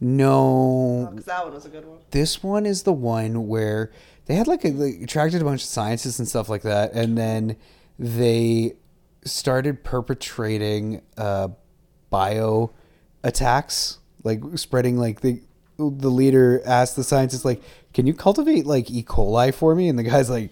No, 0.00 1.08
Because 1.10 1.24
that 1.26 1.44
one 1.44 1.54
was 1.54 1.64
a 1.66 1.68
good 1.68 1.86
one. 1.86 1.98
this 2.10 2.42
one 2.42 2.66
is 2.66 2.82
the 2.82 2.92
one 2.92 3.48
where 3.48 3.90
they 4.26 4.34
had 4.34 4.46
like, 4.46 4.64
a, 4.64 4.68
like 4.68 5.02
attracted 5.02 5.40
a 5.40 5.44
bunch 5.44 5.62
of 5.62 5.68
scientists 5.68 6.18
and 6.18 6.28
stuff 6.28 6.48
like 6.48 6.62
that, 6.62 6.92
and 6.92 7.16
then 7.16 7.56
they 7.98 8.74
started 9.24 9.82
perpetrating 9.84 11.00
uh, 11.16 11.48
bio 12.10 12.72
attacks, 13.22 13.98
like 14.22 14.40
spreading 14.56 14.98
like 14.98 15.20
the 15.20 15.40
the 15.76 16.10
leader 16.10 16.62
asked 16.64 16.96
the 16.96 17.04
scientist 17.04 17.44
like, 17.44 17.62
"Can 17.94 18.06
you 18.06 18.14
cultivate 18.14 18.66
like 18.66 18.90
E. 18.90 19.02
coli 19.02 19.52
for 19.54 19.74
me?" 19.74 19.88
And 19.88 19.98
the 19.98 20.02
guy's 20.04 20.28
like. 20.30 20.50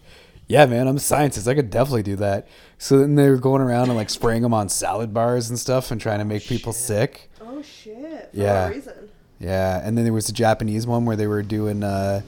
Yeah, 0.53 0.67
man, 0.67 0.87
I'm 0.87 0.97
a 0.97 1.01
scientist. 1.01 1.49
I 1.49 1.55
could 1.55 1.71
definitely 1.71 2.03
do 2.03 2.17
that. 2.17 2.47
So 2.77 2.99
then 2.99 3.15
they 3.15 3.31
were 3.31 3.39
going 3.39 3.63
around 3.63 3.89
and 3.89 3.97
like 3.97 4.11
spraying 4.11 4.43
them 4.43 4.53
on 4.53 4.69
salad 4.69 5.15
bars 5.15 5.49
and 5.49 5.59
stuff 5.59 5.91
and 5.91 5.99
trying 5.99 6.19
to 6.19 6.27
make 6.27 6.43
people 6.45 6.75
sick. 6.75 7.31
Oh 7.41 7.63
shit! 7.63 8.31
For 8.33 8.37
Yeah. 8.37 8.69
reason? 8.69 9.09
Yeah, 9.41 9.81
and 9.83 9.97
then 9.97 10.05
there 10.05 10.13
was 10.13 10.27
the 10.27 10.33
Japanese 10.35 10.87
one 10.87 11.07
where 11.07 11.17
they 11.17 11.27
were 11.27 11.43
doing 11.43 11.83
uh, 11.83 12.21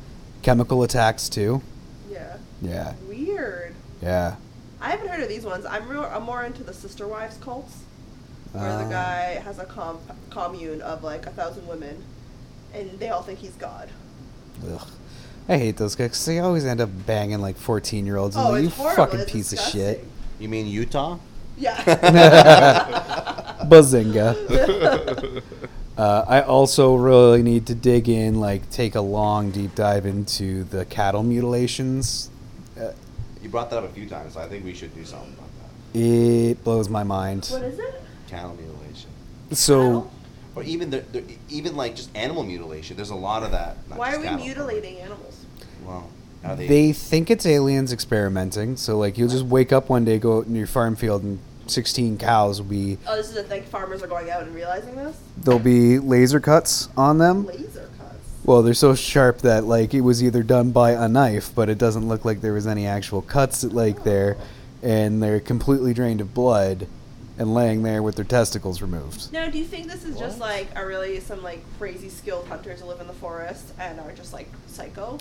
chemical 0.43 0.83
attacks 0.83 1.29
too. 1.29 1.61
Yeah. 2.11 2.37
Yeah, 2.63 2.95
Weird. 3.09 3.75
yeah. 4.01 4.37
I 4.81 4.89
haven't 4.91 5.09
heard 5.09 5.23
of 5.23 5.29
these 5.29 5.45
ones. 5.45 5.67
I'm 5.67 5.87
real. 5.87 6.05
I'm 6.05 6.23
more 6.23 6.45
into 6.45 6.63
the 6.65 6.73
sister 6.73 7.07
wives 7.07 7.37
cults, 7.37 7.77
where 8.53 8.65
Ah. 8.71 8.85
the 8.85 8.91
guy 8.91 9.41
has 9.45 9.59
a 9.59 9.67
com- 9.67 10.01
commune 10.31 10.81
of 10.81 11.03
like 11.05 11.27
a 11.27 11.31
thousand 11.31 11.67
women, 11.69 12.03
and 12.73 12.99
they 12.99 13.11
all 13.11 13.23
think 13.23 13.39
he's 13.41 13.55
God. 13.57 13.91
Ugh. 14.67 14.89
I 15.49 15.59
hate 15.59 15.77
those 15.77 15.95
guys 15.95 16.11
'cause 16.11 16.25
they 16.25 16.39
always 16.39 16.65
end 16.65 16.81
up 16.81 16.89
banging 17.07 17.41
like 17.41 17.57
14 17.57 18.07
year 18.07 18.17
olds. 18.17 18.37
Oh, 18.37 18.51
like, 18.53 18.63
you 18.65 18.69
horrible. 18.71 18.97
fucking 19.05 19.21
It's 19.21 19.33
piece 19.33 19.53
of 19.53 19.61
shit. 19.61 20.07
You 20.39 20.49
mean 20.49 20.67
Utah? 20.67 21.19
Yeah. 21.59 21.81
Bazinga. 23.65 25.43
uh, 25.99 26.25
I 26.27 26.41
also 26.43 26.95
really 26.97 27.43
need 27.43 27.67
to 27.67 27.75
dig 27.75 28.09
in, 28.09 28.41
like, 28.41 28.69
take 28.71 28.95
a 28.95 29.01
long, 29.01 29.51
deep 29.51 29.75
dive 29.75 30.07
into 30.07 30.65
the 30.65 30.85
cattle 30.87 31.23
mutilations. 31.23 32.31
Uh, 32.79 32.93
You 33.43 33.49
brought 33.49 33.71
that 33.71 33.79
up 33.79 33.85
a 33.85 33.93
few 33.93 34.09
times. 34.09 34.35
So 34.35 34.41
I 34.41 34.49
think 34.49 34.65
we 34.65 34.75
should 34.75 34.95
do 34.95 35.05
something 35.05 35.33
about 35.35 35.49
that. 35.93 35.99
it 36.01 36.65
blows 36.65 36.89
my 36.89 37.05
mind. 37.05 37.47
what 37.53 37.63
is 37.63 37.79
it? 37.79 38.03
Cattle 38.29 38.57
mutilation, 38.57 39.11
So, 39.53 39.77
Cattle? 39.85 40.11
Or 40.57 40.62
even 40.62 40.90
the, 40.90 41.01
the 41.12 41.23
even 41.49 41.77
like 41.77 41.97
just 41.97 42.14
animal 42.17 42.43
mutilation. 42.45 42.97
There's 42.97 43.11
a 43.11 43.14
lot 43.14 43.43
of 43.43 43.51
that. 43.53 43.77
not 43.88 43.99
Why 43.99 44.07
just 44.12 44.19
are 44.19 44.21
we 44.23 44.29
cattle. 44.29 44.45
mutilating 44.45 44.99
animals? 44.99 45.45
Well, 45.85 46.09
they? 46.57 46.67
they 46.67 46.93
think 46.93 47.31
it's 47.31 47.47
aliens 47.47 47.93
experimenting. 47.93 48.77
So, 48.77 48.99
like, 48.99 49.17
you'll 49.19 49.29
just 49.29 49.47
wake 49.47 49.73
up 49.73 49.88
one 49.88 50.05
day, 50.05 50.19
go 50.19 50.38
out 50.38 50.47
in 50.47 50.55
your 50.55 50.67
farm 50.67 50.95
field, 50.97 51.23
and 51.23 51.38
16 51.67 52.19
cows 52.19 52.61
will 52.61 52.69
be 52.69 52.99
Oh, 53.07 53.17
this 53.17 53.29
is 53.29 53.35
the 53.35 53.42
thing. 53.42 53.63
Farmers 53.65 54.02
are 54.02 54.07
going 54.07 54.31
out 54.31 54.42
and 54.42 54.55
realizing 54.55 54.94
this. 54.96 55.17
there'll 55.38 55.59
be 55.59 55.98
laser 55.98 56.38
cuts 56.40 56.88
on 56.96 57.17
them. 57.19 57.46
Laser 57.46 57.88
cuts. 57.98 58.19
Well, 58.44 58.63
they're 58.63 58.75
so 58.75 58.94
sharp 58.94 59.38
that 59.38 59.65
like 59.65 59.94
it 59.94 60.02
was 60.02 60.23
either 60.23 60.42
done 60.42 60.73
by 60.73 60.90
a 60.92 61.09
knife, 61.09 61.50
but 61.55 61.71
it 61.71 61.79
doesn't 61.79 62.07
look 62.07 62.25
like 62.27 62.42
there 62.42 62.52
was 62.52 62.67
any 62.67 62.87
actual 62.87 63.23
cuts 63.23 63.65
like 63.65 64.05
there, 64.05 64.37
and 64.83 65.23
they're 65.23 65.40
completely 65.40 65.94
drained 65.94 66.21
of 66.21 66.35
blood, 66.35 66.87
and 67.39 67.53
laying 67.55 67.83
there 67.83 68.03
with 68.03 68.15
their 68.17 68.25
testicles 68.25 68.81
removed. 68.81 69.33
Now, 69.33 69.49
do 69.49 69.59
you 69.59 69.65
think 69.65 69.91
this 69.91 70.05
is 70.05 70.19
just 70.19 70.39
like 70.39 70.69
a 70.77 70.87
really 70.87 71.19
some 71.21 71.43
like 71.43 71.65
crazy 71.79 72.09
skilled 72.09 72.47
hunters 72.49 72.81
who 72.81 72.87
live 72.87 73.01
in 73.01 73.07
the 73.07 73.13
forest 73.15 73.73
and 73.79 73.99
are 74.01 74.13
just 74.13 74.33
like 74.33 74.49
psycho? 74.67 75.19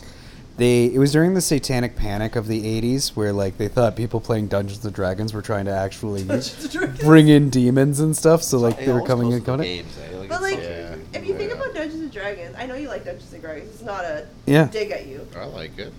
They 0.55 0.85
it 0.85 0.99
was 0.99 1.11
during 1.11 1.33
the 1.33 1.41
satanic 1.41 1.95
panic 1.95 2.35
of 2.35 2.45
the 2.47 2.61
'80s 2.81 3.15
where 3.15 3.33
like 3.33 3.57
they 3.57 3.67
thought 3.67 3.95
people 3.95 4.19
playing 4.21 4.47
Dungeons 4.49 4.85
and 4.85 4.93
Dragons 4.93 5.33
were 5.33 5.41
trying 5.41 5.65
to 5.65 5.71
actually 5.71 6.23
bring 7.01 7.27
in 7.27 7.49
demons 7.49 7.99
and 7.99 8.15
stuff. 8.15 8.43
So 8.43 8.59
like 8.59 8.77
they 8.77 8.93
were 8.93 9.01
coming 9.01 9.31
in 9.31 9.39
to 9.39 9.45
coming. 9.45 9.65
games, 9.65 9.97
eh? 9.97 10.15
Like, 10.15 10.29
But 10.29 10.35
it's 10.35 10.41
like, 10.43 10.63
so 10.63 10.69
Yeah. 10.69 11.19
if 11.19 11.27
you 11.27 11.35
think 11.35 11.49
Yeah. 11.49 11.55
about 11.57 11.73
Dungeons 11.73 12.01
and 12.03 12.11
Dragons. 12.11 12.55
I 12.55 12.67
know 12.67 12.75
you 12.75 12.87
like 12.87 13.03
Dungeons 13.03 13.33
and 13.33 13.41
Dragons. 13.41 13.71
It's 13.73 13.81
not 13.81 14.05
a 14.05 14.27
Yeah. 14.45 14.65
dig 14.65 14.91
at 14.91 15.07
you. 15.07 15.27
I 15.35 15.45
like 15.45 15.79
it. 15.79 15.91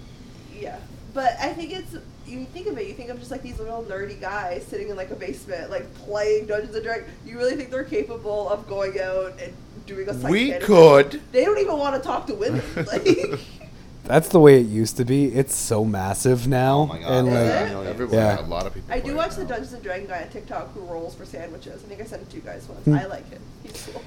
Yeah, 0.57 0.79
but 1.12 1.33
I 1.41 1.53
think 1.53 1.73
it's 1.73 1.97
you 2.27 2.45
think 2.47 2.66
of 2.66 2.79
it. 2.79 2.87
You 2.87 2.95
think 2.95 3.11
of 3.11 3.18
just 3.18 3.31
like 3.31 3.43
these 3.43 3.59
little 3.59 3.83
nerdy 3.85 4.20
guys 4.20 4.64
sitting 4.66 4.89
in 4.89 4.97
like 4.97 5.11
a 5.11 5.14
basement, 5.16 5.70
like 5.70 5.93
playing 5.95 6.47
Dungeons 6.47 6.75
and 6.75 6.85
Dragons. 6.85 7.09
You 7.27 7.39
really 7.39 7.57
think 7.57 7.70
they're 7.70 7.85
capable 7.85 8.49
of 8.49 8.66
going 8.68 9.01
out 9.01 9.35
and 9.41 9.53
doing 9.87 10.09
a? 10.09 10.12
We 10.29 10.51
psychic- 10.53 10.62
could. 10.66 11.22
They 11.33 11.45
don't 11.45 11.59
even 11.59 11.79
want 11.79 11.95
to 11.97 12.01
talk 12.07 12.27
to 12.29 12.35
women. 12.35 12.62
Like, 12.77 13.07
That's 14.05 14.29
the 14.29 14.39
way 14.39 14.61
it 14.61 14.66
used 14.66 14.99
to 14.99 15.05
be. 15.07 15.27
It's 15.35 15.55
so 15.55 15.83
massive 15.83 16.47
now. 16.47 16.81
Oh 16.81 16.87
my 16.87 16.99
God. 16.99 17.11
And 17.11 17.29
Is 17.29 17.35
like, 17.35 17.43
it? 17.43 17.57
I 17.57 17.68
know 17.72 17.83
you- 17.83 17.89
Everyone, 17.89 18.14
Yeah. 18.14 18.41
a 18.41 18.43
lot 18.47 18.66
of 18.66 18.75
people. 18.75 18.93
I 18.93 19.01
do 19.01 19.12
it 19.12 19.16
watch 19.16 19.35
the. 19.37 19.45
Dungeons 19.47 19.72
and 19.72 19.83
Dragon 19.83 20.07
guy 20.07 20.22
on 20.22 20.29
TikTok 20.29 20.75
who 20.75 20.81
rolls 20.81 21.14
for 21.14 21.25
sandwiches. 21.25 21.83
I 21.83 21.89
think 21.89 22.03
I 22.03 22.05
sent 22.05 22.20
it 22.22 22.29
to 22.31 22.37
you 22.37 22.43
guys 22.43 22.66
once. 22.68 22.85
Hmm. 22.85 22.95
I 22.95 23.07
like 23.07 23.27
him. 23.31 23.41
He's 23.62 23.89
cool. 23.91 24.03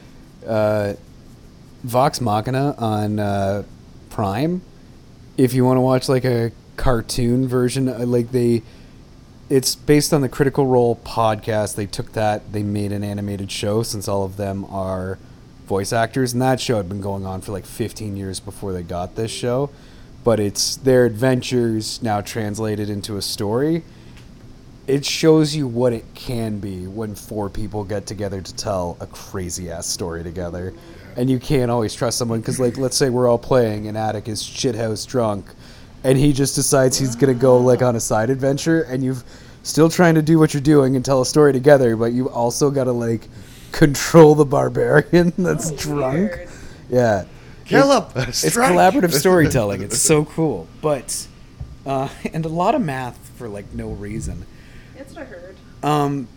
uh, 0.47 0.93
Vox 1.83 2.21
Machina 2.21 2.75
on 2.77 3.17
uh, 3.19 3.63
Prime. 4.11 4.61
If 5.35 5.53
you 5.55 5.65
want 5.65 5.77
to 5.77 5.81
watch 5.81 6.07
like 6.09 6.25
a 6.25 6.51
cartoon 6.77 7.47
version, 7.47 7.89
uh, 7.89 8.05
like 8.05 8.31
they, 8.31 8.61
it's 9.49 9.75
based 9.75 10.13
on 10.13 10.21
the 10.21 10.29
Critical 10.29 10.65
Role 10.65 10.95
podcast. 11.03 11.75
They 11.75 11.85
took 11.85 12.13
that, 12.13 12.53
they 12.53 12.63
made 12.63 12.91
an 12.91 13.03
animated 13.03 13.51
show 13.51 13.83
since 13.83 14.07
all 14.07 14.23
of 14.23 14.37
them 14.37 14.63
are 14.65 15.17
voice 15.67 15.91
actors, 15.91 16.33
and 16.33 16.41
that 16.41 16.61
show 16.61 16.77
had 16.77 16.87
been 16.87 17.01
going 17.01 17.25
on 17.25 17.41
for 17.41 17.51
like 17.51 17.65
15 17.65 18.15
years 18.15 18.39
before 18.39 18.71
they 18.71 18.83
got 18.83 19.15
this 19.15 19.31
show. 19.31 19.69
But 20.23 20.39
it's 20.39 20.77
their 20.77 21.05
adventures 21.05 22.01
now 22.01 22.21
translated 22.21 22.89
into 22.89 23.17
a 23.17 23.21
story. 23.21 23.83
It 24.87 25.05
shows 25.05 25.55
you 25.55 25.67
what 25.67 25.93
it 25.93 26.05
can 26.15 26.59
be 26.59 26.87
when 26.87 27.15
four 27.15 27.49
people 27.49 27.83
get 27.83 28.05
together 28.05 28.41
to 28.41 28.55
tell 28.55 28.97
a 28.99 29.07
crazy 29.07 29.69
ass 29.69 29.87
story 29.87 30.23
together. 30.23 30.73
And 31.17 31.29
you 31.29 31.39
can't 31.39 31.71
always 31.71 31.93
trust 31.93 32.17
someone 32.17 32.39
because, 32.39 32.59
like, 32.59 32.77
let's 32.77 32.95
say 32.95 33.09
we're 33.09 33.27
all 33.27 33.39
playing 33.39 33.87
and 33.87 33.97
Atik 33.97 34.27
is 34.27 34.41
shithouse 34.41 35.05
drunk, 35.05 35.45
and 36.03 36.17
he 36.17 36.33
just 36.33 36.55
decides 36.55 36.97
he's 36.97 37.15
gonna 37.15 37.33
go 37.33 37.57
like 37.59 37.81
on 37.81 37.95
a 37.95 37.99
side 37.99 38.29
adventure, 38.29 38.83
and 38.83 39.03
you've 39.03 39.23
still 39.63 39.89
trying 39.89 40.15
to 40.15 40.21
do 40.21 40.39
what 40.39 40.53
you're 40.53 40.61
doing 40.61 40.95
and 40.95 41.03
tell 41.03 41.21
a 41.21 41.25
story 41.25 41.51
together, 41.53 41.95
but 41.95 42.13
you 42.13 42.29
also 42.29 42.69
gotta 42.71 42.91
like 42.91 43.27
control 43.71 44.33
the 44.35 44.45
barbarian 44.45 45.33
that's 45.37 45.71
Oh, 45.71 45.75
drunk. 45.75 46.13
weird. 46.31 46.49
Yeah, 46.89 47.25
Kill 47.65 47.91
It- 47.91 47.95
him. 47.97 48.03
it's 48.29 48.43
collaborative 48.45 49.13
storytelling. 49.13 49.81
It's 49.81 50.01
so 50.01 50.23
cool, 50.35 50.67
but 50.81 51.27
uh, 51.85 52.07
and 52.33 52.45
a 52.45 52.49
lot 52.49 52.75
of 52.75 52.81
math 52.81 53.17
for 53.35 53.47
like 53.49 53.73
no 53.73 53.89
reason. 53.89 54.45
That's 54.97 55.13
what 55.13 55.21
I 55.23 55.25
heard. 55.25 55.55
Um, 55.83 56.27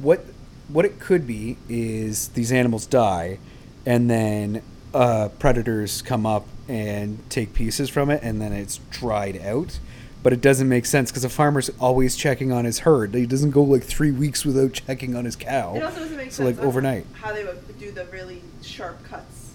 what 0.00 0.24
what 0.68 0.84
it 0.84 1.00
could 1.00 1.26
be 1.26 1.56
is 1.68 2.28
these 2.28 2.52
animals 2.52 2.86
die, 2.86 3.38
and 3.84 4.08
then 4.08 4.62
uh, 4.94 5.28
predators 5.40 6.02
come 6.02 6.24
up 6.24 6.46
and 6.70 7.18
take 7.30 7.52
pieces 7.52 7.90
from 7.90 8.10
it, 8.10 8.22
and 8.22 8.40
then 8.40 8.52
it's 8.52 8.78
dried 8.90 9.40
out. 9.44 9.78
But 10.22 10.32
it 10.34 10.40
doesn't 10.42 10.68
make 10.68 10.84
sense 10.86 11.10
because 11.10 11.24
a 11.24 11.30
farmer's 11.30 11.70
always 11.80 12.14
checking 12.14 12.52
on 12.52 12.64
his 12.66 12.80
herd. 12.80 13.14
He 13.14 13.24
doesn't 13.26 13.52
go 13.52 13.62
like 13.62 13.82
three 13.82 14.10
weeks 14.10 14.44
without 14.44 14.74
checking 14.74 15.16
on 15.16 15.24
his 15.24 15.34
cow. 15.34 15.74
It 15.76 15.82
also 15.82 16.00
doesn't 16.00 16.16
make 16.16 16.30
so 16.32 16.44
sense. 16.44 16.58
like 16.58 16.66
overnight, 16.66 17.06
How 17.14 17.32
they 17.32 17.42
would 17.44 17.78
do 17.78 17.90
the 17.90 18.04
really 18.06 18.42
sharp 18.62 19.02
cuts. 19.04 19.50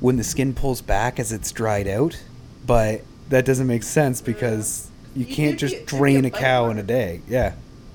when 0.00 0.16
the 0.16 0.24
skin 0.24 0.52
pulls 0.54 0.82
back 0.82 1.18
as 1.18 1.32
it's 1.32 1.50
dried 1.50 1.88
out, 1.88 2.22
but 2.66 3.02
that 3.30 3.46
doesn't 3.46 3.66
make 3.66 3.82
sense 3.84 4.20
uh, 4.20 4.24
because 4.26 4.90
you 5.16 5.24
You 5.24 5.34
can't 5.34 5.58
just 5.58 5.74
be- 5.78 5.84
drain 5.86 6.24
a 6.26 6.28
a 6.28 6.30
cow 6.30 6.68
in 6.68 6.78
a 6.78 6.82
day. 6.82 7.22
Yeah. 7.26 7.54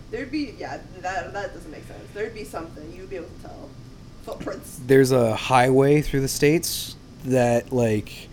There'd 0.09 0.31
be 0.31 0.55
yeah, 0.57 0.79
that 1.01 1.33
that 1.33 1.53
doesn't 1.53 1.69
make 1.71 1.85
sense. 1.87 1.99
There'd 2.15 2.33
be 2.33 2.43
something 2.45 2.91
you'd 2.97 3.11
be 3.11 3.17
able 3.17 3.27
to 3.27 3.41
tell. 3.43 3.69
Footprints. 4.23 4.79
there's 4.87 5.11
a 5.11 5.35
highway 5.35 6.01
through 6.01 6.21
the 6.21 6.27
states 6.27 6.95
that 7.25 7.71
like 7.73 8.29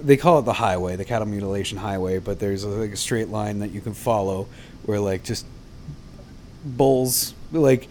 they 0.00 0.16
call 0.16 0.38
it 0.40 0.42
the 0.42 0.52
highway, 0.52 0.96
the 0.96 1.04
cattle 1.04 1.26
mutilation 1.26 1.78
highway, 1.78 2.18
but 2.18 2.38
there's 2.38 2.64
a, 2.64 2.68
like 2.68 2.92
a 2.92 2.96
straight 2.96 3.28
line 3.28 3.60
that 3.60 3.70
you 3.70 3.80
can 3.80 3.94
follow 3.94 4.46
where 4.84 5.00
like 5.00 5.22
just 5.24 5.46
bulls 6.64 7.34
like 7.52 7.88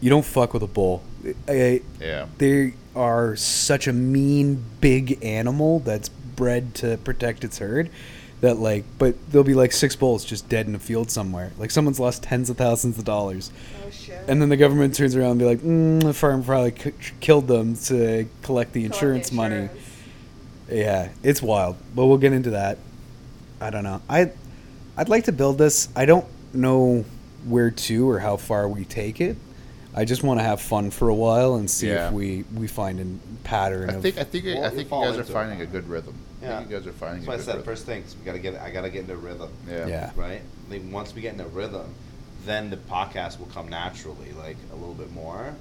you 0.00 0.10
don't 0.10 0.24
fuck 0.24 0.52
with 0.54 0.62
a 0.62 0.66
bull. 0.66 1.02
I- 1.48 1.82
Yeah. 2.00 2.26
they 2.38 2.74
are 2.96 3.36
such 3.36 3.86
a 3.86 3.92
mean 3.92 4.64
big 4.80 5.22
animal 5.24 5.80
that's 5.80 6.08
bred 6.08 6.74
to 6.76 6.96
protect 6.98 7.44
its 7.44 7.58
herd 7.58 7.90
that 8.40 8.58
like 8.58 8.84
but 8.98 9.14
there'll 9.30 9.44
be 9.44 9.54
like 9.54 9.70
six 9.72 9.94
bulls 9.94 10.24
just 10.24 10.48
dead 10.48 10.66
in 10.66 10.74
a 10.74 10.78
field 10.78 11.10
somewhere 11.10 11.52
like 11.58 11.70
someone's 11.70 12.00
lost 12.00 12.22
tens 12.22 12.48
of 12.48 12.56
thousands 12.56 12.96
of 12.98 13.04
dollars 13.04 13.52
Oh 13.86 13.90
shit. 13.90 14.24
and 14.28 14.40
then 14.40 14.48
the 14.48 14.56
government 14.56 14.94
turns 14.94 15.14
around 15.14 15.32
and 15.32 15.38
be 15.40 15.44
like, 15.44 15.58
mm, 15.58 16.02
the 16.02 16.14
farm 16.14 16.42
probably 16.42 16.74
c- 16.76 16.92
killed 17.20 17.48
them 17.48 17.76
to 17.76 18.26
collect 18.42 18.72
the 18.72 18.82
Collect 18.82 18.94
insurance 18.94 19.32
money. 19.32 19.68
Yeah, 20.70 21.08
it's 21.22 21.42
wild, 21.42 21.76
but 21.94 22.06
we'll 22.06 22.18
get 22.18 22.32
into 22.32 22.50
that. 22.50 22.78
I 23.60 23.70
don't 23.70 23.82
know. 23.84 24.00
I, 24.08 24.30
I'd 24.96 25.08
like 25.08 25.24
to 25.24 25.32
build 25.32 25.58
this. 25.58 25.88
I 25.96 26.04
don't 26.06 26.24
know 26.54 27.04
where 27.46 27.70
to 27.70 28.08
or 28.08 28.20
how 28.20 28.36
far 28.36 28.68
we 28.68 28.84
take 28.84 29.20
it. 29.20 29.36
I 29.94 30.04
just 30.04 30.22
want 30.22 30.38
to 30.38 30.44
have 30.44 30.60
fun 30.60 30.90
for 30.92 31.08
a 31.08 31.14
while 31.14 31.56
and 31.56 31.68
see 31.68 31.88
Yeah. 31.88 32.06
if 32.08 32.12
we 32.14 32.44
we 32.54 32.68
find 32.68 33.00
a 33.00 33.42
pattern. 33.48 33.90
I 33.90 33.94
of, 33.94 34.02
think 34.02 34.18
I 34.18 34.24
think 34.24 34.44
Well, 34.44 34.64
I 34.64 34.68
think 34.70 34.88
you 34.90 34.96
guys 34.96 35.16
are 35.16 35.20
into 35.20 35.30
it. 35.32 35.34
finding 35.34 35.60
a 35.60 35.66
good 35.66 35.88
rhythm. 35.88 36.14
I 36.42 36.44
Yeah. 36.46 36.58
think 36.58 36.70
you 36.70 36.78
guys 36.78 36.86
are 36.86 36.92
finding 36.92 37.24
That's 37.24 37.26
a 37.26 37.30
why 37.30 37.34
I 37.34 37.38
said 37.38 37.46
rhythm. 37.56 37.64
first 37.64 37.86
things 37.86 38.16
we 38.18 38.24
gotta 38.24 38.38
get. 38.38 38.56
I 38.60 38.70
gotta 38.70 38.90
get 38.90 39.02
into 39.02 39.16
rhythm. 39.16 39.50
Yeah. 39.68 39.86
Yeah. 39.86 40.10
Right. 40.16 40.42
Like 40.70 40.82
once 40.90 41.14
we 41.14 41.20
get 41.20 41.32
into 41.32 41.46
rhythm, 41.46 41.94
then 42.46 42.70
the 42.70 42.76
podcast 42.76 43.38
will 43.38 43.46
come 43.46 43.68
naturally, 43.68 44.32
like 44.38 44.56
a 44.72 44.76
little 44.76 44.94
bit 44.94 45.12
more. 45.12 45.54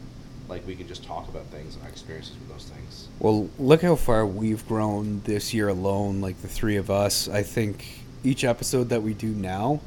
Like 0.47 0.65
we 0.65 0.75
can 0.75 0.87
just 0.87 1.03
talk 1.03 1.27
about 1.27 1.45
things 1.47 1.75
and 1.75 1.83
our 1.83 1.89
experiences 1.89 2.33
with 2.39 2.49
those 2.49 2.63
things. 2.65 3.07
Well, 3.19 3.49
look 3.59 3.81
how 3.81 3.95
far 3.95 4.25
we've 4.25 4.65
grown 4.67 5.21
this 5.25 5.53
year 5.53 5.67
alone. 5.67 6.21
Like 6.21 6.41
the 6.41 6.47
three 6.47 6.77
of 6.77 6.89
us, 6.89 7.27
I 7.27 7.43
think 7.43 7.85
each 8.23 8.43
episode 8.43 8.89
that 8.89 9.03
we 9.03 9.13
do 9.13 9.27
now, 9.27 9.79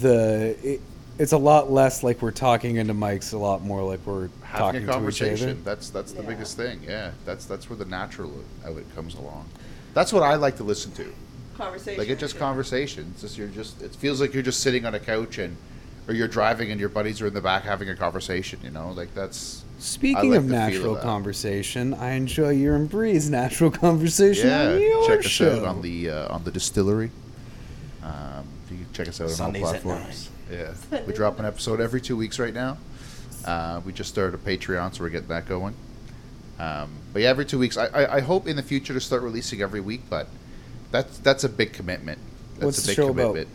the 0.00 0.56
it, 0.62 0.80
it's 1.18 1.32
a 1.32 1.38
lot 1.38 1.70
less 1.70 2.02
like 2.02 2.22
we're 2.22 2.30
talking 2.30 2.76
into 2.76 2.94
mics, 2.94 3.34
a 3.34 3.36
lot 3.38 3.62
more 3.62 3.82
like 3.82 4.00
we're 4.06 4.30
Having 4.42 4.62
talking 4.62 4.68
a 4.68 4.72
to 4.72 4.78
each 4.78 4.88
other. 4.88 4.92
conversation. 4.92 5.62
That's 5.64 5.90
that's 5.90 6.12
the 6.12 6.22
Yeah. 6.22 6.28
biggest 6.28 6.56
thing. 6.56 6.80
Yeah. 6.86 7.10
That's 7.26 7.44
that's 7.46 7.68
where 7.68 7.76
the 7.76 7.84
natural 7.84 8.32
of 8.64 8.78
it 8.78 8.86
comes 8.94 9.14
along. 9.16 9.46
That's 9.94 10.12
what 10.12 10.22
I 10.22 10.36
like 10.36 10.56
to 10.56 10.64
listen 10.64 10.92
to. 10.92 11.12
Conversation. 11.56 11.98
Like 11.98 12.08
it's 12.08 12.20
just 12.20 12.34
yeah. 12.34 12.40
conversation. 12.40 13.08
It's 13.12 13.22
just 13.22 13.36
you're 13.38 13.48
just 13.48 13.82
it 13.82 13.94
feels 13.94 14.20
like 14.20 14.32
you're 14.32 14.42
just 14.42 14.60
sitting 14.60 14.86
on 14.86 14.94
a 14.94 15.00
couch 15.00 15.38
and 15.38 15.56
or 16.08 16.14
you're 16.14 16.28
driving 16.28 16.70
and 16.70 16.80
your 16.80 16.88
buddies 16.88 17.20
are 17.20 17.26
in 17.26 17.34
the 17.34 17.40
back 17.40 17.62
having 17.62 17.88
a 17.88 17.96
conversation, 17.96 18.58
you 18.62 18.70
know? 18.70 18.90
Like 18.90 19.14
that's 19.14 19.64
Speaking 19.78 20.30
like 20.30 20.38
of 20.38 20.44
natural 20.46 20.94
that. 20.94 21.02
conversation, 21.02 21.94
I 21.94 22.10
enjoy 22.10 22.50
your 22.50 22.76
and 22.76 22.88
Bree's 22.88 23.30
natural 23.30 23.70
conversation 23.86 24.48
yeah. 24.48 24.72
on 24.72 24.80
your 24.80 25.06
check 25.06 25.20
us 25.20 25.26
show. 25.26 25.60
out 25.60 25.64
on 25.64 25.82
the 25.82 26.10
uh, 26.10 26.34
on 26.34 26.44
the 26.44 26.50
distillery. 26.50 27.10
Um, 28.02 28.46
you 28.70 28.76
can 28.78 28.92
check 28.92 29.08
us 29.08 29.20
out 29.20 29.30
Sundays 29.30 29.62
on 29.62 29.74
at 29.76 29.84
all 29.86 29.92
platforms. 29.92 30.30
Yeah, 30.50 30.74
we 31.06 31.12
drop 31.12 31.38
an 31.38 31.46
episode 31.46 31.80
every 31.80 32.00
two 32.00 32.16
weeks 32.16 32.38
right 32.38 32.52
now. 32.52 32.76
Uh, 33.44 33.80
we 33.84 33.92
just 33.92 34.10
started 34.10 34.34
a 34.34 34.38
Patreon, 34.38 34.94
so 34.94 35.04
we're 35.04 35.10
getting 35.10 35.28
that 35.28 35.46
going. 35.46 35.74
Um, 36.60 36.90
but 37.14 37.22
yeah, 37.22 37.28
every 37.30 37.46
two 37.46 37.58
weeks. 37.58 37.78
I, 37.78 37.86
I, 37.86 38.16
I 38.16 38.20
hope 38.20 38.46
in 38.46 38.56
the 38.56 38.62
future 38.62 38.92
to 38.92 39.00
start 39.00 39.22
releasing 39.22 39.62
every 39.62 39.80
week, 39.80 40.02
but 40.10 40.26
that's 40.90 41.16
that's 41.18 41.42
a 41.44 41.48
big 41.48 41.72
commitment. 41.72 42.18
That's 42.54 42.64
What's 42.64 42.78
a 42.78 42.82
the 42.82 42.86
big 42.88 42.96
show 42.96 43.08
about? 43.08 43.46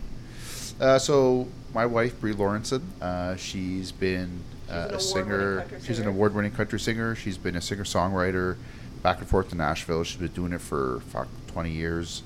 Uh, 0.82 0.98
so 0.98 1.48
my 1.72 1.86
wife 1.86 2.20
Brie 2.20 2.34
Lawrenson, 2.34 2.82
uh, 3.02 3.36
she's 3.36 3.92
been 3.92 4.42
uh, 4.70 4.74
an 4.74 4.78
a 4.78 4.98
award-winning 4.98 5.00
singer. 5.00 5.68
She's 5.86 6.00
an 6.00 6.08
award-winning 6.08 6.52
country 6.52 6.80
singer. 6.80 7.16
She's 7.16 7.38
been 7.38 7.56
a 7.56 7.62
singer-songwriter, 7.62 8.58
back 9.04 9.20
and 9.20 9.28
forth 9.28 9.50
to 9.50 9.56
Nashville. 9.56 10.04
She's 10.04 10.20
been 10.20 10.32
doing 10.32 10.54
it 10.54 10.62
for 10.62 11.02
fuck 11.12 11.28
twenty 11.48 11.72
years. 11.72 12.24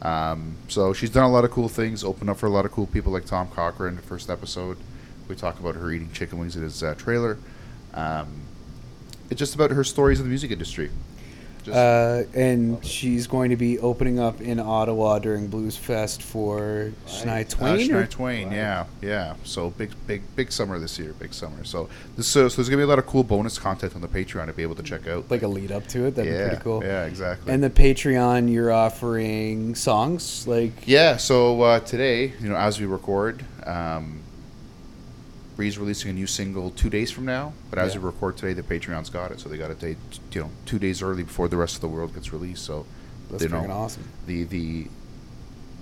Um, 0.00 0.56
so 0.68 0.94
she's 0.94 1.10
done 1.10 1.24
a 1.24 1.30
lot 1.30 1.44
of 1.44 1.50
cool 1.50 1.68
things. 1.68 2.02
Opened 2.02 2.30
up 2.30 2.38
for 2.38 2.46
a 2.46 2.50
lot 2.50 2.64
of 2.64 2.72
cool 2.72 2.86
people 2.86 3.12
like 3.12 3.26
Tom 3.26 3.48
Cochrane. 3.48 3.96
The 3.96 4.02
first 4.02 4.30
episode, 4.30 4.78
we 5.28 5.34
talk 5.34 5.60
about 5.60 5.74
her 5.74 5.90
eating 5.90 6.10
chicken 6.12 6.38
wings 6.38 6.56
in 6.56 6.62
his 6.62 6.82
uh, 6.82 6.94
trailer. 6.94 7.36
Um, 7.92 8.43
it's 9.30 9.38
just 9.38 9.54
about 9.54 9.70
her 9.70 9.84
stories 9.84 10.18
in 10.20 10.26
the 10.26 10.30
music 10.30 10.50
industry. 10.50 10.90
Just, 11.62 11.74
Uh, 11.78 12.24
and 12.34 12.84
she's 12.84 13.26
going 13.26 13.48
to 13.48 13.56
be 13.56 13.78
opening 13.78 14.18
up 14.20 14.42
in 14.42 14.60
Ottawa 14.60 15.18
during 15.18 15.46
Blues 15.46 15.78
Fest 15.78 16.20
for 16.22 16.92
Shania 17.08 17.24
Right. 17.26 17.54
Uh, 17.54 17.56
Twain. 17.56 17.74
or- 17.94 18.02
Shania 18.04 18.10
Twain, 18.10 18.48
Right. 18.48 18.56
yeah, 18.56 18.84
yeah. 19.00 19.34
So 19.44 19.70
big, 19.70 19.92
big, 20.06 20.20
big 20.36 20.52
summer 20.52 20.78
this 20.78 20.98
year, 20.98 21.14
big 21.18 21.32
summer. 21.32 21.64
So 21.64 21.88
this, 22.18 22.26
so, 22.26 22.48
so 22.50 22.56
there's 22.56 22.68
gonna 22.68 22.80
be 22.80 22.84
a 22.84 22.86
lot 22.86 22.98
of 22.98 23.06
cool 23.06 23.24
bonus 23.24 23.56
content 23.58 23.94
on 23.94 24.02
the 24.02 24.08
Patreon 24.08 24.44
to 24.48 24.52
be 24.52 24.62
able 24.62 24.74
to 24.74 24.82
check 24.82 25.08
out. 25.08 25.30
like 25.30 25.40
a 25.40 25.48
lead 25.48 25.72
up 25.72 25.86
to 25.88 26.04
it. 26.04 26.16
That'd 26.16 26.30
yeah, 26.30 26.42
be 26.42 26.48
pretty 26.50 26.62
cool. 26.64 26.84
yeah, 26.84 27.06
exactly. 27.06 27.50
And 27.50 27.64
the 27.64 27.70
Patreon, 27.70 28.52
you're 28.52 28.70
offering 28.70 29.74
songs 29.74 30.46
like 30.46 30.72
yeah, 30.86 31.16
so 31.16 31.62
uh, 31.62 31.80
today, 31.80 32.34
you 32.42 32.50
know, 32.50 32.56
as 32.56 32.78
we 32.78 32.84
record, 32.84 33.42
um, 33.64 34.20
Bree's 35.56 35.78
releasing 35.78 36.10
a 36.10 36.14
new 36.14 36.26
single 36.26 36.70
two 36.70 36.90
days 36.90 37.10
from 37.10 37.24
now. 37.24 37.52
But 37.70 37.78
as 37.78 37.94
Yeah. 37.94 38.00
we 38.00 38.06
record 38.06 38.36
today, 38.36 38.52
the 38.54 38.62
Patreon's 38.62 39.08
got 39.10 39.30
it, 39.30 39.40
so 39.40 39.48
they 39.48 39.56
got 39.56 39.70
it, 39.70 39.78
day, 39.78 39.96
you 40.32 40.40
know, 40.40 40.50
two 40.66 40.78
days 40.78 41.00
early 41.02 41.22
before 41.22 41.48
the 41.48 41.56
rest 41.56 41.76
of 41.76 41.80
the 41.80 41.88
world 41.88 42.12
gets 42.14 42.32
released. 42.32 42.64
So 42.64 42.86
that's 43.30 43.42
you 43.44 43.48
know, 43.48 43.60
freaking 43.62 43.70
awesome. 43.70 44.04
the 44.26 44.44
the 44.44 44.88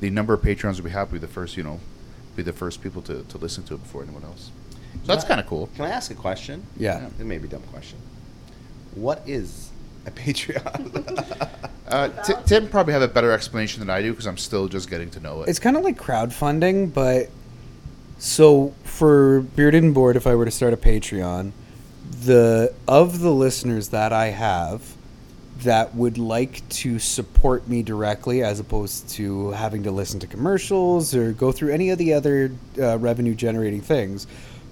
the 0.00 0.10
number 0.10 0.34
of 0.34 0.42
patrons 0.42 0.78
will 0.78 0.84
be 0.84 0.90
happy 0.90 1.16
the 1.18 1.28
first 1.28 1.56
you 1.56 1.62
know 1.62 1.78
be 2.36 2.42
the 2.42 2.52
first 2.52 2.82
people 2.82 3.02
to, 3.02 3.22
to 3.24 3.38
listen 3.38 3.62
to 3.64 3.74
it 3.74 3.82
before 3.82 4.02
anyone 4.02 4.24
else 4.24 4.50
so 5.04 5.06
that's 5.06 5.22
kind 5.24 5.38
of 5.38 5.46
cool 5.46 5.68
Can 5.76 5.84
I 5.84 5.90
ask 5.90 6.10
a 6.10 6.14
question? 6.14 6.64
Yeah. 6.76 7.08
It 7.20 7.24
may 7.26 7.38
be 7.38 7.46
a 7.46 7.50
dumb 7.50 7.62
question. 7.70 7.98
What 8.94 9.22
is 9.26 9.70
a 10.06 10.10
Patreon. 10.10 11.58
Uh, 11.88 12.08
Ti- 12.22 12.32
Tim 12.46 12.68
probably 12.70 12.94
have 12.94 13.02
a 13.02 13.08
better 13.08 13.32
explanation 13.32 13.80
than 13.80 13.90
I 13.90 14.00
do 14.00 14.12
because 14.12 14.24
I'm 14.26 14.38
still 14.38 14.66
just 14.66 14.88
getting 14.88 15.10
to 15.10 15.20
know 15.20 15.42
it. 15.42 15.50
It's 15.50 15.58
kind 15.58 15.76
of 15.76 15.84
like 15.84 15.98
crowdfunding, 15.98 16.94
but 16.94 17.28
so 18.22 18.72
for 18.84 19.40
Bearded 19.40 19.82
and 19.82 19.92
Bored, 19.92 20.14
if 20.14 20.28
I 20.28 20.36
were 20.36 20.44
to 20.44 20.50
start 20.52 20.72
a 20.72 20.76
Patreon, 20.76 21.50
the 22.24 22.72
of 22.86 23.18
the 23.18 23.32
listeners 23.32 23.88
that 23.88 24.12
I 24.12 24.26
have 24.26 24.94
that 25.64 25.96
would 25.96 26.18
like 26.18 26.68
to 26.68 27.00
support 27.00 27.66
me 27.66 27.82
directly, 27.82 28.44
as 28.44 28.60
opposed 28.60 29.08
to 29.10 29.50
having 29.50 29.82
to 29.82 29.90
listen 29.90 30.20
to 30.20 30.28
commercials 30.28 31.16
or 31.16 31.32
go 31.32 31.50
through 31.50 31.72
any 31.72 31.90
of 31.90 31.98
the 31.98 32.12
other 32.12 32.52
uh, 32.78 32.96
revenue 32.96 33.34
generating 33.34 33.80
things, 33.80 34.28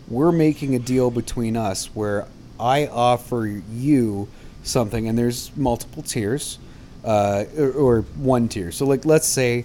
we're 0.07 0.31
making 0.31 0.77
a 0.77 0.79
deal 0.79 1.11
between 1.11 1.57
us 1.57 1.87
where 1.87 2.29
I 2.61 2.87
offer 2.87 3.47
you 3.73 4.29
something, 4.63 5.09
and 5.09 5.19
there's 5.19 5.51
multiple 5.57 6.05
tiers, 6.05 6.61
uh, 7.05 7.47
or, 7.59 7.73
or 7.73 8.01
one 8.03 8.49
tier. 8.49 8.71
So, 8.71 8.87
like, 8.87 9.05
let's 9.05 9.27
say 9.27 9.65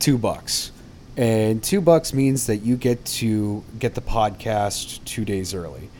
two 0.00 0.18
bucks. 0.18 0.70
And 1.16 1.62
two 1.62 1.80
bucks 1.80 2.14
means 2.14 2.46
that 2.46 2.58
you 2.58 2.76
get 2.76 3.04
to 3.06 3.62
get 3.78 3.94
the 3.94 4.00
podcast 4.00 5.04
two 5.04 5.24
days 5.24 5.52
early. 5.54 5.90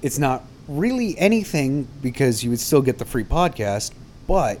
It's 0.00 0.18
not 0.18 0.44
really 0.68 1.18
anything 1.18 1.86
because 2.02 2.42
you 2.42 2.50
would 2.50 2.60
still 2.60 2.80
get 2.82 2.98
the 2.98 3.04
free 3.04 3.24
podcast, 3.24 3.92
but 4.26 4.58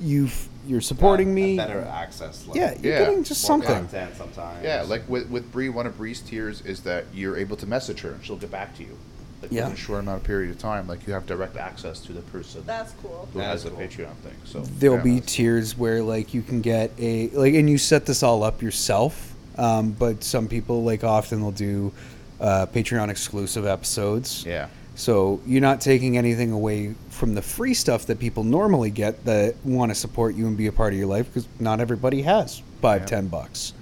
you've 0.00 0.48
you're 0.66 0.80
supporting 0.80 1.28
Yeah, 1.28 1.34
me. 1.34 1.56
Better 1.58 1.82
access. 1.82 2.46
Like, 2.46 2.56
Yeah, 2.56 2.74
you're 2.80 2.92
Yeah. 2.94 2.98
getting 3.00 3.22
just 3.22 3.42
more 3.42 3.58
something. 3.60 3.68
content 3.86 4.16
sometimes. 4.16 4.64
yeah, 4.64 4.80
like 4.82 5.06
with 5.10 5.28
with 5.28 5.52
Bree, 5.52 5.68
one 5.68 5.86
of 5.86 5.98
Bree's 5.98 6.20
tiers 6.22 6.62
is 6.62 6.80
that 6.80 7.04
you're 7.12 7.36
able 7.36 7.56
to 7.56 7.66
message 7.66 8.00
her 8.00 8.12
and 8.12 8.24
she'll 8.24 8.36
get 8.36 8.50
back 8.50 8.74
to 8.78 8.82
you. 8.82 8.96
Like 9.42 9.52
Yeah. 9.52 9.64
within 9.64 9.74
a 9.74 9.76
short 9.76 10.00
amount 10.00 10.22
of 10.22 10.24
period 10.26 10.50
of 10.50 10.58
time, 10.58 10.88
like 10.88 11.06
you 11.06 11.12
have 11.12 11.26
direct 11.26 11.58
access 11.58 12.00
to 12.00 12.14
the 12.14 12.22
person 12.22 12.62
That's 12.64 12.94
cool. 13.02 13.28
who 13.34 13.40
That 13.40 13.48
has 13.48 13.60
is 13.60 13.66
a 13.66 13.70
cool. 13.72 13.80
Patreon 13.80 14.14
thing. 14.24 14.32
So 14.46 14.62
There'll 14.78 14.96
yeah. 14.96 15.02
be 15.02 15.20
tiers 15.20 15.76
where 15.76 16.02
like 16.02 16.32
you 16.32 16.40
can 16.40 16.62
get 16.62 16.92
a 16.98 17.28
like, 17.34 17.52
and 17.52 17.68
you 17.68 17.76
set 17.76 18.06
this 18.06 18.22
all 18.22 18.42
up 18.42 18.62
yourself. 18.62 19.33
Um, 19.56 19.92
but 19.92 20.24
some 20.24 20.48
people 20.48 20.82
like 20.84 21.04
often 21.04 21.42
will 21.42 21.52
do 21.52 21.92
uh, 22.40 22.66
Patreon 22.66 23.08
exclusive 23.08 23.66
episodes. 23.66 24.44
yeah. 24.46 24.68
So 24.96 25.40
you're 25.44 25.60
not 25.60 25.80
taking 25.80 26.16
anything 26.16 26.52
away 26.52 26.94
from 27.10 27.34
the 27.34 27.42
free 27.42 27.74
stuff 27.74 28.06
that 28.06 28.20
people 28.20 28.44
normally 28.44 28.90
get 28.90 29.24
that 29.24 29.56
want 29.64 29.90
to 29.90 29.94
support 29.96 30.36
you 30.36 30.46
and 30.46 30.56
be 30.56 30.68
a 30.68 30.72
part 30.72 30.92
of 30.92 30.98
your 31.00 31.08
life 31.08 31.26
because 31.26 31.48
not 31.58 31.80
everybody 31.80 32.22
has 32.22 32.62
five, 32.80 33.02
Yeah. 33.02 33.06
ten 33.06 33.26
bucks 33.26 33.72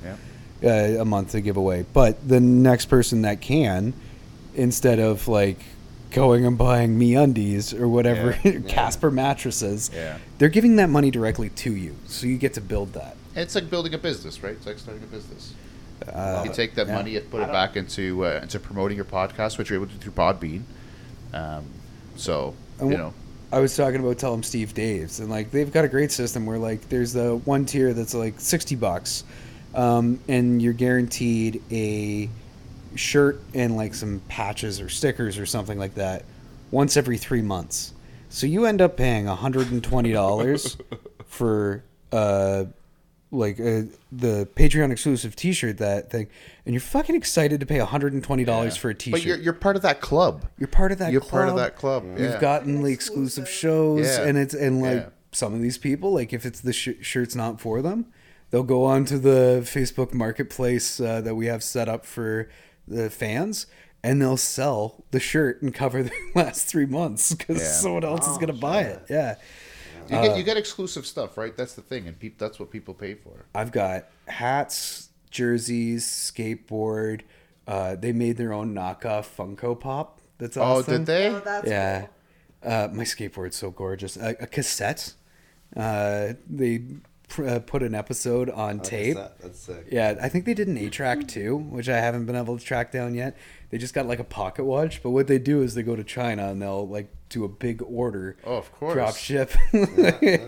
Yeah. 0.63 0.97
uh, 0.99 1.03
a 1.03 1.05
month 1.05 1.33
to 1.33 1.43
give 1.43 1.59
away. 1.59 1.85
But 1.93 2.27
the 2.27 2.41
next 2.41 2.87
person 2.87 3.23
that 3.23 3.43
can, 3.43 3.93
instead 4.55 5.01
of 5.01 5.29
like 5.29 5.59
going 6.13 6.45
and 6.47 6.57
buying 6.59 6.99
me 6.99 7.15
undies 7.15 7.73
or 7.75 7.89
whatever 7.89 8.37
Yeah. 8.45 8.61
Casper 8.69 9.11
mattresses, 9.11 9.91
Yeah. 9.95 10.19
they're 10.39 10.49
giving 10.49 10.77
that 10.77 10.89
money 10.91 11.11
directly 11.11 11.49
to 11.51 11.75
you. 11.75 11.97
So 12.07 12.27
you 12.27 12.39
get 12.39 12.55
to 12.55 12.61
build 12.61 12.93
that. 12.95 13.17
It's 13.35 13.55
like 13.55 13.71
building 13.71 13.95
a 13.95 13.99
business, 13.99 14.43
right? 14.43 14.53
It's 14.53 14.67
like 14.67 14.79
starting 14.79 15.03
a 15.03 15.07
business. 15.07 15.55
Uh, 16.13 16.43
you 16.47 16.53
take 16.53 16.75
that 16.75 16.87
yeah. 16.89 16.95
money 16.95 17.17
and 17.17 17.31
put 17.31 17.43
it 17.43 17.49
back 17.53 17.77
into 17.77 18.25
uh, 18.27 18.41
into 18.43 18.59
promoting 18.59 18.97
your 18.97 19.05
podcast, 19.05 19.57
which 19.57 19.71
you're 19.71 19.79
able 19.79 19.87
to 19.87 19.95
do 19.95 19.99
through 19.99 20.13
Podbean. 20.13 20.63
Um, 21.33 21.65
so 22.17 22.55
And 22.81 22.91
you 22.91 22.99
know, 22.99 23.15
I 23.53 23.61
was 23.61 23.77
talking 23.77 24.01
about 24.01 24.19
Tell 24.19 24.35
'em 24.35 24.43
Steve 24.43 24.75
Dave's, 24.75 25.21
and 25.21 25.31
like 25.31 25.51
they've 25.53 25.73
got 25.73 25.85
a 25.85 25.89
great 25.89 26.11
system 26.11 26.45
where 26.45 26.59
like 26.59 26.89
there's 26.89 27.13
the 27.13 27.37
one 27.45 27.65
tier 27.67 27.95
that's 27.95 28.15
like 28.15 28.41
sixty 28.41 28.75
bucks, 28.75 29.23
um, 29.75 30.19
and 30.29 30.61
you're 30.61 30.73
guaranteed 30.73 31.63
a 31.71 32.29
shirt 32.97 33.41
and 33.55 33.77
like 33.77 33.95
some 33.95 34.21
patches 34.29 34.81
or 34.81 34.89
stickers 34.89 35.39
or 35.39 35.47
something 35.47 35.79
like 35.79 35.95
that 35.95 36.25
once 36.71 36.97
every 36.97 37.19
three 37.19 37.43
months. 37.43 37.93
So 38.29 38.47
you 38.47 38.65
end 38.65 38.81
up 38.81 38.97
paying 38.97 39.27
hundred 39.27 39.71
and 39.71 39.83
twenty 39.83 40.13
dollars 40.13 40.77
for 41.27 41.85
uh 42.11 42.65
like 43.31 43.59
uh, 43.59 43.83
the 44.13 44.47
Patreon 44.57 44.93
exclusive 44.93 45.35
T-shirt 45.35 45.79
that 45.79 46.11
thing, 46.11 46.29
and 46.67 46.75
you're 46.75 46.81
fucking 46.83 47.15
excited 47.15 47.61
to 47.61 47.67
pay 47.67 47.79
hundred 47.79 48.13
and 48.13 48.23
twenty 48.23 48.45
dollars 48.45 48.77
yeah. 48.77 48.81
for 48.83 48.91
a 48.91 48.95
T-shirt. 48.95 49.13
But 49.21 49.25
you're 49.25 49.39
you're 49.39 49.53
part 49.55 49.77
of 49.77 49.83
that 49.83 50.01
club. 50.01 50.45
You're 50.59 50.69
part 50.69 50.93
of 50.93 50.99
that. 50.99 51.13
You're 51.13 51.23
club. 51.23 51.31
part 51.31 51.49
of 51.49 51.57
that 51.57 51.77
club. 51.77 52.05
You've 52.19 52.41
gotten 52.41 52.83
the 52.83 52.93
Exclusive. 52.93 53.45
exclusive 53.45 53.49
shows, 53.49 54.07
Yeah. 54.07 54.25
and 54.27 54.37
it's 54.39 54.55
and 54.55 54.83
like 54.83 54.93
Yeah. 54.97 55.09
some 55.33 55.55
of 55.55 55.63
these 55.63 55.79
people, 55.79 56.13
like 56.13 56.33
if 56.35 56.45
it's 56.45 56.61
the 56.61 56.75
sh- 56.75 56.91
shirt's 57.01 57.35
not 57.35 57.59
for 57.59 57.81
them, 57.81 58.05
they'll 58.51 58.63
go 58.63 58.85
on 58.85 59.07
to 59.07 59.19
the 59.19 59.61
Facebook 59.65 60.13
Marketplace 60.13 61.01
uh, 61.01 61.23
that 61.23 61.35
we 61.35 61.47
have 61.47 61.63
set 61.63 61.89
up 61.89 62.05
for 62.05 62.51
the 62.89 63.11
fans, 63.11 63.67
and 64.03 64.21
they'll 64.21 64.37
sell 64.37 65.05
the 65.13 65.21
shirt 65.21 65.63
and 65.63 65.73
cover 65.75 66.03
the 66.03 66.13
last 66.35 66.67
three 66.67 66.87
months 66.87 67.35
because 67.35 67.61
Yeah. 67.61 67.67
someone 67.73 68.05
else 68.05 68.27
is 68.27 68.37
Oh, 68.37 68.41
gonna 68.41 68.53
buy 68.53 68.83
it. 68.83 69.03
Yeah, 69.09 69.37
You 70.09 70.17
Uh, 70.17 70.23
get 70.29 70.37
you 70.39 70.43
get 70.45 70.57
exclusive 70.57 71.07
stuff, 71.07 71.39
right? 71.39 71.57
That's 71.57 71.75
the 71.75 71.83
thing, 71.83 72.09
and 72.09 72.19
peop, 72.19 72.39
that's 72.39 72.59
what 72.59 72.71
people 72.71 72.95
pay 72.95 73.15
for. 73.15 73.45
I've 73.55 73.71
got 73.73 74.09
hats, 74.27 75.09
jerseys, 75.31 76.05
skateboard. 76.07 77.21
Uh, 77.67 77.95
they 77.95 78.13
made 78.13 78.37
their 78.37 78.53
own 78.53 78.75
knockoff 78.75 79.27
Funko 79.37 79.79
Pop. 79.79 80.21
That's 80.39 80.57
Oh, 80.57 80.83
did 80.83 81.07
they? 81.07 81.29
Oh, 81.29 81.41
that's 81.41 81.69
yeah. 81.69 82.01
cool. 82.01 82.09
Uh, 82.73 82.89
my 82.93 83.05
skateboard's 83.05 83.57
so 83.57 83.71
gorgeous. 83.71 84.17
A, 84.17 84.31
a 84.41 84.47
cassette. 84.47 85.15
Uh, 85.77 86.35
they 86.51 86.79
pr- 86.79 86.95
uh, 87.39 87.59
put 87.61 87.83
an 87.83 87.95
episode 87.95 88.51
on 88.51 88.79
Like 88.79 88.87
I 88.87 88.89
tape. 88.91 89.17
said, 89.17 89.31
That's 89.41 89.59
sick. 89.59 89.87
Yeah, 89.91 90.17
I 90.21 90.29
think 90.29 90.45
they 90.45 90.55
did 90.55 90.69
an 90.69 90.77
8-track 90.77 91.29
too, 91.29 91.57
which 91.57 91.89
I 91.89 91.99
haven't 91.99 92.27
been 92.27 92.37
able 92.37 92.59
to 92.59 92.65
track 92.65 92.93
down 92.93 93.15
yet. 93.15 93.37
They 93.71 93.79
just 93.79 93.95
got 93.95 94.07
like 94.07 94.19
a 94.19 94.25
pocket 94.25 94.65
watch, 94.65 95.03
but 95.03 95.11
what 95.11 95.27
they 95.27 95.39
do 95.39 95.63
is 95.63 95.75
they 95.75 95.83
go 95.83 95.97
to 95.97 96.05
China 96.05 96.49
and 96.49 96.61
they'll 96.61 96.87
like 96.87 97.13
do 97.29 97.45
a 97.45 97.49
big 97.49 97.83
order. 97.83 98.37
Oh, 98.45 98.57
of 98.57 98.71
course. 98.73 98.95
Drop 98.95 99.17
ship. 99.17 99.51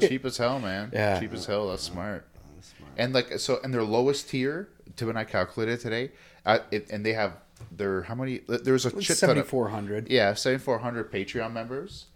Cheap 0.00 0.24
as 0.24 0.36
hell, 0.36 0.58
man. 0.60 0.90
Yeah. 0.92 1.18
cheap 1.20 1.32
as 1.32 1.46
hell. 1.46 1.68
That's 1.70 1.82
smart. 1.82 2.26
That's 2.54 2.74
smart. 2.76 2.92
And 2.96 3.12
like 3.14 3.38
so, 3.38 3.58
and 3.64 3.72
their 3.72 3.82
lowest 3.82 4.28
tier, 4.28 4.68
Tim 4.96 5.08
and 5.08 5.18
I 5.18 5.24
calculated 5.24 5.80
today, 5.80 6.10
uh, 6.44 6.58
it, 6.70 6.90
and 6.90 7.04
they 7.04 7.14
have 7.14 7.38
their 7.72 8.02
how 8.02 8.14
many? 8.14 8.40
There's 8.46 8.84
a 8.84 8.90
shit 8.90 9.06
ton 9.08 9.16
Seventy 9.16 9.40
of 9.40 9.48
four 9.48 9.68
hundred. 9.70 10.10
yeah, 10.10 10.34
seventy 10.34 10.62
four 10.62 10.78
hundred 10.80 11.10
Patreon 11.10 11.52
members, 11.52 12.06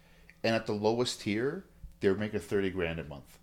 and 0.45 0.55
at 0.55 0.67
the 0.67 0.73
lowest 0.75 1.23
tier, 1.23 1.65
they're 2.01 2.15
making 2.15 2.41
thirty 2.41 2.69
grand 2.71 2.99
a 2.99 3.05
month, 3.05 3.39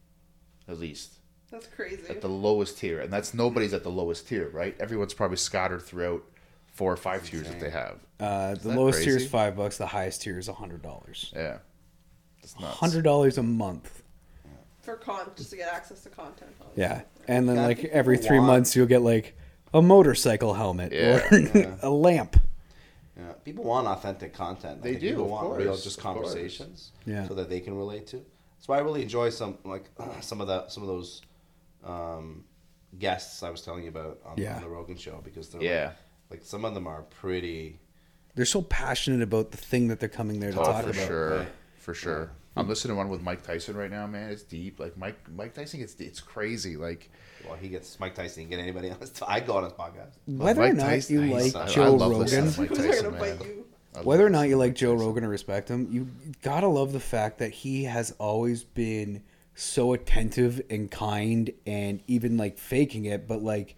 at 0.68 0.80
least. 0.80 1.14
That's 1.52 1.68
crazy. 1.68 2.04
At 2.10 2.22
the 2.22 2.28
lowest 2.30 2.78
tier, 2.80 3.00
and 3.02 3.12
that's 3.14 3.34
nobody's 3.34 3.74
at 3.74 3.84
the 3.84 3.92
lowest 3.92 4.28
tier, 4.28 4.50
right? 4.50 4.76
Everyone's 4.80 5.14
probably 5.14 5.38
scattered 5.38 5.82
throughout 5.84 6.24
four 6.74 6.92
or 6.92 6.98
five 6.98 7.24
tiers 7.30 7.48
that 7.48 7.60
they 7.60 7.70
have. 7.70 8.00
Uh, 8.20 8.56
the 8.56 8.70
that 8.70 8.76
lowest 8.76 9.04
tier 9.04 9.16
is 9.16 9.28
five 9.30 9.56
bucks. 9.56 9.78
The 9.78 9.86
highest 9.88 10.22
tier 10.24 10.38
is 10.40 10.48
a 10.48 10.54
hundred 10.54 10.82
dollars. 10.82 11.32
Yeah, 11.36 11.60
it's. 12.42 12.54
Hundred 12.54 13.04
dollars 13.04 13.38
a 13.38 13.44
month. 13.44 14.02
For 14.82 14.96
con, 14.98 15.32
just 15.36 15.50
to 15.52 15.56
get 15.56 15.72
access 15.74 16.02
to 16.04 16.10
content. 16.10 16.52
obviously. 16.62 16.84
Yeah, 16.84 17.02
and 17.28 17.48
then 17.50 17.56
Yeah, 17.56 17.66
like 17.66 17.86
every 17.86 18.18
three 18.18 18.38
want- 18.38 18.48
months 18.48 18.76
you'll 18.76 18.86
get 18.86 19.02
like 19.02 19.36
a 19.74 19.82
motorcycle 19.82 20.54
helmet 20.54 20.92
Yeah. 20.94 21.28
or 21.32 21.38
Yeah. 21.56 21.76
a 21.82 21.90
lamp. 21.90 22.40
Yeah, 23.18 23.32
people 23.44 23.64
want 23.64 23.88
authentic 23.88 24.34
content. 24.34 24.84
They 24.84 24.96
do, 24.96 25.10
People 25.12 25.24
of 25.26 25.30
want 25.32 25.48
course, 25.48 25.64
real, 25.64 25.78
just 25.78 26.00
conversations. 26.00 26.92
Yeah. 27.06 27.28
So 27.28 27.34
that 27.36 27.50
they 27.50 27.62
can 27.62 27.76
relate 27.76 28.08
to. 28.08 28.24
That's 28.66 28.70
why 28.70 28.78
I 28.78 28.82
really 28.82 29.04
enjoy 29.04 29.30
some 29.30 29.60
like 29.64 29.86
some 30.22 30.42
of 30.42 30.48
the 30.48 30.68
some 30.70 30.82
of 30.82 30.90
those 30.90 31.22
um, 31.84 32.46
guests 32.98 33.44
I 33.44 33.52
was 33.52 33.62
telling 33.62 33.84
you 33.84 33.90
about 33.90 34.20
on, 34.26 34.34
Yeah. 34.38 34.56
on 34.56 34.62
the 34.64 34.68
Rogan 34.68 34.98
show 34.98 35.22
because 35.24 35.50
they're 35.50 35.62
Yeah. 35.62 35.86
like, 36.32 36.40
like 36.40 36.44
some 36.44 36.66
of 36.66 36.74
them 36.74 36.88
are 36.88 37.04
pretty. 37.04 37.80
They're 38.34 38.44
so 38.46 38.64
passionate 38.64 39.22
about 39.22 39.52
the 39.52 39.58
thing 39.58 39.90
that 39.90 40.00
they're 40.00 40.10
coming 40.10 40.40
there 40.40 40.52
to 40.52 40.60
Oh, 40.60 40.64
talk 40.66 40.84
for 40.84 40.90
about. 40.90 41.08
sure, 41.08 41.38
Right. 41.38 41.48
for 41.78 41.94
sure. 41.94 42.32
I'm 42.58 42.68
listening 42.68 42.94
to 42.94 42.98
one 42.98 43.10
with 43.10 43.22
Mike 43.22 43.44
Tyson 43.44 43.78
right 43.78 43.92
now, 43.92 44.08
man. 44.08 44.32
It's 44.32 44.42
deep. 44.42 44.80
Like 44.80 44.98
Mike, 44.98 45.18
Mike 45.30 45.54
Tyson, 45.54 45.82
it's 45.82 45.94
it's 46.00 46.20
crazy. 46.20 46.76
Like 46.76 47.12
Well, 47.46 47.56
he 47.58 47.68
gets 47.70 48.00
Mike 48.00 48.16
Tyson. 48.16 48.44
Can 48.44 48.50
get 48.50 48.60
anybody 48.60 48.90
else. 48.90 49.12
I 49.28 49.42
go 49.42 49.58
on 49.58 49.66
his 49.66 49.74
podcast. 49.74 50.14
Whether 50.26 50.62
Mike 50.62 50.72
or 50.72 50.76
not 50.76 50.84
Tyson- 50.88 51.16
you 51.16 51.22
he's- 51.22 51.54
like 51.54 51.68
I- 51.68 51.70
I 51.70 51.72
Joe 51.72 51.94
love 51.96 52.14
listening 52.14 52.46
Rogan, 52.46 52.54
to 52.54 52.60
Mike 52.62 52.70
Who's 52.70 52.78
Tyson, 52.80 53.12
man. 53.46 53.65
Bite 53.96 54.02
you? 54.02 54.06
I 54.06 54.08
whether 54.08 54.26
or 54.26 54.30
not 54.30 54.48
you 54.50 54.58
like 54.58 54.76
Joe 54.76 54.94
Tyson. 54.94 55.08
Rogan 55.08 55.24
or 55.26 55.30
respect 55.30 55.70
him, 55.70 55.88
you 55.92 56.08
gotta 56.42 56.68
love 56.68 56.94
the 56.94 57.00
fact 57.00 57.40
that 57.40 57.52
he 57.52 57.84
has 57.86 58.12
always 58.20 58.64
been 58.64 59.24
so 59.56 59.94
attentive 59.94 60.62
and 60.70 60.92
kind 60.92 61.52
and 61.66 62.02
even 62.08 62.38
like 62.38 62.58
faking 62.58 63.06
it, 63.06 63.28
but 63.28 63.42
like 63.42 63.76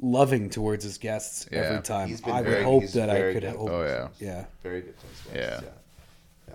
loving 0.00 0.50
towards 0.50 0.84
his 0.84 0.98
guests 0.98 1.46
Yeah. 1.50 1.58
every 1.60 1.82
time. 1.82 2.08
He's 2.08 2.20
been 2.20 2.34
I 2.34 2.42
would 2.42 2.62
hope 2.62 2.82
he's 2.82 2.92
that 2.94 3.08
I 3.10 3.32
could 3.32 3.42
good. 3.42 3.56
hope. 3.56 3.70
Oh, 3.70 3.82
yeah. 3.84 4.08
Yeah. 4.18 4.44
Very 4.62 4.80
good 4.82 4.94
to 4.98 5.06
his 5.06 5.20
guests. 5.20 5.34
Yeah. 5.34 5.60
Yeah. 5.62 6.54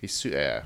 He's 0.00 0.12
su- 0.14 0.30
yeah. 0.30 0.64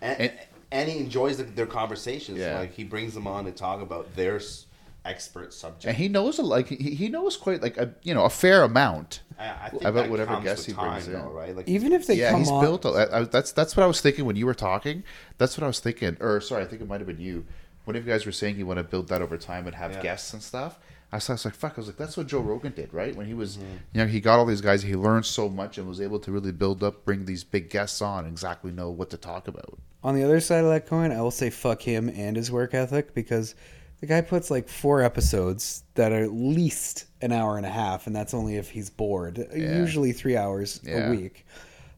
And, 0.00 0.20
And- 0.20 0.32
and, 0.70 0.88
he 0.90 0.98
enjoys 0.98 1.38
the, 1.38 1.44
their 1.44 1.66
conversations. 1.66 2.38
Yeah. 2.38 2.58
Like 2.58 2.74
he 2.74 2.84
brings 2.84 3.14
them 3.14 3.26
on 3.26 3.44
to 3.46 3.52
talk 3.52 3.80
about 3.80 4.14
their 4.16 4.36
s- 4.36 4.66
expert 5.08 5.52
subject. 5.54 5.84
And 5.86 5.96
he 5.96 6.08
knows 6.08 6.38
a 6.38 6.42
like 6.42 6.68
he, 6.68 6.94
he 6.94 7.08
knows 7.08 7.36
quite 7.36 7.62
like 7.62 7.76
a 7.76 7.94
you 8.02 8.14
know 8.14 8.24
a 8.24 8.30
fair 8.30 8.62
amount. 8.62 9.22
I, 9.38 9.48
I 9.66 9.68
think 9.70 9.82
about 9.82 9.94
that 9.94 10.10
whatever 10.10 10.32
comes 10.34 10.44
guest 10.44 10.66
he 10.66 10.72
brings 10.72 11.04
time, 11.06 11.14
in. 11.14 11.20
though, 11.20 11.30
right? 11.30 11.54
Like 11.56 11.68
Even 11.68 11.92
if 11.92 12.06
they 12.06 12.14
yeah, 12.16 12.30
come 12.32 12.40
he's 12.40 12.50
on, 12.50 12.64
built. 12.64 12.84
A, 12.84 13.08
I, 13.12 13.22
that's 13.24 13.52
that's 13.52 13.76
what 13.76 13.84
I 13.84 13.86
was 13.86 14.00
thinking 14.00 14.24
when 14.24 14.36
you 14.36 14.46
were 14.46 14.54
talking. 14.54 15.04
That's 15.38 15.56
what 15.56 15.64
I 15.64 15.68
was 15.68 15.80
thinking. 15.80 16.16
Or 16.20 16.40
sorry, 16.40 16.62
I 16.64 16.66
think 16.66 16.82
it 16.82 16.88
might 16.88 17.00
have 17.00 17.06
been 17.06 17.20
you 17.20 17.46
One 17.84 17.96
of 17.96 18.04
you 18.06 18.12
guys 18.12 18.26
were 18.26 18.32
saying 18.32 18.56
you 18.58 18.66
want 18.66 18.78
to 18.78 18.84
build 18.84 19.08
that 19.08 19.22
over 19.22 19.36
time 19.38 19.66
and 19.66 19.74
have 19.76 19.92
Yeah. 19.92 20.02
guests 20.02 20.32
and 20.32 20.42
stuff. 20.42 20.78
I 21.10 21.16
was, 21.16 21.30
I 21.30 21.32
was 21.34 21.44
like, 21.46 21.54
fuck. 21.54 21.72
I 21.76 21.80
was 21.80 21.86
like, 21.86 21.96
that's 21.96 22.18
what 22.18 22.26
Joe 22.26 22.40
Rogan 22.40 22.72
did, 22.76 22.92
right? 22.92 23.16
When 23.16 23.24
he 23.26 23.32
was, 23.32 23.56
Mm-hmm. 23.56 23.72
you 23.94 24.00
know, 24.02 24.06
he 24.06 24.20
got 24.20 24.38
all 24.38 24.44
these 24.44 24.60
guys. 24.60 24.82
He 24.82 24.94
learned 24.94 25.24
so 25.24 25.48
much 25.48 25.78
and 25.78 25.88
was 25.88 26.02
able 26.02 26.18
to 26.20 26.30
really 26.30 26.52
build 26.52 26.82
up, 26.84 27.06
bring 27.06 27.24
these 27.24 27.44
big 27.44 27.70
guests 27.70 28.02
on, 28.02 28.24
and 28.24 28.32
exactly 28.32 28.72
know 28.72 28.90
what 28.90 29.08
to 29.10 29.16
talk 29.16 29.48
about. 29.48 29.78
On 30.04 30.14
the 30.14 30.22
other 30.22 30.38
side 30.40 30.64
of 30.64 30.70
that 30.70 30.86
coin, 30.86 31.10
I 31.10 31.22
will 31.22 31.30
say 31.30 31.48
fuck 31.48 31.80
him 31.80 32.10
and 32.10 32.36
his 32.36 32.52
work 32.52 32.74
ethic 32.74 33.14
because 33.14 33.54
the 34.00 34.06
guy 34.06 34.20
puts 34.20 34.50
like 34.50 34.68
four 34.68 35.02
episodes 35.02 35.82
that 35.94 36.12
are 36.12 36.22
at 36.22 36.32
least 36.32 37.04
an 37.20 37.32
hour 37.32 37.56
and 37.56 37.66
a 37.66 37.70
half, 37.70 38.06
and 38.06 38.14
that's 38.14 38.32
only 38.34 38.56
if 38.56 38.70
he's 38.70 38.90
bored. 38.90 39.46
Usually 39.54 40.12
three 40.12 40.36
hours 40.36 40.80
Yeah. 40.84 41.08
a 41.08 41.10
week. 41.10 41.44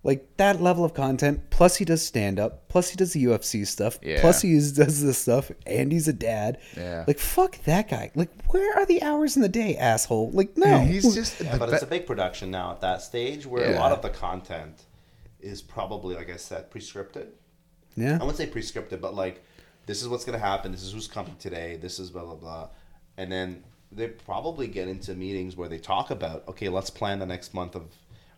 Like 0.03 0.27
that 0.39 0.63
level 0.63 0.83
of 0.83 0.95
content, 0.95 1.51
plus 1.51 1.77
he 1.77 1.85
does 1.85 2.01
stand 2.01 2.41
up, 2.41 2.69
plus 2.69 2.89
he 2.89 2.97
does 2.97 3.13
the 3.13 3.23
UFC 3.25 3.67
stuff, 3.67 3.99
Yeah. 4.03 4.23
plus 4.23 4.41
he 4.41 4.55
is- 4.55 4.73
does 4.73 5.03
this 5.03 5.19
stuff, 5.19 5.53
and 5.67 5.93
he's 5.93 6.09
a 6.09 6.15
dad. 6.15 6.57
Yeah. 6.75 7.05
Like 7.07 7.19
fuck 7.19 7.63
that 7.65 7.91
guy. 7.91 8.11
Like 8.15 8.31
where 8.49 8.79
are 8.79 8.87
the 8.87 9.03
hours 9.03 9.37
in 9.37 9.43
the 9.43 9.49
day, 9.51 9.77
asshole? 9.77 10.31
Like 10.31 10.57
no, 10.57 10.79
he's 10.79 11.15
just. 11.15 11.39
Yeah, 11.43 11.59
but 11.59 11.67
be- 11.69 11.75
it's 11.75 11.83
a 11.83 11.87
big 11.87 12.07
production 12.07 12.51
now 12.51 12.71
at 12.73 12.81
that 12.81 13.03
stage 13.03 13.47
where 13.47 13.71
Yeah. 13.73 13.79
a 13.79 13.79
lot 13.79 13.93
of 13.93 14.01
the 14.01 14.09
content 14.09 14.85
is 15.39 15.61
probably, 15.61 16.15
like 16.15 16.31
I 16.31 16.37
said, 16.37 16.71
prescripted. 16.71 17.27
yeah. 17.95 18.13
I 18.19 18.25
wouldn't 18.25 18.37
say 18.39 18.47
prescripted, 18.47 19.03
but 19.03 19.15
like, 19.15 19.43
this 19.91 20.03
is 20.03 20.09
what's 20.09 20.25
going 20.25 20.39
to 20.39 20.45
happen. 20.47 20.71
This 20.71 20.85
is 20.85 20.93
who's 20.93 21.09
coming 21.09 21.35
today. 21.41 21.77
This 21.83 21.99
is 21.99 22.11
blah 22.11 22.23
blah 22.25 22.37
blah, 22.37 22.69
and 23.17 23.31
then 23.33 23.65
they 23.91 24.07
probably 24.07 24.69
get 24.69 24.87
into 24.87 25.15
meetings 25.15 25.57
where 25.57 25.69
they 25.69 25.79
talk 25.79 26.13
about, 26.13 26.45
okay, 26.47 26.69
let's 26.69 26.91
plan 26.91 27.19
the 27.19 27.27
next 27.27 27.53
month 27.55 27.75
of 27.75 27.83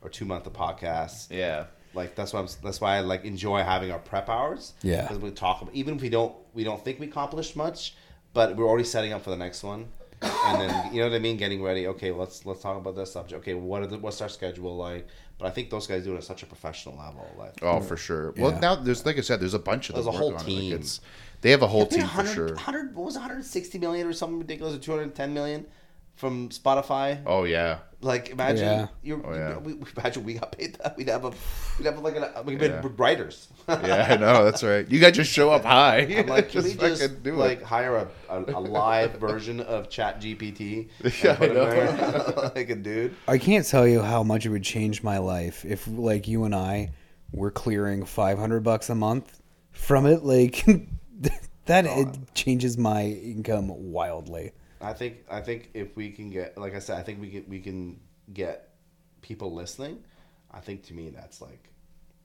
or 0.00 0.08
two 0.08 0.24
month 0.24 0.46
of 0.46 0.54
podcasts. 0.54 1.26
yeah. 1.30 1.66
Like 1.94 2.14
that's 2.14 2.32
why 2.32 2.40
I'm, 2.40 2.48
that's 2.64 2.80
why 2.80 2.96
I 2.96 3.00
like 3.00 3.26
enjoy 3.26 3.62
having 3.62 3.90
our 3.90 3.98
prep 3.98 4.30
hours. 4.30 4.72
Yeah. 4.82 5.02
because 5.02 5.18
we 5.18 5.30
talk 5.30 5.60
about 5.60 5.74
even 5.74 5.96
if 5.96 6.00
we 6.00 6.08
don't 6.08 6.34
we 6.54 6.64
don't 6.64 6.82
think 6.82 6.98
we 7.00 7.06
accomplished 7.06 7.54
much, 7.54 7.94
but 8.32 8.56
we're 8.56 8.66
already 8.66 8.84
setting 8.84 9.12
up 9.12 9.22
for 9.22 9.28
the 9.28 9.36
next 9.36 9.62
one. 9.62 9.88
And 10.22 10.60
then 10.62 10.94
you 10.94 11.00
know 11.02 11.08
what 11.08 11.16
I 11.16 11.18
mean, 11.18 11.36
getting 11.36 11.62
ready. 11.62 11.86
Okay, 11.88 12.10
let's 12.12 12.46
let's 12.46 12.62
talk 12.62 12.78
about 12.78 12.96
this 12.96 13.12
subject. 13.12 13.42
Okay, 13.42 13.52
what 13.54 13.82
are 13.82 13.86
the, 13.88 13.98
what's 13.98 14.22
our 14.22 14.30
schedule 14.30 14.74
like? 14.76 15.06
But 15.38 15.48
I 15.48 15.50
think 15.50 15.68
those 15.68 15.86
guys 15.86 16.04
do 16.04 16.14
it 16.14 16.16
at 16.18 16.24
such 16.24 16.42
a 16.42 16.46
professional 16.46 16.96
level. 16.96 17.26
Like, 17.36 17.58
Oh, 17.60 17.80
for 17.80 17.96
sure. 17.98 18.32
Well, 18.38 18.52
Yeah. 18.52 18.60
now 18.60 18.74
there's 18.76 19.04
like 19.04 19.18
I 19.18 19.20
said, 19.20 19.40
there's 19.40 19.52
a 19.52 19.58
bunch 19.58 19.90
of 19.90 19.96
them. 19.96 20.04
There's 20.04 20.14
a 20.14 20.18
whole 20.18 20.32
working 20.32 20.46
on 20.46 20.50
it. 20.50 20.54
Like, 20.54 20.62
team. 20.62 20.72
it's- 20.74 21.00
they 21.42 21.50
have 21.50 21.62
a 21.62 21.66
whole 21.68 21.86
team 21.86 22.00
paid 22.00 22.08
for 22.10 22.16
100, 22.18 22.34
sure. 22.34 22.46
100 22.54 22.94
what 22.96 23.04
was 23.04 23.14
160 23.14 23.78
million 23.78 24.06
or 24.06 24.12
something 24.14 24.38
ridiculous 24.38 24.74
or 24.74 24.78
210 24.78 25.34
million 25.34 25.66
from 26.14 26.48
Spotify. 26.50 27.20
Oh 27.26 27.44
yeah. 27.44 27.78
Like 28.00 28.30
imagine 28.30 28.64
Yeah. 28.64 28.86
you 29.02 29.22
Oh, 29.24 29.32
yeah. 29.32 29.58
we, 29.58 29.74
we- 29.74 29.88
imagine 29.96 30.24
we 30.24 30.34
got 30.34 30.52
paid 30.56 30.74
that. 30.82 30.96
We'd 30.96 31.08
have 31.08 31.24
a 31.24 31.30
we'd 31.78 31.84
have 31.86 31.98
like 32.00 32.16
a 32.16 32.42
we'd 32.44 32.58
be 32.58 32.66
Yeah. 32.66 32.82
writers. 32.96 33.48
Yeah, 33.68 34.08
I 34.10 34.16
know. 34.16 34.44
That's 34.44 34.62
right. 34.64 34.86
You 34.90 34.98
guys 34.98 35.12
just 35.14 35.30
show 35.32 35.50
up 35.50 35.64
high. 35.64 35.98
I'm 36.00 36.26
like, 36.26 36.48
can 36.50 36.64
we 36.64 36.74
fucking 36.74 36.96
just 36.96 37.22
do 37.22 37.34
like 37.36 37.60
it. 37.60 37.64
hire 37.64 37.96
a, 37.96 38.08
a, 38.28 38.40
a 38.58 38.60
live 38.80 39.12
version 39.14 39.60
of 39.60 39.88
Chat 39.88 40.20
GPT? 40.20 40.88
Yeah, 41.24 41.36
I 41.40 41.46
know. 41.46 42.50
like 42.54 42.70
a 42.70 42.74
dude. 42.74 43.14
I 43.28 43.38
can't 43.38 43.64
tell 43.66 43.86
you 43.86 44.02
how 44.02 44.22
much 44.24 44.44
it 44.46 44.50
would 44.50 44.64
change 44.64 45.02
my 45.04 45.18
life 45.18 45.64
if, 45.64 45.86
like, 45.88 46.26
you 46.26 46.42
and 46.44 46.54
I 46.56 46.90
were 47.32 47.52
clearing 47.52 48.04
500 48.04 48.62
bucks 48.64 48.90
a 48.90 48.94
month 48.96 49.40
from 49.70 50.06
it. 50.06 50.24
Like, 50.24 50.64
that 51.66 51.86
it 51.86 52.34
changes 52.34 52.76
my 52.78 53.04
income 53.04 53.68
wildly. 53.92 54.52
I 54.80 54.92
think 54.92 55.18
I 55.30 55.40
think 55.40 55.70
if 55.74 55.94
we 55.96 56.10
can 56.10 56.30
get 56.30 56.58
like 56.58 56.74
I 56.74 56.78
said, 56.80 56.98
I 56.98 57.02
think 57.02 57.20
we 57.20 57.30
can 57.30 57.44
we 57.48 57.60
can 57.60 58.00
get 58.32 58.70
people 59.20 59.52
listening. 59.52 60.02
I 60.50 60.60
think 60.60 60.82
to 60.84 60.94
me 60.94 61.10
that's 61.10 61.40
like 61.40 61.68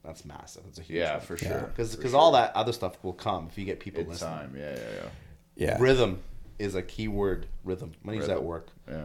that's 0.04 0.24
massive. 0.24 0.62
It's 0.68 0.78
a 0.78 0.82
huge 0.82 0.98
Yeah, 0.98 1.18
for 1.18 1.36
sure. 1.36 1.70
because 1.74 1.92
For 1.92 1.96
because 1.98 2.12
sure. 2.12 2.20
all 2.20 2.32
that 2.32 2.54
other 2.56 2.72
stuff 2.72 3.02
will 3.02 3.12
come 3.12 3.48
if 3.50 3.58
you 3.58 3.64
get 3.64 3.80
people 3.80 4.02
In 4.02 4.08
listening. 4.08 4.30
time. 4.30 4.54
Yeah, 4.56 4.74
yeah, 4.74 5.08
Yeah. 5.56 5.76
Rhythm 5.80 6.20
is 6.58 6.74
a 6.74 6.82
key 6.82 7.08
word. 7.08 7.46
Rhythm. 7.64 7.92
I'm 8.02 8.06
gonna 8.06 8.16
use 8.18 8.26
that 8.26 8.34
Rhythm. 8.34 8.46
work. 8.46 8.68
yeah. 8.88 8.94
Yeah. 8.96 9.04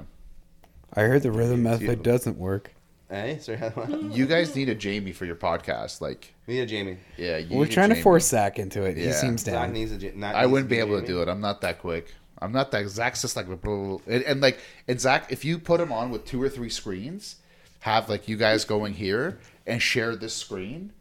I 0.95 1.01
heard 1.01 1.23
the 1.23 1.31
rhythm 1.31 1.63
method 1.63 2.03
doesn't 2.03 2.37
work. 2.37 2.73
Eh? 3.09 3.37
Sorry, 3.37 3.59
we 3.87 4.07
You 4.13 4.25
guys 4.25 4.55
need 4.55 4.69
a 4.69 4.75
Jamie 4.75 5.11
for 5.11 5.25
your 5.25 5.35
podcast. 5.35 6.01
Like, 6.01 6.33
need 6.47 6.59
a 6.61 6.65
Jamie. 6.65 6.97
yeah, 7.17 7.37
you 7.37 7.57
We're 7.57 7.65
need 7.65 7.73
trying 7.73 7.89
to 7.89 8.01
force 8.01 8.27
Zach 8.27 8.57
into 8.59 8.83
it. 8.83 8.97
He 8.97 9.05
Yeah. 9.05 9.11
seems 9.11 9.43
Zach 9.43 9.71
needs 9.71 9.91
a. 9.91 9.97
Ja- 9.97 10.11
Nat 10.15 10.35
I 10.35 10.45
wouldn't 10.45 10.69
be 10.69 10.79
a 10.79 10.85
able 10.85 10.99
to 10.99 11.05
do 11.05 11.21
it. 11.21 11.27
I'm 11.27 11.41
not 11.41 11.61
that 11.61 11.79
quick. 11.79 12.13
I'm 12.41 12.51
not 12.51 12.71
that. 12.71 12.87
Zach's 12.87 13.21
just 13.21 13.35
like, 13.35 13.45
blah, 13.45 13.55
blah, 13.55 13.75
blah. 13.75 13.97
And, 14.07 14.23
and 14.23 14.41
like, 14.41 14.59
and 14.87 14.99
Zach, 14.99 15.31
if 15.31 15.45
you 15.45 15.59
put 15.59 15.79
him 15.79 15.91
on 15.91 16.09
with 16.11 16.25
two 16.25 16.41
or 16.41 16.49
three 16.49 16.69
screens, 16.69 17.37
have 17.81 18.09
like 18.09 18.27
you 18.27 18.35
guys 18.37 18.65
going 18.65 18.93
here 18.93 19.39
and 19.67 19.81
share 19.81 20.15
this 20.15 20.33
screen, 20.33 20.91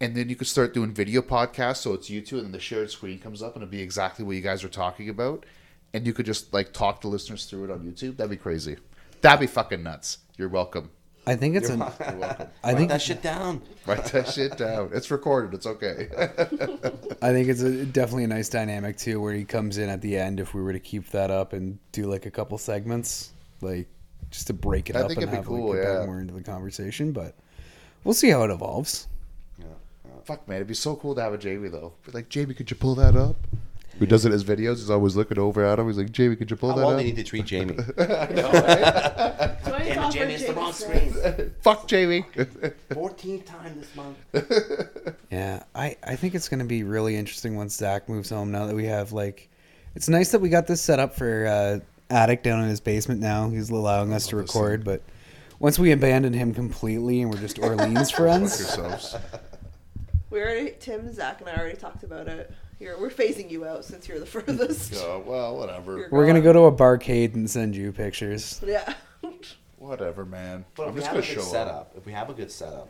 and 0.00 0.16
then 0.16 0.28
you 0.28 0.36
could 0.36 0.46
start 0.48 0.72
doing 0.74 0.92
video 0.92 1.20
podcasts. 1.22 1.78
So 1.78 1.92
it's 1.92 2.08
you 2.08 2.20
two, 2.20 2.36
and 2.36 2.46
then 2.46 2.52
the 2.52 2.60
shared 2.60 2.90
screen 2.90 3.18
comes 3.18 3.42
up, 3.42 3.54
and 3.54 3.62
it'll 3.62 3.70
be 3.70 3.82
exactly 3.82 4.24
what 4.24 4.36
you 4.36 4.42
guys 4.42 4.64
are 4.64 4.68
talking 4.68 5.08
about, 5.08 5.44
and 5.92 6.06
you 6.06 6.12
could 6.12 6.26
just 6.26 6.52
like 6.54 6.72
talk 6.72 7.00
to 7.02 7.08
listeners 7.08 7.44
through 7.46 7.64
it 7.64 7.70
on 7.70 7.80
YouTube. 7.80 8.16
That'd 8.16 8.30
be 8.30 8.36
crazy. 8.36 8.76
That'd 9.20 9.40
be 9.40 9.46
fucking 9.46 9.82
nuts. 9.82 10.18
You're 10.36 10.48
welcome. 10.48 10.90
I 11.26 11.36
think 11.36 11.56
it's 11.56 11.68
an. 11.68 11.80
You're 11.80 12.16
welcome. 12.16 12.48
I 12.64 12.68
Write 12.68 12.76
think 12.78 12.88
that 12.90 13.02
shit 13.02 13.22
down. 13.22 13.62
Write 13.86 14.04
that 14.06 14.28
shit 14.28 14.56
down. 14.56 14.90
It's 14.94 15.10
recorded. 15.10 15.54
It's 15.54 15.66
okay. 15.66 16.08
I 17.22 17.32
think 17.32 17.48
it's 17.48 17.60
a, 17.60 17.84
definitely 17.84 18.24
a 18.24 18.28
nice 18.28 18.48
dynamic 18.48 18.96
too, 18.96 19.20
where 19.20 19.34
he 19.34 19.44
comes 19.44 19.78
in 19.78 19.88
at 19.88 20.00
the 20.00 20.16
end. 20.16 20.40
If 20.40 20.54
we 20.54 20.62
were 20.62 20.72
to 20.72 20.80
keep 20.80 21.10
that 21.10 21.30
up 21.30 21.52
and 21.52 21.78
do 21.92 22.06
like 22.06 22.24
a 22.24 22.30
couple 22.30 22.56
segments, 22.56 23.32
like 23.60 23.88
just 24.30 24.46
to 24.46 24.52
break 24.54 24.90
it 24.90 24.96
I 24.96 25.00
up 25.00 25.08
think 25.08 25.20
and 25.20 25.24
it'd 25.24 25.32
be 25.32 25.36
have 25.36 25.46
cool, 25.46 25.70
like, 25.70 25.82
get 25.82 25.88
yeah. 25.88 25.98
back 25.98 26.06
more 26.06 26.20
into 26.20 26.34
the 26.34 26.42
conversation, 26.42 27.12
but 27.12 27.34
we'll 28.04 28.14
see 28.14 28.30
how 28.30 28.42
it 28.44 28.50
evolves. 28.50 29.06
Yeah, 29.58 29.66
yeah. 30.06 30.12
Fuck 30.24 30.48
man, 30.48 30.56
it'd 30.56 30.68
be 30.68 30.74
so 30.74 30.96
cool 30.96 31.14
to 31.14 31.20
have 31.20 31.32
a 31.32 31.38
Jamie 31.38 31.68
though. 31.68 31.92
Be 32.06 32.12
like, 32.12 32.28
Jamie, 32.28 32.54
could 32.54 32.70
you 32.70 32.76
pull 32.76 32.94
that 32.96 33.16
up? 33.16 33.36
Who 33.98 34.06
does 34.06 34.24
it 34.24 34.32
as 34.32 34.44
videos? 34.44 34.76
He's 34.76 34.90
always 34.90 35.16
looking 35.16 35.38
over 35.38 35.64
at 35.64 35.78
him. 35.78 35.86
He's 35.86 35.98
like, 35.98 36.12
Jamie, 36.12 36.36
could 36.36 36.50
you 36.50 36.56
pull 36.56 36.70
How 36.70 36.76
that 36.76 36.86
well 36.86 36.94
up? 36.94 37.00
do 37.00 37.04
need 37.04 37.16
to 37.16 37.24
treat 37.24 37.44
Jamie? 37.46 37.76
Damn 37.96 38.04
Damn 39.88 40.08
it, 40.08 40.12
Jamie, 40.12 40.34
it's 40.34 40.46
the 40.46 40.52
wrong 40.54 40.72
screen. 40.72 41.14
Fuck 41.60 41.88
Jamie. 41.88 42.24
14th 42.90 43.44
time 43.46 43.80
this 43.80 43.94
month. 43.96 45.14
Yeah, 45.30 45.62
I, 45.74 45.96
I 46.02 46.16
think 46.16 46.34
it's 46.34 46.48
going 46.48 46.60
to 46.60 46.66
be 46.66 46.82
really 46.82 47.16
interesting 47.16 47.56
once 47.56 47.76
Zach 47.76 48.08
moves 48.08 48.30
home. 48.30 48.50
Now 48.50 48.66
that 48.66 48.74
we 48.74 48.84
have 48.86 49.12
like, 49.12 49.48
it's 49.94 50.08
nice 50.08 50.30
that 50.32 50.40
we 50.40 50.48
got 50.48 50.66
this 50.66 50.80
set 50.80 50.98
up 50.98 51.14
for 51.14 51.46
uh, 51.46 52.14
Atik 52.14 52.42
down 52.42 52.62
in 52.62 52.68
his 52.68 52.80
basement. 52.80 53.20
Now 53.20 53.48
he's 53.50 53.70
allowing 53.70 54.12
us 54.12 54.26
to 54.28 54.36
Love 54.36 54.46
this 54.46 54.54
record, 54.54 54.84
but 54.84 55.02
once 55.58 55.78
we 55.78 55.92
abandon 55.92 56.32
him 56.32 56.54
completely 56.54 57.22
and 57.22 57.32
we're 57.32 57.40
just 57.40 57.58
Orleans 57.58 58.10
Fuck 58.10 58.20
friends, 58.20 58.58
yourselves. 58.60 59.16
We 60.30 60.40
already, 60.40 60.74
Tim, 60.78 61.12
Zach, 61.12 61.40
and 61.40 61.48
I 61.48 61.56
already 61.56 61.76
talked 61.76 62.02
about 62.04 62.28
it. 62.28 62.52
You're, 62.80 62.98
we're 63.00 63.10
phasing 63.10 63.50
you 63.50 63.64
out 63.66 63.84
since 63.84 64.08
you're 64.08 64.20
the 64.20 64.26
furthest. 64.34 64.92
Yeah, 64.92 65.16
well, 65.16 65.56
whatever. 65.56 65.98
You're 65.98 66.08
we're 66.10 66.26
gonna 66.26 66.40
go 66.40 66.52
to 66.52 66.60
a 66.60 66.72
barcade 66.72 67.34
and 67.34 67.48
send 67.48 67.74
you 67.76 67.92
pictures. 67.92 68.60
Yeah. 68.64 68.94
Whatever, 69.78 70.24
man. 70.24 70.64
But 70.74 70.84
I'm 70.84 70.88
if 70.90 70.94
we 70.94 71.00
just 71.00 71.10
have 71.10 71.16
a 71.18 71.20
gonna 71.20 71.34
good 71.34 71.42
show 71.42 71.48
setup, 71.48 71.74
up. 71.74 71.92
if 71.96 72.06
we 72.06 72.12
have 72.12 72.30
a 72.30 72.34
good 72.34 72.50
setup, 72.50 72.88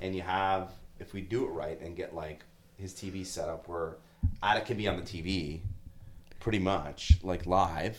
and 0.00 0.14
you 0.14 0.22
have, 0.22 0.72
if 0.98 1.12
we 1.12 1.20
do 1.20 1.44
it 1.44 1.50
right 1.50 1.80
and 1.80 1.94
get 1.94 2.14
like 2.14 2.42
his 2.78 2.92
TV 2.94 3.24
set 3.24 3.48
up 3.48 3.68
where 3.68 3.96
Atik 4.42 4.66
can 4.66 4.76
be 4.76 4.88
on 4.88 4.96
the 4.96 5.02
TV, 5.02 5.60
pretty 6.40 6.58
much 6.58 7.18
like 7.22 7.46
live, 7.46 7.98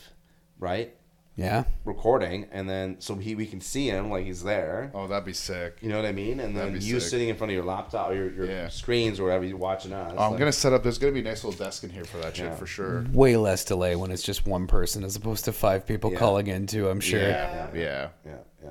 right? 0.60 0.96
Yeah, 1.36 1.64
Recording, 1.84 2.46
and 2.52 2.70
then 2.70 2.98
so 3.00 3.16
he 3.16 3.34
we 3.34 3.48
can 3.48 3.60
see 3.60 3.88
him 3.90 4.12
like 4.12 4.24
he's 4.24 4.44
there. 4.44 4.92
Oh, 4.94 5.08
that'd 5.08 5.26
be 5.26 5.34
sick. 5.34 5.78
You 5.82 5.90
know 5.90 5.96
what 5.96 6.06
I 6.06 6.12
mean? 6.12 6.40
And 6.40 6.56
then 6.56 6.74
you 6.80 7.00
sick. 7.00 7.10
sitting 7.10 7.30
in 7.30 7.36
front 7.36 7.50
of 7.50 7.56
your 7.56 7.64
laptop 7.66 8.12
or 8.12 8.14
your, 8.14 8.32
your 8.32 8.46
Yeah. 8.46 8.68
screens 8.68 9.20
or 9.20 9.24
wherever 9.24 9.44
you're 9.44 9.58
watching 9.58 9.94
us. 9.94 10.14
Oh, 10.16 10.26
I'm 10.26 10.32
like- 10.34 10.40
gonna 10.40 10.52
set 10.52 10.74
up. 10.74 10.84
There's 10.84 11.00
gonna 11.00 11.12
be 11.12 11.22
a 11.22 11.24
nice 11.24 11.44
little 11.44 11.58
desk 11.58 11.84
in 11.84 11.90
here 11.90 12.06
for 12.06 12.18
that 12.18 12.36
shit 12.36 12.46
Yeah. 12.46 12.56
for 12.56 12.68
sure. 12.68 13.04
way 13.12 13.36
less 13.36 13.66
delay 13.66 13.96
when 13.96 14.12
it's 14.12 14.22
just 14.22 14.46
one 14.46 14.68
person 14.68 15.04
as 15.04 15.16
opposed 15.16 15.46
to 15.46 15.54
five 15.54 15.88
people 15.88 16.12
Yeah. 16.12 16.20
calling 16.20 16.46
in 16.46 16.68
too. 16.68 16.88
I'm 16.88 17.00
sure. 17.00 17.20
Yeah, 17.22 17.68
yeah. 17.74 18.10
Yeah, 18.24 18.32
yeah. 18.64 18.70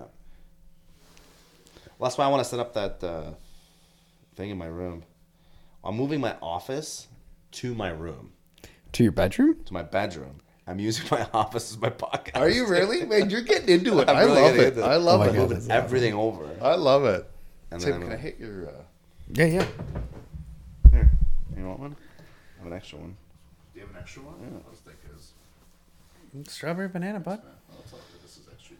Well, 1.98 2.08
that's 2.08 2.16
why 2.16 2.26
I 2.26 2.28
want 2.28 2.44
to 2.44 2.48
set 2.48 2.60
up 2.60 2.74
that 2.74 3.02
uh, 3.02 3.32
thing 4.36 4.50
in 4.50 4.56
my 4.58 4.66
room. 4.66 5.02
I'm 5.82 5.96
moving 5.96 6.20
my 6.20 6.36
office 6.40 7.08
to 7.52 7.74
my 7.74 7.88
room, 7.90 8.34
To 8.92 9.02
your 9.02 9.10
bedroom? 9.10 9.64
to 9.64 9.72
my 9.72 9.82
bedroom. 9.82 10.41
I'm 10.66 10.78
using 10.78 11.06
my 11.10 11.26
office 11.34 11.72
as 11.72 11.78
my 11.80 11.90
podcast. 11.90 12.36
Are 12.40 12.48
you 12.48 12.66
really, 12.68 13.04
man? 13.04 13.30
You're 13.30 13.40
getting 13.42 13.68
into 13.68 13.98
it. 14.00 14.08
I'm 14.08 14.16
I 14.16 14.22
really 14.22 14.40
love 14.42 14.56
it. 14.56 14.68
into 14.68 14.80
it. 14.80 14.84
I 14.84 14.96
love 14.96 15.20
Oh 15.20 15.24
my 15.24 15.30
it. 15.30 15.36
God. 15.36 15.50
moving 15.50 15.70
everything 15.70 16.14
over? 16.14 16.48
I 16.60 16.74
love 16.76 17.04
it. 17.04 17.28
And 17.70 17.80
Tim, 17.80 17.92
can 17.94 18.02
I'm- 18.04 18.12
I 18.12 18.16
hit 18.16 18.38
your? 18.38 18.68
Uh, 18.68 18.72
Yeah, 19.32 19.44
yeah. 19.46 19.66
Here, 20.90 21.10
you 21.56 21.64
want 21.66 21.80
one? 21.80 21.96
I 22.58 22.62
have 22.64 22.66
an 22.72 22.76
extra 22.76 22.98
one. 22.98 23.16
do 23.74 23.80
you 23.80 23.86
have 23.86 23.94
an 23.96 24.00
extra 24.00 24.22
one? 24.22 24.34
I 24.66 24.70
was 24.70 24.78
thinking. 24.80 24.98
Strawberry 26.48 26.88
banana, 26.88 27.20
bud. 27.20 27.42
This 28.22 28.36
is 28.38 28.48
extra. 28.50 28.76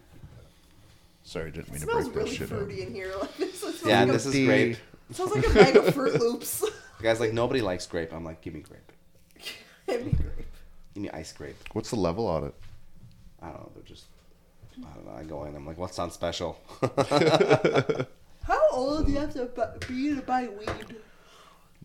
Sorry, 1.25 1.51
didn't 1.51 1.69
It 1.69 1.73
mean 1.73 1.81
to 1.81 1.87
smells 1.87 2.05
break 2.09 2.15
that 2.15 2.21
really 2.25 2.37
shit 2.37 2.49
fruity 2.49 2.83
in 2.83 2.95
here. 2.95 3.13
Like 3.21 3.37
this. 3.37 3.55
It 3.63 3.75
smells 3.75 3.85
Yeah, 3.87 4.01
like 4.01 4.09
a, 4.09 4.13
this 4.13 4.27
is 4.27 4.33
the- 4.33 4.47
grape. 4.47 4.77
it 5.11 5.17
smells 5.17 5.35
like 5.35 5.47
a 5.47 5.55
bag 5.55 5.77
of 5.77 5.95
Fruit 5.95 6.21
Loops. 6.21 6.61
The 6.61 7.03
guy's 7.03 7.21
like, 7.21 7.33
nobody 7.33 7.61
likes 7.61 7.87
grape. 7.87 8.13
I'm 8.13 8.25
like, 8.25 8.41
give 8.41 8.55
me 8.55 8.61
grape. 8.61 8.93
Hand 9.89 10.07
me 10.07 10.13
grape. 10.13 10.47
Give 10.95 11.03
me 11.03 11.11
ice 11.11 11.33
grape. 11.33 11.57
What's 11.73 11.91
the 11.91 11.97
level 11.97 12.27
on 12.27 12.45
it? 12.45 12.55
I 13.41 13.47
don't 13.47 13.57
know. 13.61 13.71
They're 13.75 13.83
just, 13.85 14.05
I 14.79 14.95
don't 14.95 15.07
know. 15.07 15.13
I 15.19 15.23
go 15.25 15.45
in. 15.45 15.57
I'm 15.57 15.67
like, 15.67 15.79
what's 15.79 15.99
on 15.99 16.11
special? 16.11 16.59
How 18.45 18.61
old 18.73 19.07
do 19.07 19.13
you 19.13 19.19
have 19.19 19.33
to 19.35 19.47
bu- 19.47 19.87
be 19.89 20.15
to 20.15 20.23
buy 20.23 20.49
weed? 20.49 20.97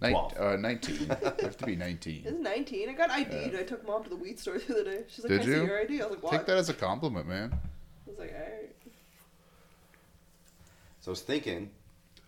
Nin- 0.02 0.12
Twelve. 0.12 0.38
uh, 0.38 0.56
19. 0.58 0.96
you 1.00 1.08
have 1.08 1.58
to 1.58 1.66
be 1.66 1.76
19. 1.76 2.24
It's 2.26 2.38
19. 2.40 2.90
I 2.90 2.94
got 2.94 3.10
ID'd. 3.12 3.56
I 3.56 3.64
took 3.64 3.86
mom 3.88 4.04
to 4.04 4.10
the 4.10 4.16
weed 4.16 4.40
store 4.40 4.58
the 4.60 4.74
other 4.74 4.84
day. 4.84 5.04
She's 5.08 5.24
like, 5.24 5.30
Did 5.32 5.42
Can 5.42 5.50
I 5.50 5.54
you? 5.56 5.62
see 5.62 5.66
your 5.68 5.80
ID? 5.82 6.02
I 6.02 6.06
was 6.06 6.12
like, 6.16 6.24
what? 6.24 6.32
Take 6.34 6.46
that 6.48 6.58
as 6.58 6.70
a 6.70 6.74
compliment, 6.74 7.28
man. 7.28 7.54
I 7.54 8.10
was 8.10 8.20
like, 8.20 8.34
alright. 8.34 8.76
So 11.02 11.10
I 11.10 11.14
was 11.14 11.22
thinking 11.22 11.70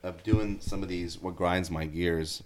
of 0.03 0.23
doing 0.23 0.59
some 0.61 0.81
of 0.81 0.89
these 0.89 1.19
what 1.21 1.35
grinds 1.35 1.69
my 1.69 1.85
gears, 1.85 2.41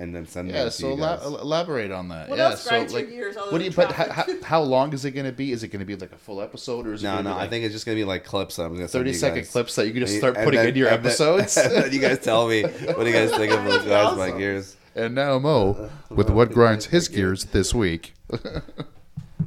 and 0.00 0.14
then 0.14 0.26
sending 0.26 0.54
Yeah, 0.54 0.62
them 0.64 0.70
so 0.70 0.90
to 0.90 0.94
you 0.94 1.00
la- 1.00 1.16
guys. 1.16 1.26
elaborate 1.26 1.90
on 1.90 2.08
that. 2.08 2.28
What 2.28 2.38
yeah, 2.38 2.50
else 2.50 2.62
so 2.62 2.70
grinds 2.70 2.92
your 2.92 3.02
like, 3.02 3.10
gears 3.10 3.36
other 3.36 3.50
what 3.50 3.58
do 3.58 3.64
you? 3.64 3.70
than 3.70 3.88
But 3.88 3.92
how, 3.96 4.24
how, 4.44 4.60
long 4.62 4.92
is 4.92 5.04
it 5.04 5.10
going 5.10 5.26
to 5.26 5.32
be? 5.32 5.50
Is 5.52 5.62
it 5.62 5.68
going 5.68 5.80
to 5.80 5.86
be 5.86 5.96
like 5.96 6.12
a 6.12 6.16
full 6.16 6.40
episode, 6.40 6.86
or 6.86 6.92
is 6.92 7.02
no, 7.02 7.16
gonna 7.16 7.30
no, 7.30 7.34
be 7.36 7.40
I 7.40 7.48
think 7.48 7.64
it's 7.64 7.74
just 7.74 7.84
gonna 7.86 7.96
be 7.96 8.04
like 8.04 8.24
clips. 8.24 8.56
That 8.56 8.64
I'm 8.64 8.74
gonna 8.74 8.86
send 8.88 9.04
30 9.06 9.10
you 9.10 9.20
guys. 9.42 9.50
clips 9.50 9.74
that 9.74 9.86
you 9.86 9.92
can 9.92 10.00
just 10.02 10.16
start 10.18 10.36
and 10.36 10.44
putting 10.44 10.58
then- 10.58 10.68
into 10.68 10.78
your 10.80 10.88
and 10.88 10.98
then- 11.02 11.06
episodes? 11.10 11.56
and 11.56 11.72
then 11.72 11.92
you 11.92 12.00
guys 12.00 12.18
tell 12.20 12.46
me 12.48 12.62
what 12.62 12.98
do 13.00 13.06
you 13.06 13.12
guys 13.12 13.30
think 13.36 13.52
of 13.52 13.64
what 13.64 13.82
grinds 13.84 14.16
my 14.18 14.30
gears. 14.30 14.76
And 14.94 15.14
now 15.14 15.38
Mo 15.38 15.90
with 16.10 16.30
what 16.30 16.52
grinds 16.52 16.86
his 16.86 17.08
gears 17.08 17.44
this 17.46 17.74
week. 17.74 18.14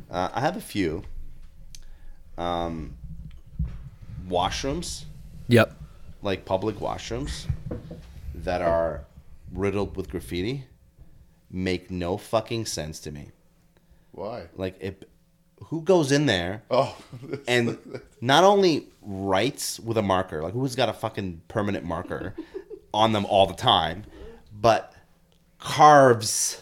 Uh, 0.10 0.28
I 0.34 0.42
have 0.42 0.58
a 0.58 0.62
few. 0.62 1.04
Um, 2.38 2.96
washrooms, 4.28 5.06
Yep. 5.48 5.74
like 6.22 6.44
public 6.44 6.78
washrooms, 6.78 7.46
that 8.36 8.62
are 8.62 9.06
riddled 9.54 9.96
with 9.98 10.10
graffiti, 10.10 10.66
make 11.50 11.92
no 11.92 12.18
fucking 12.18 12.66
sense 12.66 13.00
to 13.02 13.12
me. 13.12 13.32
Why? 14.12 14.48
Like, 14.56 14.76
it, 14.80 15.10
who 15.66 15.82
goes 15.82 16.12
in 16.12 16.26
there 16.26 16.64
Oh, 16.72 16.96
and 17.48 17.78
not 18.20 18.44
only 18.44 18.88
writes 19.02 19.80
with 19.80 19.98
a 19.98 20.02
marker, 20.02 20.42
like 20.42 20.54
who's 20.54 20.76
got 20.76 20.90
a 20.90 20.94
fucking 20.94 21.42
permanent 21.48 21.86
marker 21.86 22.36
on 22.94 23.14
them 23.14 23.26
all 23.26 23.46
the 23.48 23.54
time, 23.54 24.04
but 24.60 24.94
carves 25.60 26.62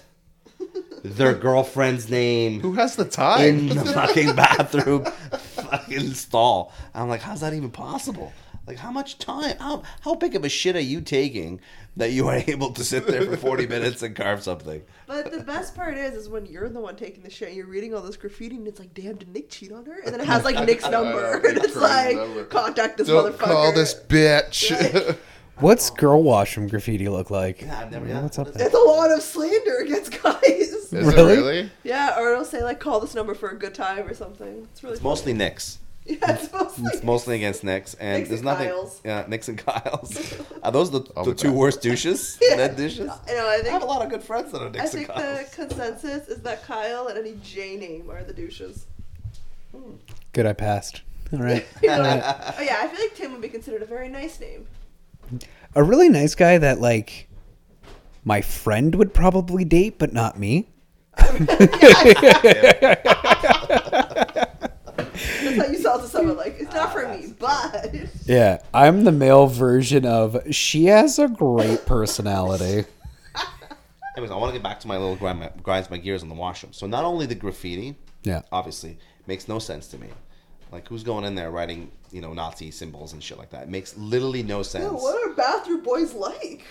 their 1.03 1.33
girlfriend's 1.33 2.09
name 2.09 2.59
who 2.59 2.73
has 2.73 2.97
the 2.97 3.05
time? 3.05 3.41
in 3.41 3.67
the 3.69 3.85
fucking 3.85 4.35
bathroom 4.35 5.05
fucking 5.31 6.13
stall. 6.13 6.73
I'm 6.93 7.07
like, 7.07 7.21
how's 7.21 7.39
that 7.41 7.53
even 7.53 7.71
possible? 7.71 8.33
Like, 8.69 8.77
how 8.77 8.91
much 8.91 9.17
time? 9.17 9.57
How 9.57 9.81
how 10.01 10.13
big 10.13 10.35
of 10.35 10.45
a 10.45 10.49
shit 10.49 10.75
are 10.75 10.79
you 10.79 11.01
taking 11.01 11.59
that 11.97 12.11
you 12.11 12.27
are 12.27 12.35
able 12.47 12.69
to 12.73 12.83
sit 12.83 13.07
there 13.07 13.25
for 13.25 13.35
40 13.35 13.65
minutes 13.75 14.03
and 14.03 14.15
carve 14.15 14.43
something? 14.43 14.83
But 15.07 15.31
the 15.31 15.39
best 15.39 15.75
part 15.75 15.97
is, 15.97 16.13
is 16.13 16.29
when 16.29 16.45
you're 16.45 16.69
the 16.69 16.79
one 16.79 16.95
taking 16.95 17.23
the 17.23 17.31
shit, 17.31 17.47
and 17.47 17.57
you're 17.57 17.65
reading 17.65 17.95
all 17.95 18.01
this 18.03 18.15
graffiti, 18.15 18.57
and 18.57 18.67
it's 18.67 18.79
like, 18.79 18.93
damn, 18.93 19.15
did 19.15 19.33
Nick 19.33 19.49
cheat 19.49 19.71
on 19.71 19.85
her? 19.87 19.99
And 20.05 20.13
then 20.13 20.21
it 20.21 20.27
has 20.27 20.43
like 20.45 20.63
Nick's 20.67 20.87
number, 20.87 21.37
and 21.47 21.57
it's 21.57 21.75
like, 21.75 22.15
number. 22.15 22.45
contact 22.45 22.99
this 22.99 23.07
Don't 23.07 23.33
motherfucker. 23.33 23.39
call 23.39 23.73
this 23.73 23.95
bitch. 23.95 25.17
What's 25.57 25.89
girl 25.89 26.21
wash 26.21 26.53
from 26.53 26.67
graffiti 26.67 27.09
look 27.09 27.31
like? 27.31 27.63
Yeah, 27.63 27.79
I've 27.81 27.91
never- 27.91 28.05
Yeah, 28.07 28.13
yeah, 28.17 28.21
What's 28.21 28.37
up 28.39 28.47
is 28.49 28.53
there? 28.53 28.67
It's 28.67 28.75
a 28.75 28.79
lot 28.79 29.11
of 29.11 29.21
slander 29.23 29.77
against 29.79 30.21
guys. 30.23 30.43
Is 30.43 30.91
Really? 30.93 31.33
it 31.33 31.37
really? 31.37 31.71
Yeah, 31.83 32.17
or 32.19 32.31
it'll 32.31 32.45
say 32.45 32.63
like, 32.63 32.79
call 32.79 32.99
this 32.99 33.13
number 33.15 33.33
for 33.33 33.49
a 33.49 33.57
good 33.57 33.73
time 33.73 34.07
or 34.07 34.13
something. 34.13 34.67
It's 34.71 34.83
really 34.83 34.93
It's 34.93 35.03
mostly 35.03 35.33
Nicks. 35.33 35.79
Yeah, 36.21 36.31
it's 36.33 36.51
mostly. 36.51 36.83
It's 36.87 37.03
mostly 37.03 37.35
against 37.35 37.63
Nicks, 37.63 37.93
and 37.93 38.17
Nicks 38.17 38.29
there's 38.29 38.39
and 38.39 38.45
nothing. 38.45 38.69
Kyles. 38.69 39.01
Yeah, 39.05 39.25
Nicks 39.27 39.47
and 39.47 39.57
Kyles. 39.59 40.33
Are 40.63 40.71
those 40.71 40.89
the, 40.89 41.01
the 41.23 41.35
two 41.35 41.51
worst 41.51 41.83
douches? 41.83 42.39
Yeah. 42.41 42.55
Net 42.55 42.75
douches. 42.77 42.97
You 42.97 43.05
know, 43.35 43.47
I 43.47 43.61
I 43.63 43.69
have 43.69 43.83
a 43.83 43.85
lot 43.85 44.01
of 44.01 44.09
good 44.09 44.23
friends 44.23 44.51
that 44.51 44.61
are 44.61 44.67
I 44.67 44.71
Nicks 44.71 44.93
and 44.95 45.05
think 45.05 45.07
the 45.07 45.47
consensus 45.53 46.27
is 46.27 46.41
that 46.41 46.63
Kyle 46.63 47.07
and 47.07 47.17
any 47.19 47.37
J 47.43 47.75
name 47.77 48.09
are 48.09 48.23
the 48.23 48.33
douches. 48.33 48.87
Hmm. 49.71 49.93
Good, 50.33 50.47
I 50.47 50.53
passed. 50.53 51.03
All 51.31 51.39
right. 51.39 51.65
You 51.83 51.89
know, 51.89 52.01
oh 52.01 52.61
yeah, 52.61 52.77
I 52.81 52.87
feel 52.87 52.99
like 53.01 53.15
Tim 53.15 53.31
would 53.33 53.41
be 53.41 53.49
considered 53.49 53.83
a 53.83 53.85
very 53.85 54.09
nice 54.09 54.39
name. 54.39 54.65
A 55.75 55.83
really 55.83 56.09
nice 56.09 56.33
guy 56.33 56.57
that 56.57 56.81
like 56.81 57.27
my 58.25 58.41
friend 58.41 58.95
would 58.95 59.13
probably 59.13 59.63
date, 59.63 59.99
but 59.99 60.11
not 60.11 60.39
me. 60.39 60.69
That's 65.43 65.57
how 65.57 65.65
you 65.71 65.77
sell 65.77 65.99
it 65.99 66.03
to 66.03 66.07
someone. 66.07 66.37
Like 66.37 66.57
it's 66.59 66.73
not 66.73 66.91
for 66.93 67.07
me, 67.07 67.33
ah, 67.41 67.69
but 67.83 67.95
Yeah, 68.25 68.59
I'm 68.73 69.03
the 69.03 69.11
male 69.11 69.47
version 69.47 70.05
of 70.05 70.37
she 70.53 70.85
has 70.85 71.19
a 71.19 71.27
great 71.27 71.85
personality. 71.85 72.85
Anyways, 74.17 74.31
I 74.31 74.35
want 74.35 74.51
to 74.53 74.59
get 74.59 74.63
back 74.63 74.79
to 74.81 74.87
my 74.87 74.97
little 74.97 75.15
grind 75.15 75.39
my, 75.39 75.49
grinds 75.63 75.89
my 75.89 75.97
gears 75.97 76.23
on 76.23 76.29
the 76.29 76.35
washroom. 76.35 76.73
So 76.73 76.87
not 76.87 77.05
only 77.05 77.25
the 77.25 77.35
graffiti, 77.35 77.95
Yeah. 78.23 78.41
obviously 78.51 78.97
makes 79.27 79.47
no 79.47 79.59
sense 79.59 79.87
to 79.89 79.97
me. 79.97 80.07
Like 80.71 80.87
who's 80.87 81.03
going 81.03 81.23
in 81.25 81.35
there 81.35 81.51
writing, 81.51 81.91
you 82.11 82.21
know, 82.21 82.33
Nazi 82.33 82.69
symbols 82.71 83.13
and 83.13 83.23
shit 83.23 83.37
like 83.37 83.49
that? 83.51 83.63
It 83.63 83.69
makes 83.69 83.95
literally 83.97 84.43
no 84.43 84.61
sense. 84.63 84.85
Ew, 84.85 84.91
what 84.97 85.27
are 85.29 85.33
bathroom 85.35 85.81
boys 85.83 86.13
like? 86.13 86.63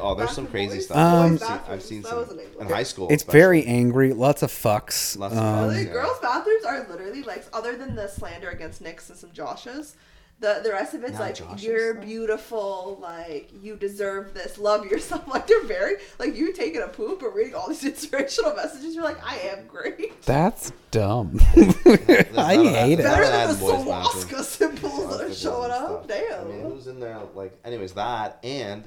Oh, 0.00 0.14
there's 0.14 0.30
some 0.32 0.46
crazy 0.46 0.80
stuff. 0.80 0.96
Um, 0.96 1.32
I've 1.34 1.40
seen, 1.40 1.60
I've 1.68 1.82
seen 1.82 2.02
some 2.04 2.38
in 2.60 2.66
high 2.68 2.82
school. 2.82 3.08
It's 3.10 3.22
especially. 3.22 3.40
very 3.40 3.66
angry, 3.66 4.12
lots 4.12 4.42
of 4.42 4.50
fucks. 4.50 5.16
Lots 5.18 5.34
of 5.34 5.38
Um, 5.38 5.70
fucks. 5.70 5.84
Yeah. 5.86 5.92
Girls' 5.92 6.18
bathrooms 6.20 6.64
are 6.64 6.86
literally 6.88 7.22
like, 7.22 7.44
other 7.52 7.76
than 7.76 7.94
the 7.94 8.08
slander 8.08 8.50
against 8.50 8.80
Nick's 8.80 9.08
and 9.10 9.18
some 9.18 9.30
Joshes, 9.30 9.94
the 10.38 10.60
the 10.62 10.70
rest 10.70 10.92
of 10.92 11.02
it's 11.02 11.12
Not 11.14 11.20
like 11.22 11.34
Josh's, 11.36 11.64
you're 11.64 11.94
though. 11.94 12.00
beautiful, 12.02 12.98
like 13.00 13.50
you 13.62 13.74
deserve 13.74 14.34
this, 14.34 14.58
love 14.58 14.84
yourself. 14.84 15.26
Like 15.36 15.46
they're 15.46 15.64
very 15.64 15.94
like 16.18 16.36
you 16.36 16.52
taking 16.52 16.82
a 16.82 16.88
poop 16.88 17.22
or 17.22 17.30
reading 17.30 17.54
all 17.54 17.68
these 17.68 17.82
inspirational 17.92 18.54
messages. 18.54 18.94
You're 18.94 19.02
like, 19.04 19.16
I 19.26 19.38
am 19.38 19.66
great. 19.66 20.20
That's 20.26 20.72
dumb. 20.90 21.38
I 21.56 22.56
hate 22.56 22.98
it. 23.00 23.04
not 23.04 23.18
Better 23.18 23.22
a 23.22 23.28
than 23.28 23.48
the 23.48 23.60
boys' 23.60 23.84
bathroom. 23.86 24.42
Symbols 24.42 25.18
that 25.18 25.26
are 25.26 25.32
showing 25.34 25.70
up. 25.70 26.06
Damn. 26.06 26.40
I 26.40 26.44
mean, 26.44 26.60
who's 26.60 26.86
in 26.86 27.00
there? 27.00 27.18
Like, 27.34 27.58
anyways, 27.64 27.92
that 27.94 28.38
and 28.44 28.84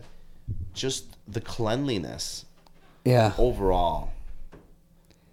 just 0.79 1.05
the 1.27 1.41
cleanliness 1.41 2.45
Yeah. 3.05 3.33
overall. 3.37 4.11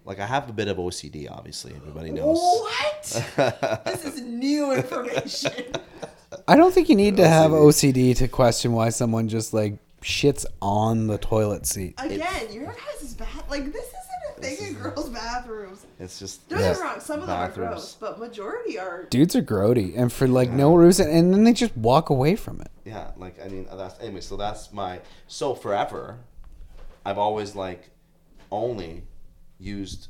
Like, 0.05 0.19
I 0.19 0.25
have 0.25 0.49
a 0.49 0.53
bit 0.53 0.67
of 0.69 0.77
OCD. 0.77 1.27
Obviously, 1.29 1.73
everybody 1.75 2.11
knows. 2.11 2.37
What? 2.39 3.83
this 3.85 4.05
is 4.05 4.21
new 4.21 4.71
information. 4.71 5.51
I 6.47 6.55
don't 6.55 6.73
think 6.73 6.87
you 6.89 6.95
need 6.95 7.17
to 7.17 7.27
have 7.37 7.51
OCD 7.51 8.15
to 8.17 8.27
question 8.29 8.71
why 8.71 8.89
someone 8.89 9.27
just 9.27 9.53
like 9.53 9.77
shits 10.01 10.45
on 10.61 11.07
the 11.07 11.17
toilet 11.17 11.65
seat. 11.65 11.95
Again, 11.97 12.51
your 12.53 12.67
guys' 12.67 13.13
bad. 13.15 13.27
like 13.49 13.65
this 13.65 13.85
isn't 13.87 13.95
a 13.95 13.97
This 13.97 13.97
thing 13.97 14.06
in 14.43 14.67
is- 14.67 14.73
girls' 14.75 15.09
bathrooms. 15.09 15.85
It's 15.99 16.19
just 16.19 16.47
Don't 16.49 16.59
get 16.59 16.75
me 16.77 16.81
wrong, 16.81 16.99
some 16.99 17.21
of 17.21 17.27
them 17.27 17.35
are 17.37 17.47
Bathrooms. 17.47 17.69
gross, 17.71 17.97
but 17.99 18.19
majority 18.19 18.77
are. 18.79 19.03
Dudes 19.05 19.35
are 19.35 19.41
grody, 19.41 19.97
and 19.97 20.11
for 20.13 20.27
like 20.27 20.49
no 20.51 20.75
reason, 20.75 21.09
and 21.09 21.33
then 21.33 21.43
they 21.43 21.53
just 21.53 21.75
walk 21.77 22.09
away 22.09 22.35
from 22.35 22.61
it. 22.61 22.69
yeah. 22.85 23.11
Like, 23.17 23.43
I 23.43 23.47
mean, 23.47 23.67
that's 23.71 23.99
anyway. 23.99 24.21
So 24.21 24.37
that's 24.37 24.71
my 24.71 25.01
so 25.27 25.55
forever. 25.55 26.17
I've 27.05 27.17
always 27.17 27.55
like 27.55 27.89
only 28.51 29.03
used 29.59 30.07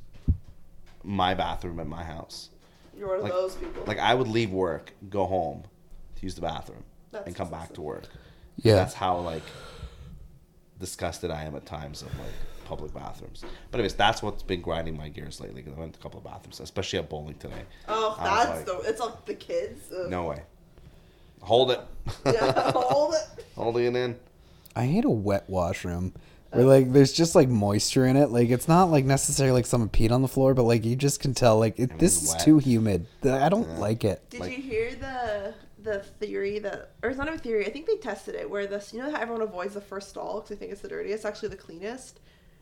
my 1.03 1.33
bathroom 1.33 1.79
at 1.79 1.87
my 1.87 2.03
house. 2.03 2.49
You're 2.97 3.07
one 3.07 3.17
of 3.17 3.23
Like- 3.23 3.31
those 3.31 3.55
people. 3.55 3.83
Like 3.85 3.99
I 3.99 4.13
would 4.13 4.27
leave 4.27 4.51
work, 4.51 4.93
go 5.09 5.25
home 5.25 5.63
to 6.15 6.23
use 6.23 6.35
the 6.35 6.41
bathroom, 6.41 6.83
That's 7.11 7.27
and 7.27 7.35
come 7.35 7.49
back 7.49 7.73
to 7.73 7.81
work. 7.81 8.07
Yeah. 8.57 8.75
That's 8.75 8.93
how 8.95 9.19
like 9.19 9.43
disgusted 10.79 11.31
I 11.31 11.43
am 11.43 11.55
at 11.55 11.65
times 11.65 12.01
of 12.01 12.07
like 12.19 12.33
public 12.67 12.93
bathrooms. 12.93 13.43
But 13.71 13.79
anyways, 13.79 13.93
that's 13.95 14.21
what's 14.21 14.43
been 14.43 14.61
grinding 14.61 14.97
my 14.97 15.09
gears 15.09 15.39
lately. 15.39 15.61
Because 15.61 15.77
I 15.77 15.79
went 15.79 15.93
to 15.93 15.99
a 15.99 16.03
couple 16.03 16.19
of 16.19 16.25
bathrooms, 16.25 16.59
especially 16.59 16.99
at 16.99 17.09
bowling 17.09 17.35
today. 17.35 17.63
oh, 17.87 18.15
I 18.19 18.45
that's 18.45 18.49
like, 18.49 18.65
the. 18.83 18.89
It's 18.89 18.99
like 18.99 19.25
the 19.25 19.33
kids. 19.35 19.91
Ugh. 19.97 20.09
No 20.09 20.25
way. 20.25 20.41
Hold 21.41 21.71
it. 21.71 21.79
Yeah, 22.25 22.71
hold 22.71 23.13
it. 23.15 23.45
Holding 23.55 23.85
it 23.85 23.95
in. 23.95 24.15
I 24.75 24.85
hate 24.85 25.05
a 25.05 25.09
wet 25.09 25.45
washroom 25.49 26.13
where 26.51 26.65
like 26.65 26.91
there's 26.93 27.11
just 27.13 27.35
like 27.35 27.49
moisture 27.49 28.05
in 28.05 28.15
it. 28.15 28.29
Like 28.29 28.49
it's 28.49 28.67
not 28.67 28.85
like 28.91 29.05
necessarily 29.05 29.53
like 29.53 29.65
someone 29.65 29.89
peed 29.89 30.11
on 30.11 30.21
the 30.21 30.27
floor, 30.27 30.53
but 30.53 30.63
like 30.63 30.85
you 30.85 30.95
just 30.95 31.19
can 31.19 31.33
tell 31.33 31.57
like 31.59 31.79
it, 31.79 31.97
this 31.99 32.21
is 32.21 32.29
wet. 32.31 32.39
too 32.41 32.57
humid. 32.59 33.07
I 33.23 33.49
don't 33.49 33.79
like 33.79 34.03
it. 34.03 34.29
Did 34.29 34.41
Like- 34.41 34.57
you 34.57 34.61
hear 34.63 34.93
the 34.95 35.53
the 35.81 35.99
theory 35.99 36.59
that, 36.59 36.91
or 37.01 37.09
it's 37.09 37.17
not 37.17 37.33
a 37.33 37.37
theory? 37.37 37.65
I 37.65 37.69
think 37.69 37.87
they 37.87 37.95
tested 37.97 38.35
it 38.35 38.49
where 38.49 38.67
this. 38.67 38.93
You 38.93 39.01
know 39.01 39.09
how 39.11 39.21
everyone 39.21 39.41
avoids 39.41 39.73
the 39.73 39.81
first 39.81 40.09
stall 40.09 40.35
because 40.41 40.49
they 40.49 40.55
think 40.55 40.71
it's 40.73 40.81
the 40.81 40.89
dirtiest. 40.89 41.15
It's 41.17 41.25
actually 41.25 41.49
the 41.49 41.55
cleanest. 41.57 42.19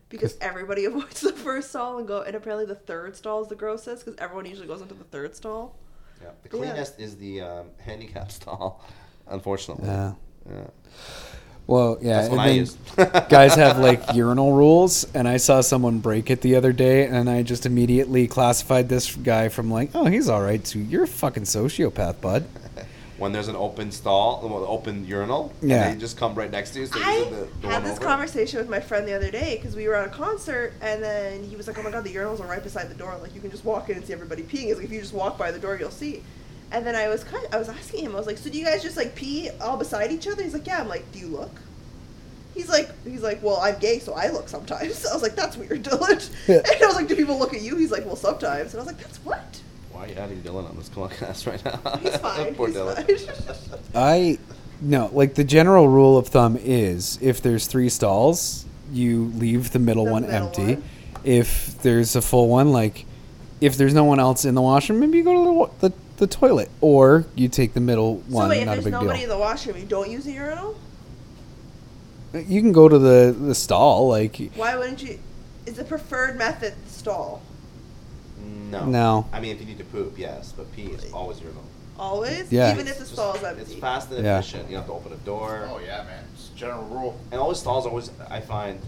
Because 0.09 0.37
everybody 0.41 0.85
avoids 0.91 1.21
the 1.21 1.33
first 1.33 1.69
stall 1.69 1.97
and 1.97 2.07
go, 2.07 2.21
and 2.21 2.35
apparently 2.35 2.65
the 2.65 2.75
third 2.75 3.15
stall 3.15 3.41
is 3.41 3.47
the 3.49 3.55
grossest 3.55 4.05
because 4.05 4.17
everyone 4.19 4.45
usually 4.45 4.67
goes 4.67 4.81
into 4.81 4.93
the 4.93 5.03
third 5.05 5.35
stall. 5.35 5.75
Yeah. 6.21 6.29
The 6.43 6.57
Yeah. 6.57 6.63
cleanest 6.63 6.99
is 6.99 7.17
the 7.17 7.41
um, 7.41 7.67
handicap 7.79 8.31
stall, 8.39 8.83
unfortunately. 9.27 9.87
Yeah. 9.87 10.13
Yeah. 10.49 10.67
Well, 11.67 11.97
yeah. 11.99 12.17
That's 12.21 12.29
what 12.29 12.33
and 12.33 12.41
I 12.41 12.47
then 12.49 12.55
use. 12.57 12.77
guys 13.29 13.55
have 13.55 13.79
like 13.79 14.13
urinal 14.13 14.53
rules, 14.53 15.03
and 15.15 15.27
I 15.27 15.37
saw 15.37 15.61
someone 15.61 15.97
break 15.99 16.29
it 16.29 16.41
the 16.41 16.55
other 16.55 16.71
day, 16.71 17.07
and 17.07 17.27
I 17.27 17.41
just 17.41 17.65
immediately 17.65 18.27
classified 18.27 18.87
this 18.87 19.15
guy 19.15 19.49
from 19.49 19.71
like, 19.71 19.89
oh, 19.95 20.05
he's 20.05 20.29
all 20.29 20.41
right 20.43 20.63
to 20.65 20.79
you're 20.79 21.03
a 21.03 21.07
fucking 21.07 21.43
sociopath, 21.43 22.21
bud. 22.21 22.45
When 23.17 23.31
there's 23.31 23.47
an 23.47 23.55
open 23.55 23.91
stall, 23.91 24.41
well, 24.43 24.65
open 24.67 25.05
urinal, 25.05 25.53
Yeah. 25.61 25.85
and 25.87 25.95
they 25.95 25.99
just 25.99 26.17
come 26.17 26.35
right 26.35 26.51
next 26.51 26.71
to 26.71 26.79
you. 26.81 26.85
So 26.87 26.99
I 27.01 27.17
you 27.17 27.25
the, 27.25 27.47
the 27.61 27.67
had 27.69 27.83
this 27.83 27.93
over. 27.97 28.05
conversation 28.05 28.59
with 28.59 28.69
my 28.69 28.79
friend 28.81 29.07
the 29.07 29.13
other 29.13 29.31
day 29.31 29.55
because 29.55 29.75
we 29.75 29.87
were 29.87 29.95
at 29.95 30.07
a 30.07 30.11
concert 30.11 30.73
and 30.81 31.01
then 31.01 31.43
he 31.43 31.55
was 31.55 31.67
like, 31.67 31.77
"Oh 31.79 31.83
my 31.83 31.91
god, 31.91 32.03
the 32.03 32.13
urinals 32.13 32.39
are 32.41 32.47
right 32.47 32.61
beside 32.63 32.89
the 32.89 32.95
door. 32.95 33.17
Like 33.21 33.33
you 33.33 33.41
can 33.41 33.51
just 33.51 33.63
walk 33.65 33.89
in 33.89 33.97
and 33.97 34.05
see 34.05 34.13
everybody 34.13 34.43
peeing. 34.43 34.67
It's 34.67 34.77
like 34.77 34.85
if 34.85 34.91
you 34.91 34.99
just 34.99 35.13
walk 35.13 35.37
by 35.37 35.51
the 35.51 35.59
door, 35.59 35.77
you'll 35.79 35.91
see." 35.91 36.23
And 36.71 36.85
then 36.85 36.95
I 36.95 37.07
was 37.07 37.23
kind, 37.23 37.45
I 37.53 37.57
was 37.57 37.69
asking 37.69 38.03
him, 38.05 38.15
I 38.15 38.17
was 38.17 38.27
like, 38.27 38.37
"So 38.37 38.49
do 38.49 38.57
you 38.57 38.65
guys 38.65 38.83
just 38.83 38.97
like 38.97 39.15
pee 39.15 39.49
all 39.61 39.77
beside 39.77 40.11
each 40.11 40.27
other?" 40.27 40.43
He's 40.43 40.53
like, 40.53 40.67
"Yeah." 40.67 40.81
I'm 40.81 40.87
like, 40.89 41.09
"Do 41.11 41.19
you 41.19 41.27
look?" 41.27 41.51
He's 42.53 42.69
like, 42.69 42.89
he's 43.03 43.21
like, 43.21 43.43
well, 43.43 43.57
I'm 43.57 43.77
gay, 43.79 43.99
so 43.99 44.13
I 44.13 44.29
look 44.29 44.47
sometimes. 44.47 45.05
I 45.11 45.13
was 45.13 45.21
like, 45.21 45.35
that's 45.35 45.57
weird, 45.57 45.83
Dylan. 45.83 46.29
Yeah. 46.47 46.55
And 46.73 46.83
I 46.83 46.85
was 46.85 46.95
like, 46.95 47.09
do 47.09 47.13
people 47.17 47.37
look 47.37 47.53
at 47.53 47.61
you? 47.61 47.75
He's 47.75 47.91
like, 47.91 48.05
well, 48.05 48.15
sometimes. 48.15 48.73
And 48.73 48.79
I 48.81 48.85
was 48.85 48.87
like, 48.93 48.97
that's 48.97 49.17
what? 49.25 49.61
Why 50.05 50.11
are 50.11 50.13
you 50.13 50.19
adding 50.21 50.41
Dylan 50.41 50.69
on 50.69 50.75
this 50.77 50.89
podcast 50.89 51.47
right 51.51 51.65
now? 51.65 51.97
He's 51.97 52.15
fine. 52.17 52.53
Poor 52.55 52.67
he's 52.67 52.75
Dylan. 52.77 53.57
fine. 53.57 53.79
I 53.95 54.37
no, 54.79 55.09
like 55.13 55.33
the 55.33 55.43
general 55.43 55.87
rule 55.87 56.15
of 56.17 56.27
thumb 56.27 56.57
is 56.61 57.17
if 57.23 57.41
there's 57.41 57.65
three 57.65 57.89
stalls, 57.89 58.65
you 58.91 59.31
leave 59.35 59.71
the 59.71 59.79
middle 59.79 60.05
The 60.05 60.11
one 60.11 60.21
middle 60.27 60.47
empty. 60.47 60.75
one. 60.75 60.83
If 61.23 61.81
there's 61.81 62.15
a 62.15 62.21
full 62.21 62.49
one, 62.49 62.71
like 62.71 63.05
if 63.61 63.77
there's 63.77 63.95
no 63.95 64.03
one 64.03 64.19
else 64.19 64.45
in 64.45 64.53
the 64.53 64.61
washroom, 64.61 64.99
maybe 64.99 65.17
you 65.17 65.23
go 65.23 65.33
to 65.33 65.69
the 65.81 65.89
the, 65.89 65.95
the 66.17 66.27
toilet, 66.27 66.69
or 66.81 67.25
you 67.33 67.47
take 67.49 67.73
the 67.73 67.79
middle 67.79 68.21
so 68.29 68.35
one. 68.35 68.49
wait, 68.49 68.59
if 68.59 68.65
not 68.67 68.77
a 68.77 68.81
there's 68.81 68.91
nobody 68.91 69.19
deal. 69.21 69.23
in 69.23 69.29
the 69.29 69.37
washroom, 69.39 69.77
you 69.77 69.85
don't 69.85 70.11
use 70.11 70.27
a 70.27 70.31
urinal? 70.31 70.75
Uh, 72.35 72.39
you 72.39 72.61
can 72.61 72.73
go 72.73 72.87
to 72.87 72.99
the 72.99 73.35
the 73.35 73.55
stall, 73.55 74.07
like 74.07 74.51
Why 74.55 74.77
wouldn't 74.77 75.01
you? 75.01 75.17
Is 75.65 75.77
the 75.77 75.83
preferred 75.83 76.37
method 76.37 76.75
stall? 76.85 77.41
No. 78.71 78.85
No. 78.85 79.25
I 79.31 79.39
mean, 79.39 79.51
if 79.51 79.59
you 79.59 79.65
need 79.65 79.77
to 79.77 79.83
poop, 79.85 80.17
yes, 80.17 80.53
but 80.55 80.71
pee 80.75 80.87
is 80.87 81.11
always 81.11 81.39
your 81.39 81.51
urinal. 81.51 81.63
Always? 81.97 82.51
Yeah. 82.51 82.73
Even 82.73 82.87
if 82.87 82.95
the 82.97 83.03
It's 83.03 83.11
stall 83.11 83.33
is 83.35 83.41
just- 83.41 83.45
empty. 83.45 83.61
It's 83.71 83.73
fast 83.75 84.11
and 84.11 84.25
Yeah. 84.25 84.39
efficient. 84.39 84.63
You 84.69 84.73
don't 84.75 84.81
have 84.81 84.87
to 84.87 84.93
open 84.93 85.13
a 85.13 85.25
door. 85.25 85.69
Oh 85.71 85.79
yeah, 85.79 86.03
man. 86.03 86.23
It's 86.33 86.49
a 86.53 86.57
general 86.57 86.83
rule. 86.85 87.15
And 87.31 87.39
always 87.39 87.59
stalls 87.59 87.85
always, 87.85 88.09
I 88.29 88.41
find, 88.41 88.79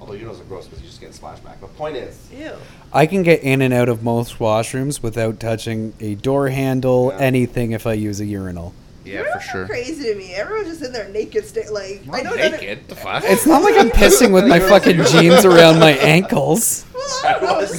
although 0.00 0.12
urinals 0.12 0.40
are 0.40 0.44
gross 0.44 0.66
because 0.66 0.82
you 0.82 0.88
just 0.88 1.00
get 1.00 1.14
splashed 1.14 1.42
back. 1.44 1.60
But 1.60 1.76
point 1.76 1.96
is, 1.96 2.16
Ew. 2.36 2.52
I 2.92 3.06
can 3.06 3.22
get 3.24 3.42
in 3.42 3.60
and 3.62 3.74
out 3.74 3.88
of 3.88 4.02
most 4.04 4.38
washrooms 4.38 5.02
without 5.02 5.40
touching 5.40 5.94
a 6.00 6.14
door 6.16 6.48
handle, 6.50 7.12
Yeah. 7.12 7.24
anything 7.24 7.72
if 7.72 7.86
I 7.88 7.94
use 7.94 8.20
a 8.20 8.26
urinal. 8.26 8.72
Yeah, 9.04 9.22
Urinals 9.22 9.32
for 9.32 9.40
sure. 9.40 9.66
crazy 9.66 10.04
to 10.04 10.14
me. 10.14 10.32
Everyone's 10.32 10.68
just 10.68 10.82
in 10.82 10.92
there 10.92 11.08
naked, 11.08 11.44
sta- 11.44 11.72
like 11.72 12.02
I 12.12 12.18
I'm 12.18 12.24
know 12.24 12.30
not 12.30 12.36
none 12.38 12.54
of- 12.54 12.60
naked. 12.60 12.86
The 12.88 12.94
fuck? 12.94 13.24
It's 13.26 13.46
not 13.46 13.62
like 13.64 13.74
I'm 13.76 13.90
pissing 13.90 14.32
with 14.32 14.46
my 14.46 14.60
fucking 14.70 15.02
jeans 15.06 15.44
around 15.44 15.80
my 15.80 15.90
ankles. 15.94 16.84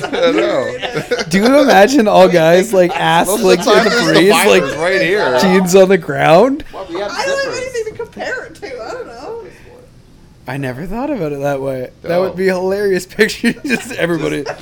Well, 0.01 0.05
I 0.05 0.11
don't 0.11 0.35
know. 0.35 0.63
It's 0.67 0.81
don't 0.81 0.93
know. 0.93 1.15
weird. 1.17 1.29
Do 1.29 1.37
you 1.39 1.61
imagine 1.61 2.07
all 2.07 2.27
guys 2.29 2.73
like 2.73 2.91
ass 2.91 3.27
Most 3.27 3.43
like 3.43 3.59
the 3.59 3.65
time 3.65 3.77
in 3.79 3.83
the 3.83 3.97
it's 3.97 4.05
the 4.07 4.13
breeze, 4.13 4.31
like 4.31 4.77
right 4.77 5.01
here. 5.01 5.39
jeans 5.39 5.75
on 5.75 5.89
the 5.89 5.97
ground? 5.97 6.63
well, 6.73 6.85
we 6.89 6.95
I 7.01 7.07
don't 7.07 7.45
have 7.45 7.53
anything 7.53 7.85
to 7.93 7.97
compare 8.03 8.45
it 8.45 8.55
to. 8.55 8.65
I 8.83 8.91
don't 8.91 9.07
know. 9.07 9.45
I 10.45 10.57
never 10.57 10.85
thought 10.85 11.09
about 11.09 11.31
it 11.31 11.39
that 11.39 11.61
way. 11.61 11.91
That 12.01 12.17
would 12.19 12.35
be 12.35 12.49
a 12.49 12.53
hilarious 12.55 13.05
picture. 13.15 13.53
Just 13.53 13.91
everybody. 13.97 14.43
I 14.47 14.53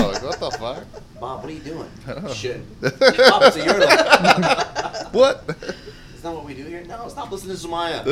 know. 0.00 0.10
Like, 0.12 0.22
what 0.22 0.38
the 0.40 0.50
fuck? 0.50 0.84
Bob, 1.18 1.40
what 1.42 1.50
are 1.50 1.54
you 1.54 1.60
doing? 1.60 1.90
Oh. 2.06 2.32
Shit. 2.32 2.60
Bob, 2.80 2.92
it's 3.42 3.56
a 3.56 3.64
urinal. 3.64 3.88
What? 5.12 5.44
Is 6.14 6.22
that 6.22 6.32
what 6.32 6.44
we 6.44 6.54
do 6.54 6.64
here? 6.64 6.84
No, 6.84 7.08
stop 7.08 7.30
listening 7.32 7.56
to 7.56 7.66
Zumaya. 7.66 8.04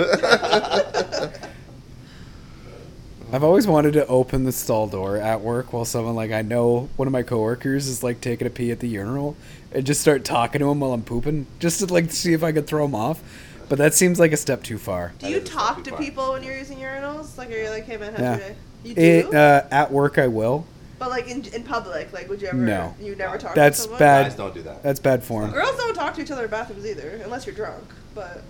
I've 3.32 3.42
always 3.42 3.66
wanted 3.66 3.92
to 3.94 4.06
open 4.06 4.44
the 4.44 4.52
stall 4.52 4.86
door 4.86 5.16
at 5.16 5.40
work 5.40 5.72
while 5.72 5.84
someone 5.84 6.14
like 6.14 6.30
I 6.30 6.42
know 6.42 6.88
one 6.96 7.08
of 7.08 7.12
my 7.12 7.22
coworkers 7.22 7.88
is 7.88 8.02
like 8.02 8.20
taking 8.20 8.46
a 8.46 8.50
pee 8.50 8.70
at 8.70 8.78
the 8.80 8.88
urinal 8.88 9.36
and 9.72 9.84
just 9.84 10.00
start 10.00 10.24
talking 10.24 10.60
to 10.60 10.70
him 10.70 10.78
while 10.80 10.92
I'm 10.92 11.02
pooping, 11.02 11.46
just 11.58 11.80
to 11.80 11.86
like 11.92 12.12
see 12.12 12.32
if 12.34 12.44
I 12.44 12.52
could 12.52 12.66
throw 12.68 12.84
him 12.84 12.94
off. 12.94 13.20
But 13.68 13.78
that 13.78 13.94
seems 13.94 14.20
like 14.20 14.30
a 14.32 14.36
step 14.36 14.62
too 14.62 14.78
far. 14.78 15.12
Do 15.18 15.28
you 15.28 15.38
is 15.38 15.42
a 15.42 15.46
step 15.46 15.58
talk 15.58 15.84
to 15.84 15.90
far. 15.90 15.98
people 15.98 16.32
when 16.32 16.44
you're 16.44 16.56
using 16.56 16.78
urinals? 16.78 17.36
Like, 17.36 17.50
are 17.50 17.56
you 17.60 17.68
like, 17.68 17.84
hey 17.84 17.96
man, 17.96 18.12
how's 18.12 18.20
Yeah. 18.20 18.36
your 18.36 18.48
day? 18.48 18.56
You 18.84 18.94
do? 18.94 19.00
It, 19.00 19.34
uh, 19.34 19.62
at 19.72 19.90
work, 19.90 20.18
I 20.18 20.28
will. 20.28 20.64
but 21.00 21.10
like 21.10 21.28
in, 21.28 21.44
in 21.46 21.64
public, 21.64 22.12
like, 22.12 22.28
would 22.28 22.40
you 22.40 22.46
ever? 22.46 22.56
No. 22.56 22.94
You 23.00 23.16
never 23.16 23.38
talk. 23.38 23.56
That's 23.56 23.78
to 23.78 23.82
someone? 23.82 23.98
bad. 23.98 24.22
Guys 24.28 24.36
don't 24.36 24.54
do 24.54 24.62
that. 24.62 24.84
That's 24.84 25.00
bad 25.00 25.24
form. 25.24 25.50
Girls 25.50 25.76
don't 25.76 25.94
talk 25.94 26.14
to 26.14 26.22
each 26.22 26.30
other 26.30 26.44
in 26.44 26.50
bathrooms 26.50 26.86
either, 26.86 27.20
unless 27.24 27.44
you're 27.44 27.56
drunk. 27.56 27.82
But 28.14 28.44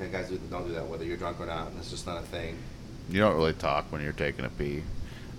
Yeah, 0.00 0.06
guys 0.06 0.30
don't 0.50 0.66
do 0.66 0.72
that 0.72 0.88
whether 0.88 1.04
you're 1.04 1.18
drunk 1.18 1.38
or 1.40 1.46
not. 1.46 1.74
That's 1.74 1.90
just 1.90 2.06
not 2.06 2.16
a 2.22 2.26
thing. 2.26 2.56
You 3.10 3.20
don't 3.20 3.36
really 3.36 3.52
talk 3.52 3.90
when 3.90 4.02
you're 4.02 4.12
taking 4.12 4.44
a 4.44 4.48
pee. 4.48 4.82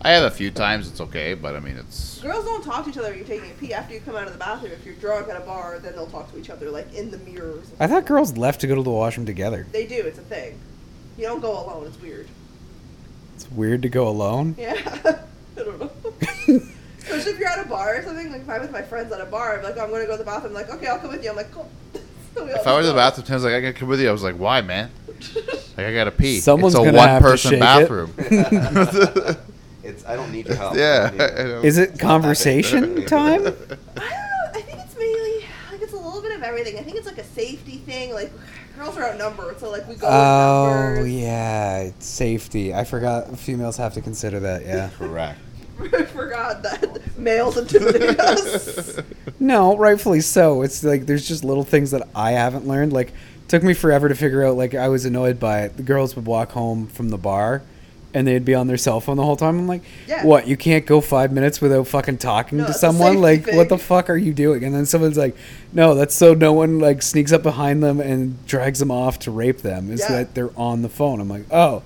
I 0.01 0.11
have 0.11 0.23
a 0.23 0.31
few 0.31 0.51
times. 0.51 0.87
It's 0.87 1.01
okay, 1.01 1.33
but 1.33 1.55
I 1.55 1.59
mean, 1.59 1.77
it's 1.77 2.21
girls 2.21 2.45
don't 2.45 2.63
talk 2.63 2.83
to 2.83 2.91
each 2.91 2.97
other 2.97 3.09
when 3.09 3.17
you're 3.17 3.27
taking 3.27 3.49
a 3.49 3.53
pee. 3.53 3.73
After 3.73 3.93
you 3.93 4.01
come 4.01 4.15
out 4.15 4.27
of 4.27 4.33
the 4.33 4.39
bathroom, 4.39 4.71
if 4.73 4.85
you're 4.85 4.95
drunk 4.95 5.29
at 5.29 5.37
a 5.37 5.39
bar, 5.39 5.79
then 5.79 5.93
they'll 5.93 6.07
talk 6.07 6.31
to 6.31 6.39
each 6.39 6.49
other 6.49 6.69
like 6.69 6.93
in 6.93 7.11
the 7.11 7.17
mirrors. 7.19 7.71
I 7.79 7.87
thought 7.87 8.05
girls 8.05 8.37
left 8.37 8.61
to 8.61 8.67
go 8.67 8.75
to 8.75 8.83
the 8.83 8.91
washroom 8.91 9.25
together. 9.25 9.65
They 9.71 9.87
do. 9.87 9.95
It's 9.95 10.19
a 10.19 10.23
thing. 10.23 10.59
You 11.17 11.23
don't 11.23 11.39
go 11.39 11.51
alone. 11.51 11.87
It's 11.87 11.99
weird. 11.99 12.27
It's 13.35 13.49
weird 13.51 13.81
to 13.81 13.89
go 13.89 14.07
alone. 14.07 14.55
Yeah. 14.57 14.73
I 15.57 15.63
don't 15.63 15.79
know. 15.79 15.91
Especially 16.99 17.31
if 17.31 17.39
you're 17.39 17.47
at 17.47 17.65
a 17.65 17.69
bar 17.69 17.95
or 17.97 18.03
something. 18.03 18.31
Like 18.31 18.41
if 18.41 18.49
I'm 18.49 18.61
with 18.61 18.71
my 18.71 18.81
friends 18.81 19.11
at 19.11 19.21
a 19.21 19.25
bar, 19.25 19.57
I'm 19.57 19.63
like, 19.63 19.77
oh, 19.77 19.83
I'm 19.85 19.91
gonna 19.91 20.05
go 20.05 20.11
to 20.11 20.17
the 20.17 20.23
bathroom. 20.23 20.55
I'm 20.55 20.61
like, 20.61 20.73
okay, 20.73 20.87
I'll 20.87 20.99
come 20.99 21.11
with 21.11 21.23
you. 21.23 21.29
I'm 21.29 21.35
like, 21.35 21.51
cool. 21.51 21.69
So 22.35 22.43
we 22.43 22.51
all 22.51 22.59
if 22.59 22.67
I 22.67 22.73
went 22.73 22.83
to 22.83 22.91
the 22.91 22.99
just 22.99 23.15
bathroom, 23.15 23.27
Tim's 23.27 23.43
like, 23.45 23.53
I 23.53 23.61
gotta 23.61 23.73
come 23.73 23.87
with 23.87 24.01
you. 24.01 24.09
I 24.09 24.11
was 24.11 24.21
like, 24.21 24.35
why, 24.35 24.59
man? 24.59 24.91
Like, 25.77 25.87
I 25.87 25.93
gotta 25.93 26.11
pee. 26.11 26.39
Someone's 26.39 26.73
it's 26.75 26.81
a 26.81 26.85
gonna 26.85 27.01
have 27.01 27.21
to 27.21 27.23
one-person 27.25 27.51
shake 27.51 27.57
it. 27.57 27.61
bathroom. 27.61 29.37
It's 29.83 30.03
I 30.03 30.15
don't 30.15 30.31
need 30.31 30.47
your 30.47 30.55
help. 30.55 30.75
yeah. 30.75 31.09
Don't 31.11 31.17
need 31.17 31.21
I 31.21 31.25
it. 31.41 31.45
know. 31.47 31.61
Is 31.61 31.77
it 31.77 31.99
conversation 31.99 33.05
time? 33.05 33.41
I 33.41 33.49
don't 33.51 33.69
know. 33.69 33.77
I 33.97 34.61
think 34.61 34.79
it's 34.83 34.97
mainly 34.97 35.45
like 35.71 35.79
it's 35.81 35.93
a 35.93 35.97
little 35.97 36.23
bit 36.23 36.35
of 36.35 36.41
everything. 36.41 36.79
I 36.79 36.81
think 36.81 36.97
it's 36.97 37.05
like 37.05 37.19
a 37.19 37.23
safety 37.23 37.77
thing. 37.77 38.11
Like 38.11 38.31
girls 38.75 38.97
are 38.97 39.03
outnumbered, 39.03 39.59
so 39.59 39.69
like 39.69 39.87
we 39.87 39.93
go. 39.93 40.07
Oh 40.09 40.71
in 40.89 40.95
numbers. 40.95 41.11
yeah, 41.13 41.77
it's 41.81 42.05
safety. 42.07 42.73
I 42.73 42.83
forgot 42.83 43.37
females 43.37 43.77
have 43.77 43.93
to 43.93 44.01
consider 44.01 44.39
that. 44.39 44.65
Yeah. 44.65 44.89
Correct. 44.97 45.37
I 45.79 46.03
forgot 46.05 46.63
that 46.63 47.17
males 47.19 47.55
intimidate 47.57 48.19
us. 48.19 48.97
No, 49.39 49.77
rightfully 49.77 50.21
so. 50.21 50.63
It's 50.63 50.83
like 50.83 51.05
there's 51.05 51.27
just 51.27 51.43
little 51.43 51.63
things 51.65 51.91
that 51.91 52.07
I 52.15 52.31
haven't 52.31 52.65
learned. 52.65 52.91
Like 52.91 53.13
took 53.47 53.63
me 53.63 53.73
forever 53.73 54.09
to 54.09 54.15
figure 54.15 54.43
out. 54.45 54.55
Like 54.57 54.73
I 54.75 54.87
was 54.89 55.05
annoyed 55.05 55.39
by 55.39 55.61
it. 55.61 55.77
The 55.77 55.83
girls 55.83 56.15
would 56.15 56.25
walk 56.25 56.51
home 56.51 56.87
from 56.87 57.09
the 57.09 57.17
bar, 57.17 57.61
and 58.13 58.25
they'd 58.27 58.45
be 58.45 58.55
on 58.55 58.67
their 58.67 58.77
cell 58.77 58.99
phone 58.99 59.17
the 59.17 59.23
whole 59.23 59.35
time. 59.35 59.59
I'm 59.59 59.67
like, 59.67 59.83
Yeah. 60.07 60.25
what? 60.25 60.47
You 60.47 60.55
can't 60.57 60.85
go 60.85 61.01
five 61.01 61.31
minutes 61.31 61.59
without 61.61 61.87
fucking 61.87 62.17
talking 62.19 62.59
No, 62.59 62.67
to 62.67 62.73
someone? 62.73 63.19
Like, 63.21 63.47
what 63.47 63.69
the 63.69 63.77
fuck 63.77 64.09
are 64.09 64.15
you 64.17 64.33
doing? 64.33 64.63
And 64.63 64.73
then 64.73 64.85
someone's 64.85 65.17
like, 65.17 65.35
no, 65.73 65.93
that's 65.95 66.15
so 66.15 66.33
no 66.33 66.53
one 66.53 66.79
like 66.79 67.01
sneaks 67.01 67.31
up 67.31 67.43
behind 67.43 67.83
them 67.83 67.99
and 67.99 68.43
drags 68.47 68.79
them 68.79 68.91
off 68.91 69.19
to 69.19 69.31
rape 69.31 69.59
them. 69.59 69.91
Is 69.91 69.99
Yeah. 70.01 70.17
that 70.17 70.33
they're 70.35 70.57
on 70.57 70.81
the 70.81 70.89
phone? 70.89 71.19
I'm 71.19 71.29
like, 71.29 71.45
oh, 71.51 71.83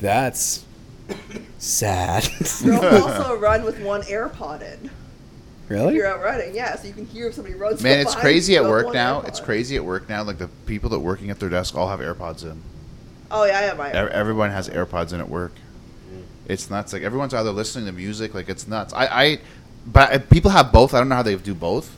that's 0.00 0.64
sad. 1.58 2.28
Also 2.64 3.36
run 3.38 3.64
with 3.64 3.80
one 3.80 4.02
AirPod 4.02 4.62
in. 4.62 4.90
If 5.68 5.72
really? 5.72 5.96
you're 5.96 6.06
out 6.06 6.22
running, 6.22 6.54
yeah, 6.54 6.76
so 6.76 6.88
you 6.88 6.94
can 6.94 7.04
hear 7.04 7.28
if 7.28 7.34
somebody 7.34 7.54
runs. 7.54 7.82
Man, 7.82 8.00
it's 8.00 8.14
crazy 8.14 8.56
at 8.56 8.64
work 8.64 8.94
now. 8.94 9.20
AirPod. 9.20 9.28
It's 9.28 9.40
crazy 9.40 9.76
at 9.76 9.84
work 9.84 10.08
now. 10.08 10.22
Like 10.22 10.38
the 10.38 10.48
people 10.64 10.88
that 10.88 11.00
working 11.00 11.28
at 11.28 11.38
their 11.38 11.50
desk 11.50 11.76
all 11.76 11.88
have 11.88 12.00
AirPods 12.00 12.42
in. 12.42 12.62
Oh 13.30 13.44
yeah, 13.44 13.58
I 13.58 13.62
have 13.62 13.76
my. 13.76 13.90
Ev- 13.90 14.08
AirPod. 14.08 14.12
Everyone 14.12 14.50
has 14.50 14.70
AirPods 14.70 15.12
in 15.12 15.20
at 15.20 15.28
work. 15.28 15.52
Mm. 16.10 16.22
It's 16.46 16.70
nuts. 16.70 16.94
Like 16.94 17.02
everyone's 17.02 17.34
either 17.34 17.52
listening 17.52 17.84
to 17.84 17.92
music. 17.92 18.32
Like 18.32 18.48
it's 18.48 18.66
nuts. 18.66 18.94
I, 18.94 19.06
I, 19.06 19.38
but 19.84 20.10
I, 20.10 20.16
people 20.16 20.50
have 20.52 20.72
both. 20.72 20.94
I 20.94 21.00
don't 21.00 21.10
know 21.10 21.16
how 21.16 21.22
they 21.22 21.34
do 21.34 21.54
both. 21.54 21.94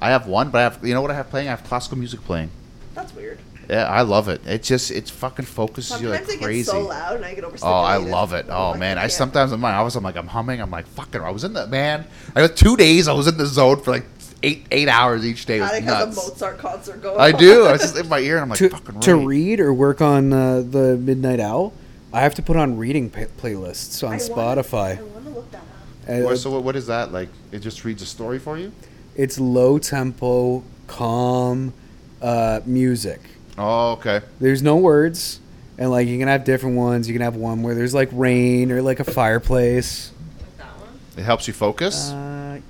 I 0.00 0.10
have 0.10 0.26
one, 0.26 0.50
but 0.50 0.58
I 0.58 0.62
have. 0.62 0.84
You 0.84 0.92
know 0.92 1.00
what 1.00 1.12
I 1.12 1.14
have 1.14 1.30
playing? 1.30 1.46
I 1.46 1.50
have 1.50 1.62
classical 1.62 1.98
music 1.98 2.24
playing. 2.24 2.50
That's 2.94 3.14
weird. 3.14 3.38
Yeah, 3.70 3.84
I 3.86 4.02
love 4.02 4.28
it. 4.28 4.40
It 4.46 4.62
just 4.62 4.90
it 4.90 5.08
fucking 5.08 5.44
focuses 5.46 6.00
you 6.00 6.08
Sometimes 6.08 6.28
like 6.28 6.36
it 6.38 6.42
crazy. 6.42 6.58
gets 6.58 6.70
so 6.70 6.80
loud 6.88 7.16
and 7.16 7.24
I 7.24 7.34
get 7.34 7.44
Oh. 7.62 7.66
I 7.68 7.96
love 7.96 8.32
it. 8.32 8.46
I'm 8.48 8.52
Oh 8.52 8.74
man, 8.74 8.98
I 8.98 9.02
can't. 9.02 9.12
sometimes 9.12 9.52
in 9.52 9.60
my 9.60 9.72
office 9.72 9.94
I'm 9.96 10.04
like 10.04 10.16
I'm 10.16 10.26
humming. 10.26 10.60
I'm 10.60 10.70
like 10.70 10.86
fucking. 10.88 11.20
I 11.20 11.30
was 11.30 11.44
in 11.44 11.52
the 11.52 11.66
man. 11.66 12.04
I 12.34 12.46
got 12.46 12.56
two 12.56 12.76
days. 12.76 13.08
I 13.08 13.12
was 13.12 13.26
in 13.28 13.36
the 13.38 13.46
zone 13.46 13.80
for 13.80 13.92
like 13.92 14.04
eight 14.42 14.66
eight 14.70 14.88
hours 14.88 15.24
each 15.24 15.46
day. 15.46 15.58
It 15.58 15.62
was 15.62 15.70
Atik 15.70 15.82
has 15.84 16.02
a. 16.18 16.20
Mozart 16.30 16.58
concert 16.58 17.00
going. 17.02 17.20
I 17.20 17.32
on. 17.32 17.38
do. 17.38 17.66
I 17.66 17.72
was 17.72 17.80
just 17.82 17.96
in 17.96 18.08
my 18.08 18.18
ear 18.18 18.36
and 18.36 18.42
I'm 18.42 18.48
like 18.50 18.58
to, 18.58 18.68
fucking 18.68 19.00
to 19.00 19.16
read 19.16 19.60
or 19.60 19.72
work 19.72 20.00
on 20.00 20.32
uh, 20.32 20.62
the 20.68 20.96
Midnight 20.96 21.40
Owl, 21.40 21.72
I 22.12 22.20
have 22.22 22.34
to 22.34 22.42
put 22.42 22.56
on 22.56 22.76
reading 22.76 23.08
pa- 23.10 23.26
playlists 23.38 24.02
on 24.06 24.14
I 24.14 24.16
wanna- 24.16 24.62
Spotify. 24.62 24.98
I 24.98 25.02
want 25.02 25.24
to 25.24 25.30
look 25.30 25.50
that 25.52 25.58
up. 25.58 25.62
Uh, 26.08 26.26
Well, 26.26 26.36
so 26.36 26.50
what, 26.50 26.64
what 26.64 26.76
is 26.76 26.88
that 26.88 27.12
like? 27.12 27.28
It 27.52 27.60
just 27.60 27.84
reads 27.84 28.02
a 28.02 28.06
story 28.06 28.38
for 28.40 28.58
you. 28.58 28.72
it's 29.14 29.38
low 29.38 29.78
tempo, 29.78 30.64
calm 30.88 31.72
uh, 32.20 32.60
music. 32.66 33.20
Oh, 33.58 33.92
okay. 33.92 34.22
There's 34.40 34.62
no 34.62 34.76
words, 34.76 35.40
and 35.78 35.90
like 35.90 36.08
you 36.08 36.18
can 36.18 36.28
have 36.28 36.44
different 36.44 36.76
ones. 36.76 37.08
You 37.08 37.14
can 37.14 37.22
have 37.22 37.36
one 37.36 37.62
where 37.62 37.74
there's 37.74 37.94
like 37.94 38.08
rain 38.12 38.72
or 38.72 38.82
like 38.82 39.00
a 39.00 39.04
fireplace. 39.04 40.12
Like 40.38 40.56
that 40.58 40.80
one. 40.80 40.98
It 41.16 41.22
helps 41.22 41.46
you 41.46 41.54
focus. 41.54 42.10
Uh, 42.10 42.60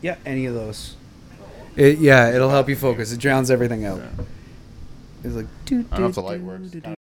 yeah, 0.00 0.16
any 0.26 0.46
of 0.46 0.54
those. 0.54 0.96
It, 1.76 1.98
yeah, 1.98 2.34
it'll 2.34 2.50
help 2.50 2.68
you 2.68 2.76
focus. 2.76 3.12
It 3.12 3.20
drowns 3.20 3.50
everything 3.50 3.84
out. 3.84 3.98
Yeah. 3.98 4.24
It's 5.24 5.34
like. 5.34 5.46
I 5.66 5.68
don't 5.68 6.00
know 6.00 6.06
if 6.08 6.14
the 6.14 6.22
light 6.22 6.40
works. 6.40 6.96